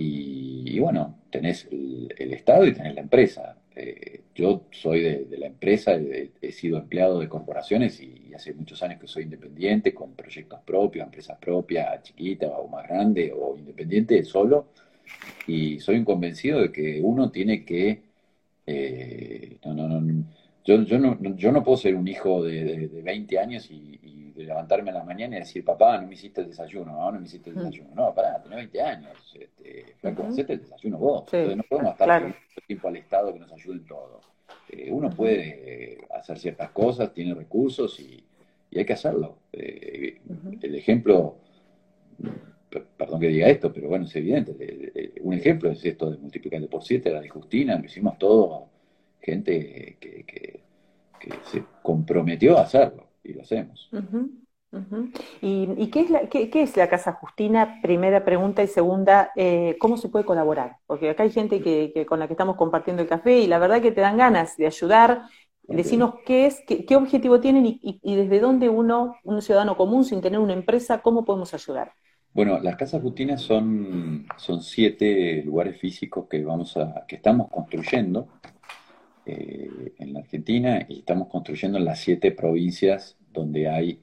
y, 0.00 0.78
bueno, 0.78 1.18
tenés 1.30 1.66
el, 1.70 2.32
Estado 2.32 2.64
y 2.66 2.72
tenés 2.72 2.94
la 2.94 3.00
empresa. 3.00 3.56
Eh, 3.80 4.22
yo 4.34 4.64
soy 4.72 5.02
de, 5.02 5.38
la 5.38 5.46
empresa, 5.46 5.94
he, 5.94 6.52
sido 6.52 6.78
empleado 6.78 7.20
de 7.20 7.28
corporaciones 7.28 8.00
y, 8.00 8.34
hace 8.34 8.52
muchos 8.52 8.82
años 8.82 9.00
que 9.00 9.06
soy 9.08 9.24
independiente, 9.24 9.94
con 9.94 10.14
proyectos 10.14 10.60
propios, 10.64 11.04
empresas 11.04 11.38
propias, 11.38 12.02
chiquita 12.02 12.46
o 12.46 12.68
más 12.68 12.86
grande, 12.88 13.32
o 13.36 13.56
independiente 13.56 14.22
solo. 14.24 14.66
Y 15.46 15.78
soy 15.80 15.96
un 15.96 16.04
convencido 16.04 16.60
de 16.60 16.72
que 16.72 17.00
uno 17.02 17.30
tiene 17.30 17.64
que... 17.64 18.02
Eh, 18.66 19.58
no, 19.64 19.74
no, 19.74 19.88
no, 19.88 20.24
yo, 20.64 20.82
yo, 20.82 20.98
no, 20.98 21.18
yo 21.36 21.52
no 21.52 21.64
puedo 21.64 21.78
ser 21.78 21.94
un 21.94 22.06
hijo 22.08 22.44
de, 22.44 22.88
de, 22.88 23.02
20 23.02 23.38
años 23.38 23.70
y, 23.70 23.98
de 24.38 24.44
levantarme 24.44 24.90
a 24.90 24.94
la 24.94 25.04
mañana 25.04 25.36
y 25.36 25.40
decir, 25.40 25.64
papá, 25.64 26.00
no 26.00 26.06
me 26.06 26.14
hiciste 26.14 26.42
el 26.42 26.48
desayuno, 26.48 26.92
no, 26.92 27.10
no 27.10 27.18
me 27.18 27.26
hiciste 27.26 27.50
el 27.50 27.56
mm. 27.56 27.58
desayuno. 27.58 27.90
No, 27.94 28.14
pará, 28.14 28.40
tenés 28.40 28.56
20 28.56 28.82
años, 28.82 29.36
este, 29.38 29.94
flaco, 29.98 30.22
uh 30.22 30.34
el 30.36 30.60
desayuno 30.60 30.98
vos. 30.98 31.24
Entonces 31.32 31.56
no 31.56 31.62
podemos 31.64 31.92
estar 31.92 32.20
todo 32.20 32.28
el 32.28 32.66
tiempo 32.66 32.88
al 32.88 32.96
Estado 32.96 33.32
que 33.32 33.40
nos 33.40 33.52
ayude 33.52 33.76
en 33.76 33.86
todo. 33.86 34.20
Eh, 34.70 34.92
uno 34.92 35.10
puede 35.10 36.06
hacer 36.14 36.38
ciertas 36.38 36.70
cosas, 36.70 37.12
tiene 37.12 37.34
recursos 37.34 37.98
y, 37.98 38.24
hay 38.74 38.84
que 38.84 38.92
hacerlo. 38.92 39.38
Eh, 39.52 40.20
el 40.60 40.74
ejemplo, 40.76 41.38
perdón 42.96 43.18
que 43.18 43.28
diga 43.28 43.48
esto, 43.48 43.72
pero 43.72 43.88
bueno, 43.88 44.04
es 44.04 44.14
evidente. 44.14 45.12
Un 45.22 45.34
ejemplo 45.34 45.70
es 45.70 45.84
esto 45.84 46.10
de 46.10 46.18
multiplicar 46.18 46.64
por 46.68 46.84
7, 46.84 47.10
la 47.10 47.20
de 47.20 47.28
Justina, 47.28 47.76
lo 47.76 47.86
hicimos 47.86 48.18
todo, 48.18 48.68
gente 49.20 49.96
que, 49.98 50.24
que, 50.24 50.60
se 51.50 51.62
comprometió 51.82 52.56
a 52.56 52.62
hacerlo 52.62 53.07
y 53.24 53.34
lo 53.34 53.42
hacemos. 53.42 53.90
¿Y, 55.40 55.90
qué, 55.90 56.00
es 56.00 56.10
la, 56.10 56.28
qué, 56.28 56.50
es 56.54 56.76
la 56.76 56.88
Casa 56.88 57.12
Justina? 57.14 57.80
Primera 57.82 58.24
pregunta 58.24 58.62
y 58.62 58.66
segunda, 58.66 59.30
eh, 59.34 59.76
¿cómo 59.80 59.96
se 59.96 60.08
puede 60.08 60.26
colaborar? 60.26 60.76
Porque 60.86 61.08
acá 61.08 61.22
hay 61.22 61.30
gente 61.30 61.60
que, 61.62 62.04
con 62.06 62.18
la 62.18 62.26
que 62.26 62.34
estamos 62.34 62.56
compartiendo 62.56 63.02
el 63.02 63.08
café 63.08 63.38
y 63.38 63.46
la 63.46 63.58
verdad 63.58 63.80
que 63.80 63.92
te 63.92 64.02
dan 64.02 64.18
ganas 64.18 64.56
de 64.56 64.66
ayudar. 64.66 65.22
Decirnos 65.62 66.14
qué 66.24 66.46
es, 66.46 66.62
qué, 66.66 66.96
objetivo 66.96 67.40
tienen 67.40 67.66
y, 67.66 68.16
desde 68.16 68.40
dónde 68.40 68.70
uno, 68.70 69.16
un 69.22 69.42
ciudadano 69.42 69.76
común, 69.76 70.04
sin 70.04 70.22
tener 70.22 70.40
una 70.40 70.54
empresa, 70.54 71.02
cómo 71.02 71.26
podemos 71.26 71.52
ayudar. 71.52 71.92
Bueno, 72.32 72.58
las 72.60 72.76
casas 72.76 73.02
Justinas 73.02 73.42
son, 73.42 74.26
son 74.36 74.62
siete 74.62 75.42
lugares 75.44 75.78
físicos 75.78 76.26
que 76.28 76.42
vamos 76.42 76.76
a, 76.76 77.04
que 77.06 77.16
estamos 77.16 77.50
construyendo 77.50 78.28
eh, 79.28 79.92
en 79.98 80.12
la 80.14 80.20
Argentina 80.20 80.86
y 80.88 81.00
estamos 81.00 81.28
construyendo 81.28 81.78
en 81.78 81.84
las 81.84 82.00
siete 82.00 82.32
provincias 82.32 83.16
donde 83.32 83.68
hay 83.68 84.00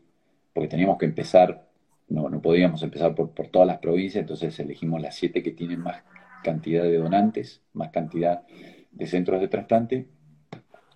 porque 0.55 0.69
teníamos 0.69 0.97
que 0.97 1.05
empezar, 1.05 1.67
no, 2.07 2.29
no 2.29 2.41
podíamos 2.41 2.81
empezar 2.81 3.13
por, 3.13 3.33
todas 3.49 3.67
las 3.67 3.79
provincias, 3.79 4.21
entonces 4.21 4.57
elegimos 4.57 5.01
las 5.01 5.13
siete 5.13 5.43
que 5.43 5.51
tienen 5.51 5.81
más 5.81 6.01
cantidad 6.45 6.83
de 6.83 6.97
donantes, 6.97 7.61
más 7.73 7.89
cantidad 7.89 8.43
de 8.89 9.05
centros 9.05 9.41
de 9.41 9.49
trasplante 9.49 10.07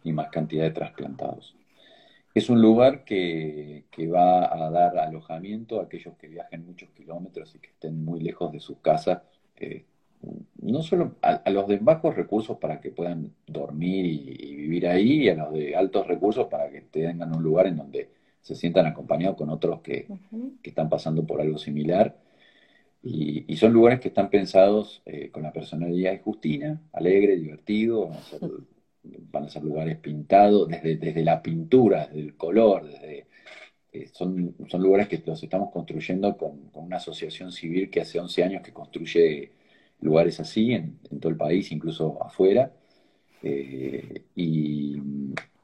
y 0.01 0.13
más 0.13 0.29
cantidad 0.29 0.63
de 0.63 0.71
trasplantados. 0.71 1.57
Es 2.33 2.49
un 2.49 2.61
lugar 2.61 3.03
que, 3.03 3.83
va 4.07 4.45
a 4.45 4.69
dar 4.69 4.97
alojamiento 4.97 5.81
a 5.81 5.83
aquellos 5.83 6.15
que 6.15 6.29
viajen 6.29 6.65
muchos 6.65 6.89
kilómetros 6.91 7.53
y 7.53 7.59
que 7.59 7.67
estén 7.67 8.05
muy 8.05 8.21
lejos 8.21 8.53
de 8.53 8.61
sus 8.61 8.77
casas, 8.77 9.23
eh, 9.57 9.83
no 10.61 10.83
solo 10.83 11.15
a, 11.21 11.49
los 11.49 11.67
de 11.67 11.77
bajos 11.77 12.15
recursos 12.15 12.57
para 12.57 12.81
que 12.81 12.91
puedan 12.91 13.33
dormir 13.47 14.05
y, 14.05 14.55
vivir 14.55 14.87
ahí, 14.87 15.23
y 15.23 15.29
a 15.29 15.35
los 15.35 15.53
de 15.53 15.75
altos 15.75 16.07
recursos 16.07 16.47
para 16.47 16.69
que 16.69 16.81
tengan 16.81 17.35
un 17.35 17.43
lugar 17.43 17.67
en 17.67 17.77
donde 17.77 18.09
se 18.41 18.55
sientan 18.55 18.85
acompañados 18.85 19.37
con 19.37 19.49
otros 19.49 19.81
que, 19.81 20.07
están 20.63 20.89
pasando 20.89 21.25
por 21.25 21.41
algo 21.41 21.57
similar. 21.57 22.17
Y, 23.01 23.55
son 23.55 23.73
lugares 23.73 23.99
que 23.99 24.09
están 24.09 24.29
pensados 24.29 25.01
eh, 25.05 25.29
con 25.31 25.43
la 25.43 25.53
personalidad 25.53 26.11
de 26.11 26.19
Justina, 26.19 26.81
alegre, 26.93 27.37
divertido, 27.37 28.09
van 29.31 29.45
a 29.45 29.49
ser, 29.49 29.63
lugares 29.63 29.97
pintados 29.97 30.67
desde, 30.67 30.97
desde 30.97 31.23
la 31.23 31.41
pintura, 31.41 32.07
desde 32.07 32.19
el 32.21 32.35
color, 32.35 32.85
desde, 32.85 33.27
eh, 33.91 34.07
son, 34.13 34.55
son 34.67 34.83
lugares 34.83 35.07
que 35.07 35.21
los 35.25 35.41
estamos 35.41 35.71
construyendo 35.71 36.37
con, 36.37 36.69
una 36.73 36.97
asociación 36.97 37.51
civil 37.51 37.89
que 37.89 38.01
hace 38.01 38.19
11 38.19 38.43
años 38.43 38.61
que 38.61 38.73
construye 38.73 39.51
lugares 40.01 40.39
así 40.39 40.73
en, 40.73 40.99
en 41.11 41.19
todo 41.19 41.31
el 41.31 41.37
país, 41.37 41.71
incluso 41.71 42.21
afuera. 42.23 42.71
Eh, 43.43 44.25
y, 44.35 44.97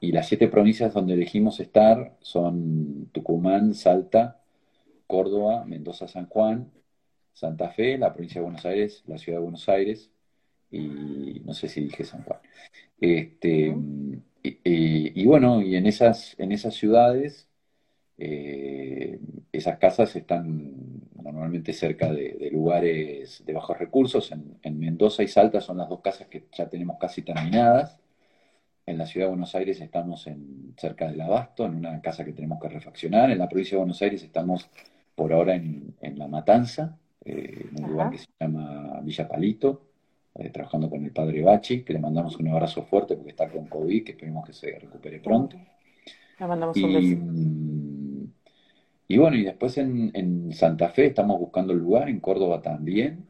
las 0.00 0.28
siete 0.28 0.48
provincias 0.48 0.94
donde 0.94 1.14
elegimos 1.14 1.60
estar 1.60 2.16
son 2.20 3.10
Tucumán, 3.12 3.74
Salta, 3.74 4.40
Córdoba, 5.06 5.64
Mendoza, 5.66 6.08
San 6.08 6.26
Juan, 6.26 6.70
Santa 7.32 7.70
Fe, 7.70 7.98
la 7.98 8.12
provincia 8.12 8.40
de 8.40 8.44
Buenos 8.44 8.64
Aires, 8.64 9.02
la 9.06 9.18
ciudad 9.18 9.38
de 9.38 9.42
Buenos 9.42 9.68
Aires 9.68 10.10
y 10.70 11.42
no 11.44 11.52
sé 11.54 11.68
si 11.68 11.82
dije 11.82 12.04
San 12.04 12.22
Juan. 12.22 12.38
Este, 13.00 13.76
y, 14.42 15.26
bueno, 15.26 15.60
y 15.60 15.76
en 15.76 15.86
esas, 15.86 16.34
en 16.38 16.52
esas 16.52 16.74
ciudades, 16.74 17.48
eh, 18.18 19.20
esas 19.52 19.78
casas 19.78 20.14
están 20.16 20.74
normalmente 21.22 21.72
cerca 21.72 22.12
de, 22.12 22.50
lugares 22.52 23.42
de 23.44 23.52
bajos 23.52 23.78
recursos. 23.78 24.32
En, 24.32 24.78
Mendoza 24.78 25.22
y 25.22 25.28
Salta 25.28 25.60
son 25.60 25.78
las 25.78 25.88
dos 25.88 26.00
casas 26.00 26.28
que 26.28 26.44
ya 26.52 26.68
tenemos 26.68 26.98
casi 26.98 27.22
terminadas. 27.22 27.98
En 28.86 28.98
la 28.98 29.06
ciudad 29.06 29.26
de 29.26 29.30
Buenos 29.30 29.54
Aires 29.54 29.80
estamos 29.80 30.26
en, 30.28 30.74
cerca 30.76 31.10
del 31.10 31.20
Abasto, 31.20 31.66
en 31.66 31.74
una 31.74 32.00
casa 32.00 32.24
que 32.24 32.32
tenemos 32.32 32.60
que 32.60 32.68
refaccionar. 32.68 33.30
En 33.30 33.38
la 33.38 33.48
provincia 33.48 33.76
de 33.76 33.80
Buenos 33.80 34.00
Aires 34.00 34.22
estamos 34.22 34.70
por 35.14 35.32
ahora 35.32 35.54
en, 35.56 35.94
La 36.00 36.28
Matanza, 36.28 36.96
eh, 37.24 37.66
en 37.76 37.84
un 37.84 37.90
lugar 37.90 38.10
que 38.10 38.18
se 38.18 38.26
llama 38.38 39.00
Villa 39.02 39.26
Palito, 39.26 39.82
eh, 40.34 40.50
trabajando 40.50 40.88
con 40.88 41.04
el 41.04 41.10
padre 41.10 41.42
Bachi, 41.42 41.82
que 41.82 41.94
le 41.94 41.98
mandamos 41.98 42.36
un 42.36 42.48
abrazo 42.48 42.82
fuerte 42.84 43.16
porque 43.16 43.30
está 43.30 43.48
con 43.48 43.66
COVID, 43.66 44.04
que 44.04 44.12
esperemos 44.12 44.46
que 44.46 44.52
se 44.52 44.78
recupere 44.78 45.18
pronto. 45.18 45.56
Le 46.38 46.46
mandamos 46.46 46.76
un 46.76 46.92
beso. 46.92 47.75
Y 49.08 49.18
bueno, 49.18 49.36
y 49.36 49.44
después 49.44 49.78
en, 49.78 50.52
Santa 50.52 50.88
Fe 50.88 51.06
estamos 51.06 51.38
buscando 51.38 51.72
el 51.72 51.78
lugar, 51.78 52.08
en 52.08 52.20
Córdoba 52.20 52.60
también, 52.62 53.26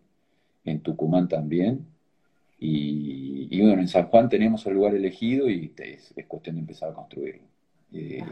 en 0.64 0.80
Tucumán 0.80 1.28
también. 1.28 1.86
Y, 2.58 3.60
bueno, 3.60 3.82
en 3.82 3.88
San 3.88 4.06
Juan 4.06 4.28
tenemos 4.28 4.64
el 4.66 4.74
lugar 4.74 4.94
elegido 4.94 5.50
y 5.50 5.74
es, 5.76 6.14
cuestión 6.26 6.56
de 6.56 6.60
empezar 6.60 6.90
a 6.90 6.94
construirlo. 6.94 7.42
Eh, 7.92 8.22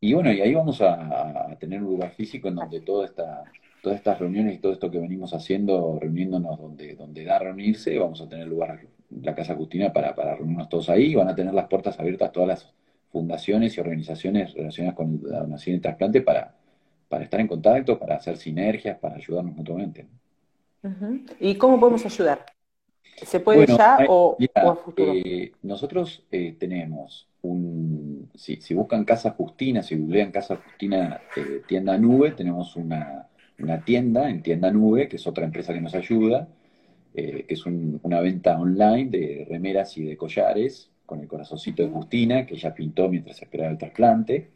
y 0.00 0.14
bueno, 0.14 0.32
y 0.32 0.40
ahí 0.40 0.54
vamos 0.54 0.80
a, 0.80 1.56
tener 1.58 1.82
un 1.82 1.90
lugar 1.90 2.12
físico 2.12 2.48
en 2.48 2.56
donde 2.56 2.80
toda 2.80 3.06
esta, 3.06 3.44
todas 3.82 3.98
estas 3.98 4.18
reuniones 4.20 4.56
y 4.56 4.58
todo 4.58 4.72
esto 4.72 4.90
que 4.90 4.98
venimos 4.98 5.34
haciendo, 5.34 5.98
reuniéndonos 6.00 6.58
donde, 6.58 6.94
donde 6.94 7.24
da 7.24 7.38
reunirse, 7.38 7.98
vamos 7.98 8.20
a 8.20 8.28
tener 8.28 8.46
lugar, 8.46 8.80
la 9.10 9.34
Casa 9.34 9.54
Justina, 9.56 9.92
para, 9.92 10.14
para 10.14 10.36
reunirnos 10.36 10.68
todos 10.68 10.88
ahí. 10.90 11.14
Van 11.14 11.28
a 11.28 11.34
tener 11.34 11.54
las 11.54 11.68
puertas 11.68 11.98
abiertas 11.98 12.32
todas 12.32 12.48
las 12.48 12.74
fundaciones 13.12 13.76
y 13.76 13.80
organizaciones 13.80 14.54
relacionadas 14.54 14.96
con 14.96 15.20
la 15.22 15.40
donación 15.40 15.76
y 15.76 15.80
trasplante 15.80 16.22
para, 16.22 16.54
para 17.08 17.24
estar 17.24 17.38
en 17.40 17.46
contacto, 17.46 17.98
para 17.98 18.16
hacer 18.16 18.38
sinergias, 18.38 18.98
para 18.98 19.16
ayudarnos 19.16 19.54
mutuamente. 19.54 20.06
¿Y 21.38 21.54
cómo 21.56 21.78
podemos 21.78 22.04
ayudar? 22.06 22.44
¿Se 23.22 23.38
puede 23.38 23.66
ya 23.66 23.98
o, 24.08 24.36
a 24.54 24.74
futuro? 24.74 25.12
Eh, 25.14 25.52
nosotros 25.62 26.24
eh, 26.32 26.56
tenemos 26.58 27.28
un, 27.42 28.30
si, 28.34 28.58
buscan 28.74 29.04
Casa 29.04 29.30
Justina, 29.32 29.82
si 29.82 29.96
googlean 29.96 30.32
Casa 30.32 30.56
Justina 30.56 31.20
eh, 31.36 31.62
Tienda 31.68 31.98
Nube, 31.98 32.32
tenemos 32.32 32.74
una, 32.76 33.28
tienda 33.84 34.28
en 34.28 34.42
Tienda 34.42 34.72
Nube, 34.72 35.08
que 35.08 35.16
es 35.16 35.26
otra 35.26 35.44
empresa 35.44 35.72
que 35.72 35.80
nos 35.80 35.94
ayuda, 35.94 36.48
que 37.14 37.44
es 37.46 37.64
una 37.66 38.20
venta 38.20 38.58
online 38.58 39.10
de 39.10 39.46
remeras 39.48 39.96
y 39.98 40.04
de 40.04 40.16
collares 40.16 40.91
con 41.12 41.20
el 41.20 41.28
corazoncito 41.28 41.82
de 41.82 41.90
Justina, 41.90 42.46
que 42.46 42.54
ella 42.54 42.72
pintó 42.72 43.06
mientras 43.06 43.42
esperaba 43.42 43.70
el 43.70 43.76
trasplante. 43.76 44.48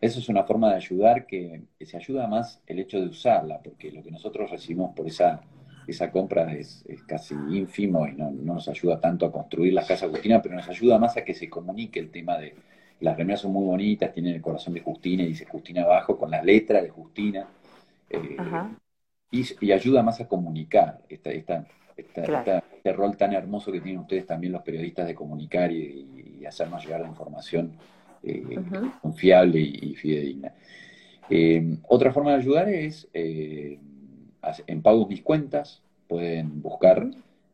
Eso 0.00 0.18
es 0.18 0.30
una 0.30 0.44
forma 0.44 0.70
de 0.70 0.76
ayudar 0.76 1.26
que, 1.26 1.60
se 1.78 1.94
ayuda 1.94 2.26
más 2.26 2.62
el 2.66 2.78
hecho 2.78 2.98
de 2.98 3.08
usarla, 3.08 3.60
porque 3.62 3.92
lo 3.92 4.02
que 4.02 4.10
nosotros 4.10 4.50
recibimos 4.50 4.94
por 4.96 5.06
esa, 5.06 5.42
esa 5.86 6.10
compra 6.10 6.50
es, 6.54 6.86
casi 7.06 7.34
ínfimo 7.34 8.08
y 8.08 8.12
no, 8.12 8.30
nos 8.30 8.66
ayuda 8.68 8.98
tanto 8.98 9.26
a 9.26 9.32
construir 9.32 9.74
la 9.74 9.84
casa 9.84 10.08
Justina, 10.08 10.40
pero 10.40 10.54
nos 10.54 10.66
ayuda 10.70 10.98
más 10.98 11.18
a 11.18 11.22
que 11.22 11.34
se 11.34 11.50
comunique 11.50 12.00
el 12.00 12.10
tema 12.10 12.38
de 12.38 12.54
las 13.00 13.14
remeras 13.14 13.42
son 13.42 13.52
muy 13.52 13.66
bonitas, 13.66 14.10
tienen 14.14 14.36
el 14.36 14.40
corazón 14.40 14.72
de 14.72 14.80
Justina 14.80 15.22
y 15.22 15.28
dice 15.28 15.44
Justina 15.44 15.82
abajo 15.82 16.16
con 16.16 16.30
la 16.30 16.42
letra 16.42 16.80
de 16.80 16.88
Justina. 16.88 17.46
Eh, 18.08 18.38
y, 19.30 19.70
ayuda 19.70 20.02
más 20.02 20.18
a 20.20 20.28
comunicar 20.28 21.02
esta, 21.10 21.30
esta, 21.30 21.66
este 22.80 22.94
rol 22.94 23.14
tan 23.14 23.34
hermoso 23.34 23.70
que 23.70 23.82
tienen 23.82 24.00
ustedes 24.00 24.24
también 24.24 24.54
los 24.54 24.62
periodistas 24.62 25.06
de 25.06 25.14
comunicar 25.14 25.70
y, 25.70 26.06
hacernos 26.48 26.82
llegar 26.82 27.02
la 27.02 27.08
información 27.08 27.72
eh, 28.24 28.42
confiable 29.02 29.60
y, 29.60 29.94
fidedigna. 29.94 30.54
Eh, 31.28 31.76
otra 31.86 32.10
forma 32.12 32.30
de 32.30 32.38
ayudar 32.38 32.68
es 32.70 33.06
en 33.12 34.82
pagos 34.82 35.08
mis 35.08 35.22
cuentas, 35.22 35.82
pueden 36.08 36.62
buscar 36.62 37.06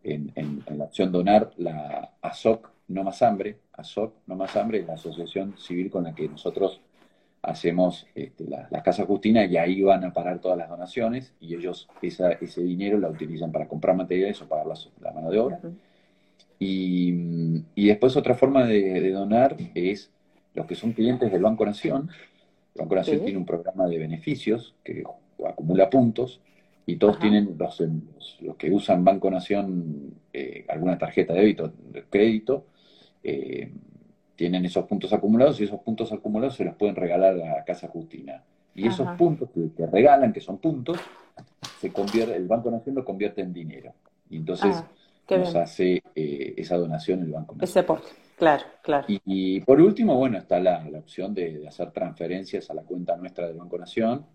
en, 0.04 0.62
la 0.70 0.84
opción 0.84 1.10
donar 1.10 1.50
la 1.56 2.12
ASOC 2.22 2.70
No 2.88 3.02
Más 3.02 3.20
Hambre, 3.22 3.58
ASOC 3.72 4.14
No 4.26 4.36
Más 4.36 4.56
Hambre 4.56 4.78
es 4.78 4.86
la 4.86 4.94
asociación 4.94 5.58
civil 5.58 5.90
con 5.90 6.04
la 6.04 6.14
que 6.14 6.28
nosotros 6.28 6.80
hacemos 7.46 8.06
este, 8.14 8.44
la, 8.44 8.82
Casa 8.82 9.06
Justina 9.06 9.44
y 9.44 9.56
ahí 9.56 9.80
van 9.80 10.04
a 10.04 10.12
parar 10.12 10.40
todas 10.40 10.58
las 10.58 10.68
donaciones 10.68 11.32
y 11.40 11.54
ellos 11.54 11.88
ese 12.02 12.62
dinero 12.62 12.98
la 12.98 13.08
utilizan 13.08 13.52
para 13.52 13.68
comprar 13.68 13.96
materiales 13.96 14.42
o 14.42 14.48
pagar 14.48 14.66
la, 15.00 15.12
mano 15.12 15.30
de 15.30 15.38
obra. 15.38 15.60
y, 16.58 17.62
después 17.76 18.16
otra 18.16 18.34
forma 18.34 18.66
de, 18.66 19.10
donar 19.12 19.56
es 19.74 20.10
los 20.54 20.66
que 20.66 20.74
son 20.74 20.92
clientes 20.92 21.30
del 21.30 21.42
Banco 21.42 21.64
Nación. 21.64 22.10
El 22.74 22.80
Banco 22.80 22.96
Nación 22.96 23.24
tiene 23.24 23.38
un 23.38 23.46
programa 23.46 23.86
de 23.86 23.98
beneficios 23.98 24.74
que 24.82 25.04
acumula 25.46 25.88
puntos 25.88 26.40
y 26.84 26.96
todos 26.96 27.18
tienen, 27.20 27.56
los, 27.56 27.80
los, 28.40 28.56
que 28.56 28.72
usan 28.72 29.04
Banco 29.04 29.30
Nación, 29.30 30.14
eh, 30.32 30.64
alguna 30.68 30.98
tarjeta 30.98 31.32
de 31.32 31.40
débito, 31.40 31.72
de 31.92 32.02
crédito, 32.10 32.66
eh, 33.22 33.70
tienen 34.36 34.64
esos 34.64 34.84
puntos 34.86 35.12
acumulados 35.12 35.60
y 35.60 35.64
esos 35.64 35.80
puntos 35.80 36.12
acumulados 36.12 36.56
se 36.56 36.64
los 36.64 36.76
pueden 36.76 36.94
regalar 36.94 37.34
a 37.34 37.56
la 37.56 37.64
Casa 37.64 37.88
Justina. 37.88 38.42
Y 38.74 38.86
esos 38.86 39.08
puntos 39.16 39.48
que, 39.50 39.86
regalan, 39.86 40.32
que 40.32 40.40
son 40.40 40.58
puntos, 40.58 40.98
se 41.80 41.90
convierte, 41.90 42.36
el 42.36 42.46
Banco 42.46 42.70
Nación 42.70 42.94
lo 42.94 43.04
convierte 43.04 43.40
en 43.40 43.52
dinero. 43.52 43.94
Y 44.28 44.36
entonces 44.36 44.76
ah, 44.76 45.36
nos 45.36 45.54
hace 45.56 46.02
eh, 46.14 46.54
esa 46.58 46.76
donación 46.76 47.22
el 47.22 47.32
Banco 47.32 47.54
Nación. 47.54 47.64
Ese 47.64 47.78
aporte, 47.78 48.08
claro, 48.36 48.64
claro. 48.82 49.06
Y, 49.08 49.60
por 49.60 49.80
último, 49.80 50.16
bueno, 50.16 50.36
está 50.36 50.60
la, 50.60 50.86
opción 50.98 51.32
de, 51.32 51.58
de, 51.58 51.68
hacer 51.68 51.90
transferencias 51.90 52.68
a 52.68 52.74
la 52.74 52.82
cuenta 52.82 53.16
nuestra 53.16 53.46
del 53.46 53.56
Banco 53.56 53.78
Nación 53.78 54.26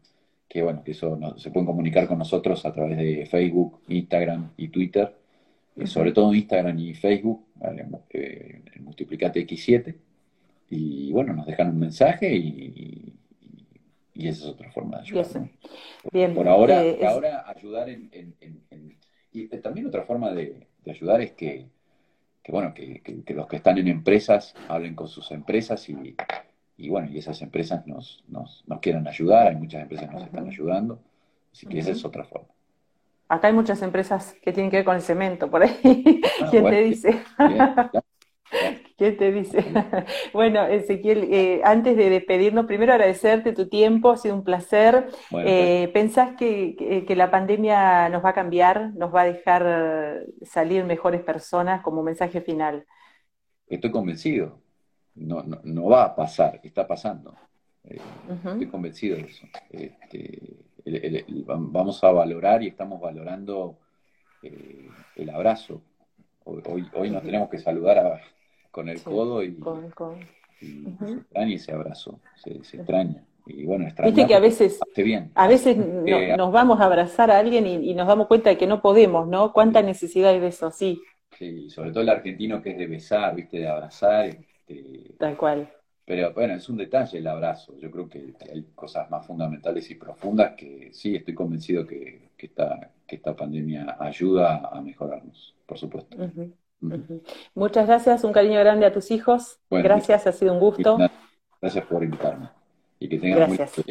que 0.52 0.62
bueno, 0.62 0.84
que 0.84 0.91
eso 0.91 1.18
se 1.38 1.49
pueden 1.49 1.66
comunicar 1.66 2.10
con 2.10 2.18
nosotros 2.18 2.66
a 2.66 2.74
través 2.74 2.97
de 2.97 3.26
Facebook, 3.26 3.80
Instagram 3.88 4.52
y 4.58 4.68
Twitter, 4.68 5.16
eh, 5.76 5.88
sobre 5.88 6.12
todo 6.12 6.34
Instagram 6.34 6.78
y 6.80 6.94
Facebook, 6.94 7.46
eh, 8.12 8.62
multiplicate 8.82 9.46
X7, 9.48 9.96
y 10.70 11.12
bueno, 11.12 11.34
nos 11.34 11.46
dejan 11.46 11.70
un 11.70 11.80
mensaje 11.80 12.34
y, 12.36 13.14
esa 14.16 14.44
es 14.44 14.46
otra 14.46 14.72
forma 14.72 14.98
de 14.98 15.04
ayudar. 15.04 15.50
Bien, 16.12 16.36
por 16.36 16.48
ahora, 16.48 16.84
eh, 16.84 17.00
ahora 17.06 17.44
ayudar 17.50 17.90
en, 17.90 18.36
y 19.32 19.48
también 19.48 19.88
otra 19.88 20.04
forma 20.04 20.32
de, 20.32 20.68
ayudar 20.86 21.22
es 21.22 21.32
que, 21.32 21.68
bueno, 22.50 22.74
que, 22.74 23.02
los 23.34 23.48
que 23.48 23.56
están 23.56 23.78
en 23.80 23.88
empresas 23.88 24.54
hablen 24.68 24.94
con 24.94 25.08
sus 25.08 25.32
empresas 25.32 25.90
y, 25.90 26.16
y 26.78 26.90
bueno, 26.90 27.10
y 27.10 27.18
esas 27.18 27.42
empresas 27.42 27.88
nos, 27.88 28.24
nos, 28.28 28.64
nos 28.68 28.80
quieren 28.80 29.08
ayudar, 29.08 29.48
hay 29.48 29.56
muchas 29.56 29.82
empresas 29.82 30.08
que 30.08 30.16
nos 30.16 30.26
están 30.26 30.48
ayudando, 30.48 31.00
así 31.52 31.66
que 31.66 31.80
esa 31.80 31.92
es 31.92 32.06
otra 32.06 32.24
forma. 32.26 32.50
Acá 33.32 33.48
hay 33.48 33.54
muchas 33.54 33.82
empresas 33.82 34.36
que 34.42 34.52
tienen 34.52 34.70
que 34.70 34.78
ver 34.78 34.86
con 34.86 34.96
el 34.96 35.02
cemento, 35.02 35.50
por 35.50 35.64
ahí. 35.64 35.80
Ah, 36.42 36.48
¿Quién 36.50 36.64
te 36.66 36.82
dice? 36.82 37.22
¿Quién 38.98 39.18
te 39.18 39.32
dice? 39.32 39.64
bueno, 40.34 40.66
Ezequiel, 40.66 41.28
eh, 41.32 41.62
antes 41.64 41.96
de 41.96 42.10
despedirnos, 42.10 42.66
primero 42.66 42.94
agradecerte 42.94 43.54
tu 43.54 43.70
tiempo, 43.70 44.12
ha 44.12 44.18
sido 44.18 44.36
un 44.36 44.44
placer. 44.44 45.08
Eh, 45.46 45.84
pues. 45.84 45.90
¿Pensás 45.90 46.36
que, 46.36 47.04
que, 47.08 47.16
la 47.16 47.32
pandemia 47.32 48.10
nos 48.10 48.26
va 48.26 48.30
a 48.30 48.34
cambiar, 48.34 48.94
nos 48.96 49.14
va 49.14 49.22
a 49.22 49.26
dejar 49.26 50.26
salir 50.42 50.84
mejores 50.84 51.22
personas 51.22 51.82
como 51.84 52.04
mensaje 52.04 52.42
final? 52.42 52.86
Estoy 53.68 53.92
convencido 53.92 54.62
no, 55.16 55.44
no, 55.44 55.60
no 55.64 55.86
va 55.86 56.06
a 56.06 56.16
pasar, 56.16 56.60
está 56.64 56.88
pasando. 56.88 57.36
Eh, 57.84 58.00
estoy 58.30 58.68
convencido 58.68 59.18
de 59.18 59.24
eso. 59.24 59.48
Este, 59.70 60.61
vamos 61.46 62.04
a 62.04 62.12
valorar 62.12 62.64
y 62.64 62.68
estamos 62.68 63.00
valorando 63.00 63.78
eh, 64.44 64.90
el 65.16 65.30
abrazo. 65.30 65.82
Hoy, 66.44 66.86
hoy, 66.94 67.10
nos 67.12 67.24
tenemos 67.24 67.50
que 67.50 67.60
saludar 67.60 68.22
con 68.72 68.90
el 68.90 69.02
codo 69.04 69.44
y, 69.44 69.58
se 70.60 71.14
extraña 71.14 71.56
ese 71.56 71.72
abrazo, 71.72 72.20
se, 72.36 72.52
extraña. 72.52 73.24
Y 73.46 73.66
bueno, 73.66 73.86
Viste 74.04 74.28
que 74.28 74.36
a 74.36 74.40
veces, 74.40 74.80
a 75.34 75.48
veces 75.48 75.78
eh, 76.06 76.36
nos 76.38 76.52
vamos 76.52 76.80
a 76.80 76.86
abrazar 76.86 77.32
a 77.32 77.40
alguien 77.40 77.66
y, 77.66 77.92
y, 77.92 77.94
nos 77.96 78.08
damos 78.08 78.28
cuenta 78.28 78.50
de 78.50 78.58
que 78.58 78.68
no 78.68 78.82
podemos, 78.82 79.28
¿no? 79.28 79.52
¿Cuánta 79.54 79.82
necesidad 79.82 80.32
hay 80.32 80.40
de 80.40 80.48
eso? 80.48 80.72
Sí. 80.72 81.02
Sí, 81.38 81.70
sobre 81.70 81.92
todo 81.92 82.04
el 82.04 82.10
argentino 82.10 82.62
que 82.62 82.72
es 82.72 82.78
de 82.78 82.88
besar, 82.88 83.36
¿viste? 83.36 83.58
De 83.58 83.68
abrazar. 83.68 84.26
Este, 84.28 85.16
Tal 85.18 85.38
cual. 85.38 85.72
Pero 86.06 86.34
bueno, 86.34 86.56
es 86.56 86.68
un 86.68 86.78
detalle 86.78 87.20
el 87.20 87.28
abrazo. 87.28 87.78
Yo 87.78 87.91
creo 87.91 88.10
que 88.10 88.34
hay 88.52 88.64
cosas 88.76 89.10
más 89.10 89.26
fundamentales 89.26 89.89
y 89.91 89.95
profundas 89.95 90.54
que 90.56 90.89
sí, 90.93 91.16
estoy 91.16 91.34
convencido 91.34 91.86
que, 91.86 92.30
que, 92.38 92.47
esta, 92.47 92.91
que 93.08 93.16
esta 93.16 93.36
pandemia 93.36 93.97
ayuda 93.99 94.70
a 94.72 94.82
mejorarnos, 94.82 95.56
por 95.66 95.78
supuesto. 95.78 96.18
Muchas 97.54 97.88
gracias, 97.88 98.24
un 98.24 98.34
cariño 98.34 98.60
grande 98.60 98.86
a 98.86 98.91
tus 98.91 99.12
hijos. 99.12 99.60
gracias, 99.70 100.28
ha 100.28 100.32
sido 100.32 100.54
un 100.54 100.60
gusto. 100.60 100.97
Gracias 101.62 101.86
por 101.86 102.04
invitarme. 102.04 102.49
Y 102.99 103.08
que 103.08 103.20
tengas 103.20 103.58
gracias. 103.58 103.86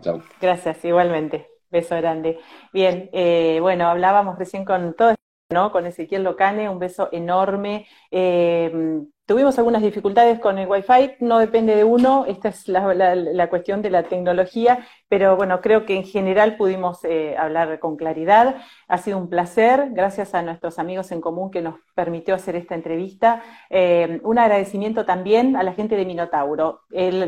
Chao. 0.00 0.22
Gracias, 0.40 0.84
igualmente. 0.84 1.46
Beso 1.70 1.96
grande. 1.96 2.38
Bien, 2.72 3.08
eh, 3.12 3.58
bueno, 3.60 3.86
hablábamos 3.86 4.38
recién 4.38 4.64
con 4.64 4.94
todo 4.94 5.14
¿no? 5.52 5.70
Con 5.70 5.86
Ezequiel 5.86 6.24
Locane, 6.24 6.68
un 6.68 6.78
beso 6.78 7.08
enorme. 7.12 7.86
Eh, 8.10 9.02
Tuvimos 9.24 9.56
algunas 9.56 9.82
dificultades 9.82 10.40
con 10.40 10.58
el 10.58 10.68
Wi-Fi, 10.68 11.12
no 11.20 11.38
depende 11.38 11.76
de 11.76 11.84
uno, 11.84 12.24
esta 12.26 12.48
es 12.48 12.66
la, 12.66 13.48
cuestión 13.48 13.80
de 13.80 13.88
la 13.88 14.02
tecnología, 14.02 14.84
pero 15.08 15.36
bueno, 15.36 15.60
creo 15.60 15.86
que 15.86 15.94
en 15.94 16.04
general 16.04 16.56
pudimos 16.56 17.04
eh, 17.04 17.36
hablar 17.38 17.78
con 17.78 17.96
claridad. 17.96 18.56
Ha 18.88 18.98
sido 18.98 19.18
un 19.18 19.28
placer, 19.28 19.90
gracias 19.92 20.34
a 20.34 20.42
nuestros 20.42 20.80
amigos 20.80 21.12
en 21.12 21.20
común 21.20 21.52
que 21.52 21.62
nos 21.62 21.76
permitió 21.94 22.34
hacer 22.34 22.56
esta 22.56 22.74
entrevista. 22.74 23.44
Eh, 23.70 24.20
un 24.24 24.40
agradecimiento 24.40 25.04
también 25.04 25.54
a 25.54 25.62
la 25.62 25.72
gente 25.74 25.94
de 25.94 26.04
Minotauro. 26.04 26.80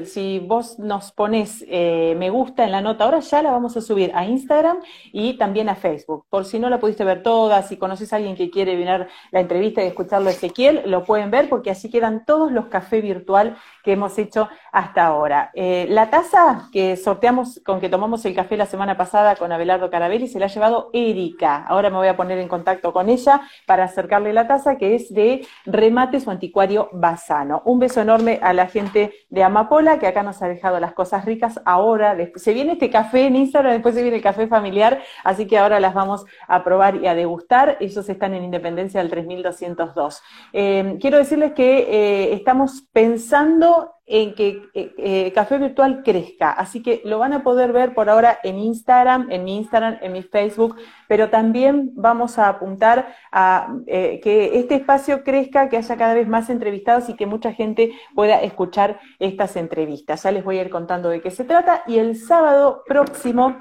si 0.04 0.40
vos 0.40 0.80
nos 0.80 1.12
pones 1.12 1.64
eh, 1.68 2.16
me 2.18 2.28
gusta 2.28 2.64
en 2.64 2.72
la 2.72 2.80
nota, 2.80 3.04
ahora 3.04 3.20
ya 3.20 3.40
la 3.40 3.52
vamos 3.52 3.76
a 3.76 3.80
subir 3.80 4.10
a 4.14 4.24
Instagram 4.24 4.78
y 5.12 5.38
también 5.38 5.68
a 5.68 5.76
Facebook. 5.76 6.26
Por 6.28 6.44
si 6.44 6.58
no 6.58 6.68
la 6.68 6.80
pudiste 6.80 7.04
ver 7.04 7.22
toda, 7.22 7.62
si 7.62 7.76
conoces 7.76 8.12
a 8.12 8.16
alguien 8.16 8.34
que 8.34 8.50
quiere 8.50 8.74
venir 8.74 9.06
la 9.30 9.40
entrevista 9.40 9.84
y 9.84 9.86
escucharlo 9.86 10.30
Ezequiel, 10.30 10.82
lo 10.86 11.04
pueden 11.04 11.30
ver 11.30 11.48
porque 11.48 11.70
así 11.70 11.83
quedan 11.90 12.24
todos 12.24 12.52
los 12.52 12.66
cafés 12.66 13.02
virtual 13.02 13.56
que 13.82 13.92
hemos 13.92 14.18
hecho 14.18 14.48
hasta 14.72 15.06
ahora. 15.06 15.50
Eh, 15.54 15.86
la 15.88 16.10
taza 16.10 16.68
que 16.72 16.96
sorteamos, 16.96 17.60
con 17.64 17.80
que 17.80 17.88
tomamos 17.88 18.24
el 18.24 18.34
café 18.34 18.56
la 18.56 18.66
semana 18.66 18.96
pasada 18.96 19.36
con 19.36 19.52
Abelardo 19.52 19.90
Carabelli, 19.90 20.28
se 20.28 20.38
la 20.38 20.46
ha 20.46 20.48
llevado 20.48 20.90
Erika. 20.92 21.64
Ahora 21.66 21.90
me 21.90 21.96
voy 21.96 22.08
a 22.08 22.16
poner 22.16 22.38
en 22.38 22.48
contacto 22.48 22.92
con 22.92 23.08
ella 23.08 23.42
para 23.66 23.84
acercarle 23.84 24.32
la 24.32 24.46
taza 24.46 24.76
que 24.76 24.94
es 24.94 25.12
de 25.12 25.46
Remates 25.66 26.26
o 26.26 26.30
Anticuario 26.30 26.88
Basano. 26.92 27.62
Un 27.64 27.78
beso 27.78 28.00
enorme 28.00 28.38
a 28.42 28.52
la 28.52 28.66
gente 28.66 29.12
de 29.28 29.42
Amapola 29.42 29.98
que 29.98 30.06
acá 30.06 30.22
nos 30.22 30.40
ha 30.42 30.48
dejado 30.48 30.80
las 30.80 30.94
cosas 30.94 31.24
ricas. 31.24 31.60
Ahora 31.64 32.16
se 32.36 32.52
viene 32.52 32.72
este 32.72 32.90
café 32.90 33.26
en 33.26 33.36
Instagram, 33.36 33.72
después 33.72 33.94
se 33.94 34.02
viene 34.02 34.16
el 34.16 34.22
café 34.22 34.46
familiar, 34.46 35.02
así 35.22 35.46
que 35.46 35.58
ahora 35.58 35.80
las 35.80 35.94
vamos 35.94 36.24
a 36.48 36.64
probar 36.64 36.96
y 36.96 37.06
a 37.06 37.14
degustar. 37.14 37.76
Ellos 37.80 38.08
están 38.08 38.34
en 38.34 38.44
Independencia 38.44 39.00
del 39.00 39.10
3202. 39.10 40.22
Eh, 40.52 40.96
quiero 41.00 41.18
decirles 41.18 41.52
que 41.52 41.73
eh, 41.78 42.32
estamos 42.34 42.82
pensando 42.92 43.94
en 44.06 44.34
que 44.34 44.68
eh, 44.74 44.94
eh, 44.98 45.32
Café 45.34 45.58
Virtual 45.58 46.02
crezca. 46.02 46.52
Así 46.52 46.82
que 46.82 47.00
lo 47.04 47.18
van 47.18 47.32
a 47.32 47.42
poder 47.42 47.72
ver 47.72 47.94
por 47.94 48.10
ahora 48.10 48.38
en 48.42 48.58
Instagram, 48.58 49.30
en 49.30 49.44
mi 49.44 49.56
Instagram, 49.56 49.98
en 50.02 50.12
mi 50.12 50.22
Facebook, 50.22 50.76
pero 51.08 51.30
también 51.30 51.92
vamos 51.94 52.38
a 52.38 52.48
apuntar 52.48 53.14
a 53.32 53.74
eh, 53.86 54.20
que 54.22 54.58
este 54.58 54.74
espacio 54.74 55.24
crezca, 55.24 55.68
que 55.68 55.78
haya 55.78 55.96
cada 55.96 56.14
vez 56.14 56.28
más 56.28 56.50
entrevistados 56.50 57.08
y 57.08 57.14
que 57.14 57.26
mucha 57.26 57.52
gente 57.52 57.92
pueda 58.14 58.42
escuchar 58.42 59.00
estas 59.18 59.56
entrevistas. 59.56 60.22
Ya 60.22 60.32
les 60.32 60.44
voy 60.44 60.58
a 60.58 60.62
ir 60.62 60.70
contando 60.70 61.08
de 61.08 61.22
qué 61.22 61.30
se 61.30 61.44
trata 61.44 61.82
y 61.86 61.98
el 61.98 62.16
sábado 62.16 62.82
próximo 62.86 63.56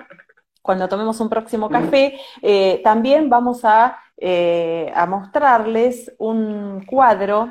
cuando 0.61 0.87
tomemos 0.87 1.19
un 1.19 1.27
próximo 1.27 1.69
café, 1.69 2.17
también 2.85 3.29
vamos 3.29 3.65
a, 3.65 3.99
a 4.95 5.05
mostrarles 5.07 6.13
un 6.17 6.85
cuadro 6.85 7.49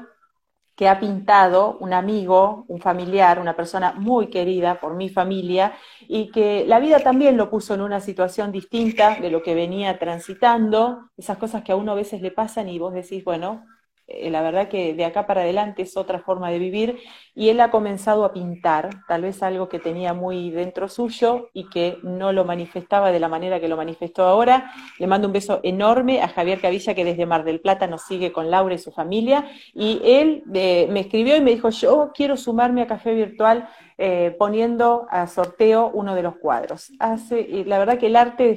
que 0.76 0.88
ha 0.88 0.98
pintado 0.98 1.76
un 1.78 1.92
amigo, 1.92 2.64
un 2.68 2.80
familiar, 2.80 3.38
una 3.38 3.54
persona 3.54 3.92
muy 3.92 4.28
querida 4.30 4.80
por 4.80 4.94
mi 4.94 5.08
familia 5.08 5.74
y 6.08 6.30
que 6.30 6.64
la 6.66 6.80
vida 6.80 7.00
también 7.00 7.36
lo 7.36 7.50
puso 7.50 7.74
en 7.74 7.82
una 7.82 8.00
situación 8.00 8.52
distinta 8.52 9.16
de 9.20 9.30
lo 9.30 9.42
que 9.42 9.54
venía 9.54 9.98
transitando, 9.98 11.10
esas 11.16 11.38
cosas 11.38 11.62
que 11.62 11.72
a 11.72 11.76
uno 11.76 11.92
a 11.92 11.96
veces 11.96 12.22
le 12.22 12.30
pasan 12.30 12.68
y 12.68 12.78
vos 12.78 12.94
decís, 12.94 13.24
bueno, 13.24 13.64
la 14.07 14.42
verdad 14.42 14.68
que 14.68 14.94
de 14.94 15.05
acá 15.05 15.26
para 15.26 15.42
adelante 15.42 15.82
es 15.82 15.96
otra 15.96 16.18
forma 16.18 16.50
de 16.50 16.59
vivir 16.59 16.98
y 17.34 17.48
él 17.48 17.61
ha 17.61 17.70
comenzado 17.70 18.24
a 18.24 18.32
pintar, 18.32 18.90
tal 19.09 19.22
vez 19.22 19.42
algo 19.42 19.68
que 19.68 19.78
tenía 19.78 20.12
muy 20.12 20.50
dentro 20.50 20.88
suyo 20.88 21.48
y 21.53 21.68
que 21.70 21.98
no 22.03 22.32
lo 22.32 22.44
manifestaba 22.44 23.11
de 23.11 23.20
la 23.20 23.28
manera 23.28 23.61
que 23.61 23.68
lo 23.68 23.76
manifestó 23.76 24.24
ahora. 24.24 24.70
Le 24.98 25.07
mando 25.07 25.28
un 25.28 25.32
beso 25.32 25.61
enorme 25.62 26.20
a 26.20 26.28
Javier 26.28 26.61
Cavilla 26.61 26.94
que 26.94 27.05
desde 27.05 27.26
Mar 27.26 27.44
del 27.44 27.61
Plata 27.61 27.86
nos 27.86 28.03
sigue 28.03 28.32
con 28.32 28.50
Laura 28.50 28.74
y 28.74 28.78
su 28.78 28.92
familia 28.92 29.46
y 29.74 30.00
él 30.05 30.42
eh, 30.53 30.88
me 30.90 31.00
escribió 31.00 31.36
y 31.36 31.40
me 31.40 31.53
dijo, 31.53 31.70
yo 31.70 32.11
quiero 32.14 32.36
sumarme 32.36 32.82
a 32.82 32.86
Café 32.86 33.14
Virtual 33.14 33.68
eh, 33.98 34.34
poniendo 34.38 35.07
a 35.11 35.26
sorteo 35.26 35.90
uno 35.94 36.14
de 36.14 36.22
los 36.22 36.36
cuadros. 36.36 36.92
Hace, 36.98 37.64
la 37.66 37.78
verdad 37.78 37.98
que 37.98 38.09
el 38.09 38.16
arte 38.16 38.48